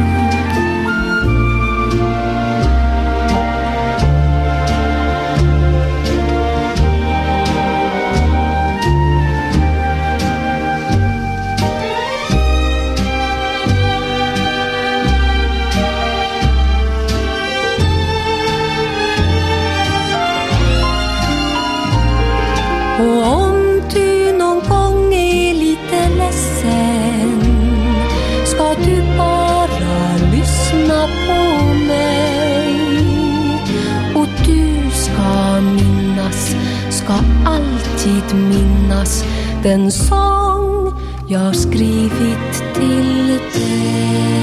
Minnas 38.54 39.26
den 39.64 39.92
sång 39.92 40.94
jag 41.28 41.56
skrivit 41.56 42.74
till 42.76 43.40
dig. 43.54 44.43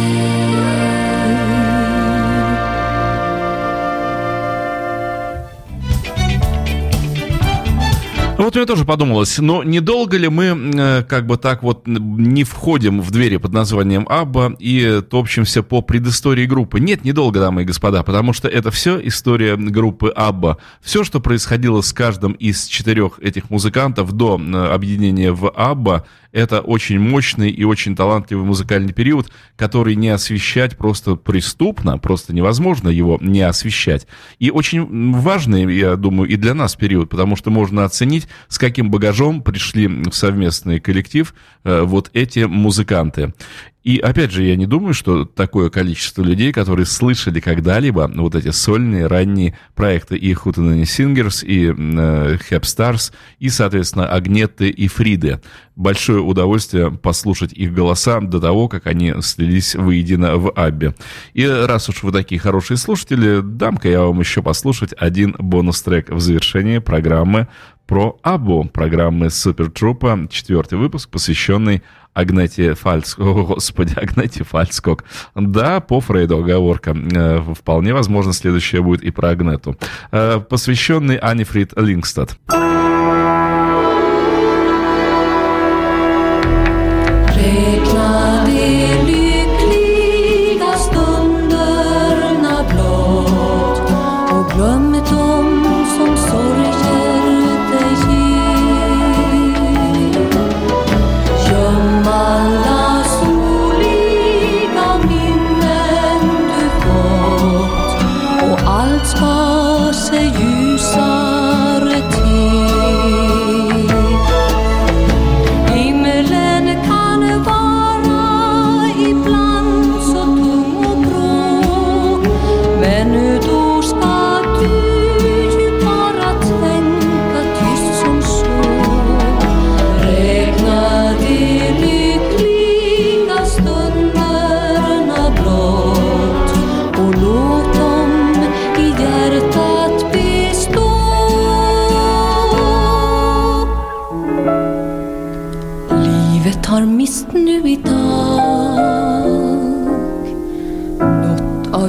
Мне 8.61 8.67
тоже 8.67 8.85
подумалось, 8.85 9.39
но 9.39 9.65
недолго 9.65 10.19
ли 10.19 10.29
мы 10.29 10.45
э, 10.45 11.03
как 11.05 11.27
бы 11.27 11.39
так 11.39 11.63
вот 11.63 11.87
не 11.87 12.45
входим 12.45 13.01
в 13.01 13.11
двери 13.11 13.39
под 13.39 13.55
названием 13.55 14.07
Абба 14.07 14.53
и 14.59 15.01
топчемся 15.01 15.63
по 15.63 15.81
предыстории 15.81 16.45
группы? 16.45 16.79
Нет, 16.79 17.03
недолго, 17.03 17.41
дамы 17.41 17.63
и 17.63 17.65
господа, 17.65 18.03
потому 18.03 18.35
что 18.35 18.49
это 18.49 18.71
все 18.71 19.01
история 19.03 19.57
группы 19.57 20.13
Абба. 20.15 20.59
Все, 20.83 21.05
что 21.05 21.21
происходило 21.21 21.81
с 21.81 21.95
каждым 21.95 22.33
из 22.33 22.67
четырех 22.67 23.19
этих 23.21 23.49
музыкантов 23.49 24.13
до 24.13 24.35
объединения 24.35 25.33
в 25.33 25.49
Абба, 25.49 26.05
это 26.33 26.61
очень 26.61 26.99
мощный 26.99 27.51
и 27.51 27.65
очень 27.65 27.97
талантливый 27.97 28.45
музыкальный 28.45 28.93
период, 28.93 29.31
который 29.57 29.97
не 29.97 30.09
освещать 30.09 30.77
просто 30.77 31.17
преступно, 31.17 31.99
просто 31.99 32.35
невозможно 32.35 32.89
его 32.89 33.19
не 33.21 33.43
освещать. 33.43 34.07
И 34.39 34.51
очень 34.51 35.13
важный, 35.13 35.75
я 35.75 35.97
думаю, 35.97 36.31
и 36.31 36.37
для 36.37 36.55
нас 36.55 36.77
период, 36.77 37.11
потому 37.11 37.37
что 37.37 37.51
можно 37.51 37.85
оценить, 37.85 38.29
с 38.49 38.59
каким 38.59 38.91
багажом 38.91 39.43
пришли 39.43 39.87
в 39.87 40.13
совместный 40.13 40.81
коллектив 40.81 41.35
э, 41.65 41.83
вот 41.83 42.11
эти 42.13 42.41
музыканты. 42.41 43.35
И 43.83 43.99
опять 43.99 44.31
же, 44.31 44.43
я 44.43 44.57
не 44.57 44.67
думаю, 44.67 44.93
что 44.93 45.25
такое 45.25 45.71
количество 45.71 46.23
людей, 46.23 46.53
которые 46.53 46.85
слышали 46.85 47.41
когда-либо 47.41 48.11
вот 48.15 48.35
эти 48.35 48.51
сольные 48.51 49.07
ранние 49.07 49.59
проекты 49.75 50.17
и 50.17 50.35
Hootenanny 50.35 50.83
Singers, 50.83 51.45
и 51.45 51.69
э, 51.69 52.37
Hep 52.51 52.63
Stars, 52.63 53.13
и, 53.39 53.49
соответственно, 53.49 54.07
Агнеты 54.07 54.69
и 54.69 54.87
Фриды. 54.87 55.41
Большое 55.77 56.21
удовольствие 56.21 56.91
послушать 56.91 57.55
их 57.55 57.73
голоса 57.73 58.21
до 58.21 58.39
того, 58.39 58.69
как 58.69 58.87
они 58.87 59.15
слились 59.23 59.75
воедино 59.75 60.37
в 60.37 60.51
Аббе. 60.51 60.95
И 61.33 61.47
раз 61.47 61.89
уж 61.89 62.03
вы 62.03 62.13
такие 62.13 62.39
хорошие 62.39 62.77
слушатели, 62.77 63.41
дам-ка 63.43 63.89
я 63.89 64.03
вам 64.03 64.21
еще 64.21 64.43
послушать 64.43 64.93
один 64.99 65.35
бонус-трек 65.39 66.11
в 66.11 66.21
завершении 66.21 66.79
программы 66.79 67.49
про 67.91 68.17
Абу, 68.23 68.71
программы 68.73 69.31
Супертрупа, 69.31 70.29
четвертый 70.31 70.79
выпуск, 70.79 71.11
посвященный 71.11 71.83
Агнете 72.15 72.75
Фальцкок. 72.75 73.27
О, 73.27 73.47
господи, 73.47 73.95
Агнете 73.97 74.45
Фальцкок. 74.45 75.05
Да, 75.35 75.81
по 75.81 76.01
Фрейду 76.01 76.39
оговорка. 76.39 76.97
Э, 77.13 77.41
вполне 77.53 77.93
возможно, 77.93 78.33
следующее 78.33 78.81
будет 78.81 79.03
и 79.03 79.11
про 79.11 79.31
Агнету. 79.31 79.77
Э, 80.13 80.39
посвященный 80.39 81.17
Анифрид 81.17 81.73
Лингстад. 81.77 82.39
Räkna 82.49 83.20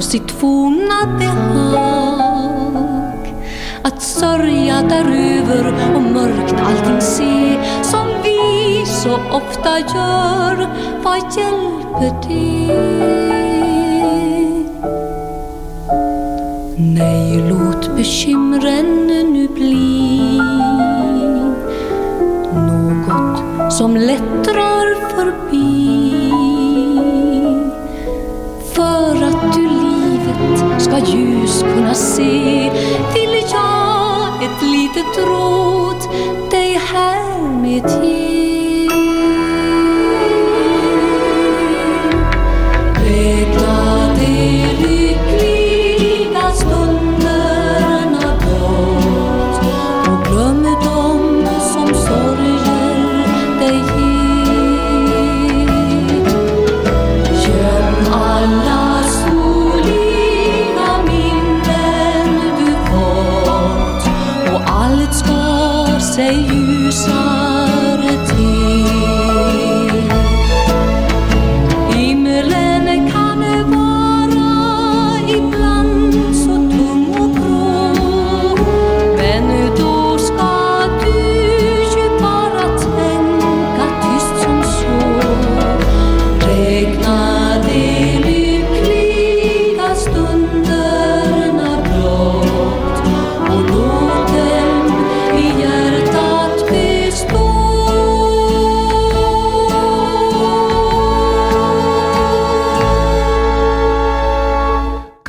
sitt 0.02 0.30
forna 0.30 1.18
behag 1.18 2.54
Att 3.82 4.02
sörja 4.02 4.82
däröver 4.82 5.74
och 5.96 6.02
mörkt 6.02 6.54
allting 6.54 7.00
se 7.00 7.58
som 7.82 8.08
vi 8.22 8.86
så 8.86 9.14
ofta 9.30 9.78
gör 9.78 10.68
Vad 11.02 11.16
hjälper 11.16 12.28
det? 12.28 12.72
Nej, 16.76 17.44
låt 17.48 17.96
bekymren 17.96 19.06
nu 19.06 19.48
bli 19.48 20.40
något 22.54 23.72
som 23.72 23.96
lätt 23.96 24.44
drar 24.44 24.71
kunna 31.74 31.94
se 31.94 32.70
vill 33.14 33.44
jag 33.52 34.44
ett 34.44 34.62
litet 34.62 35.16
råd 35.26 35.96
dig 36.50 36.80
härmed 36.92 37.90
ge 38.04 38.21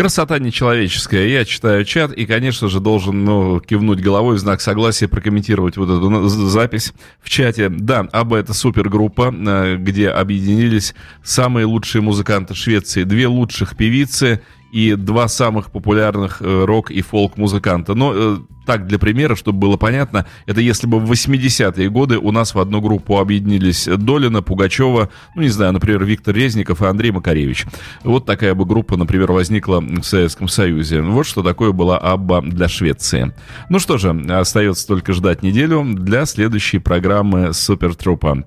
Красота 0.03 0.37
нечеловеческая. 0.37 1.27
Я 1.27 1.45
читаю 1.45 1.85
чат 1.85 2.11
и, 2.11 2.25
конечно 2.25 2.67
же, 2.67 2.81
должен 2.81 3.23
ну, 3.23 3.61
кивнуть 3.61 4.01
головой 4.01 4.35
в 4.35 4.37
знак 4.37 4.59
согласия, 4.59 5.07
прокомментировать 5.07 5.77
вот 5.77 5.85
эту 5.85 6.09
на- 6.09 6.27
запись 6.27 6.91
в 7.21 7.29
чате. 7.29 7.69
Да, 7.69 8.09
АБА 8.11 8.39
это 8.39 8.53
супергруппа, 8.53 9.33
э, 9.33 9.77
где 9.77 10.09
объединились 10.09 10.93
самые 11.23 11.67
лучшие 11.67 12.01
музыканты 12.01 12.53
Швеции, 12.53 13.03
две 13.05 13.27
лучших 13.27 13.77
певицы 13.77 14.41
и 14.73 14.95
два 14.95 15.27
самых 15.27 15.69
популярных 15.69 16.41
э, 16.41 16.65
рок- 16.65 16.89
и 16.89 17.01
фолк-музыканта. 17.01 17.93
Но 17.93 18.11
э, 18.15 18.37
так, 18.65 18.87
для 18.87 18.97
примера, 18.97 19.35
чтобы 19.35 19.59
было 19.59 19.77
понятно, 19.77 20.25
это 20.47 20.61
если 20.61 20.87
бы 20.87 20.99
в 20.99 21.11
80-е 21.11 21.89
годы 21.91 22.17
у 22.17 22.31
нас 22.31 22.55
в 22.55 22.59
одну 22.59 22.81
группу 22.81 23.19
объединились 23.19 23.85
Долина, 23.85 24.41
Пугачева, 24.41 25.09
ну, 25.35 25.41
не 25.43 25.49
знаю, 25.49 25.73
например, 25.73 26.03
Виктор 26.05 26.33
Резников 26.33 26.81
и 26.81 26.85
Андрей 26.85 27.11
Макаревич. 27.11 27.65
Вот 28.03 28.25
такая 28.25 28.55
бы 28.55 28.65
группа, 28.65 28.97
например, 28.97 29.31
возникла 29.31 29.79
в 29.79 30.01
Советском 30.01 30.47
Союзе. 30.47 31.01
Вот 31.01 31.27
что 31.27 31.43
такое 31.43 31.71
была 31.71 31.99
Абба 31.99 32.41
для 32.41 32.67
Швеции. 32.67 33.31
Ну 33.69 33.77
что 33.77 33.99
же, 33.99 34.09
остается 34.29 34.87
только 34.87 35.13
ждать 35.13 35.43
неделю 35.43 35.85
для 35.85 36.25
следующей 36.25 36.79
программы 36.79 37.53
Супертрупа. 37.53 38.39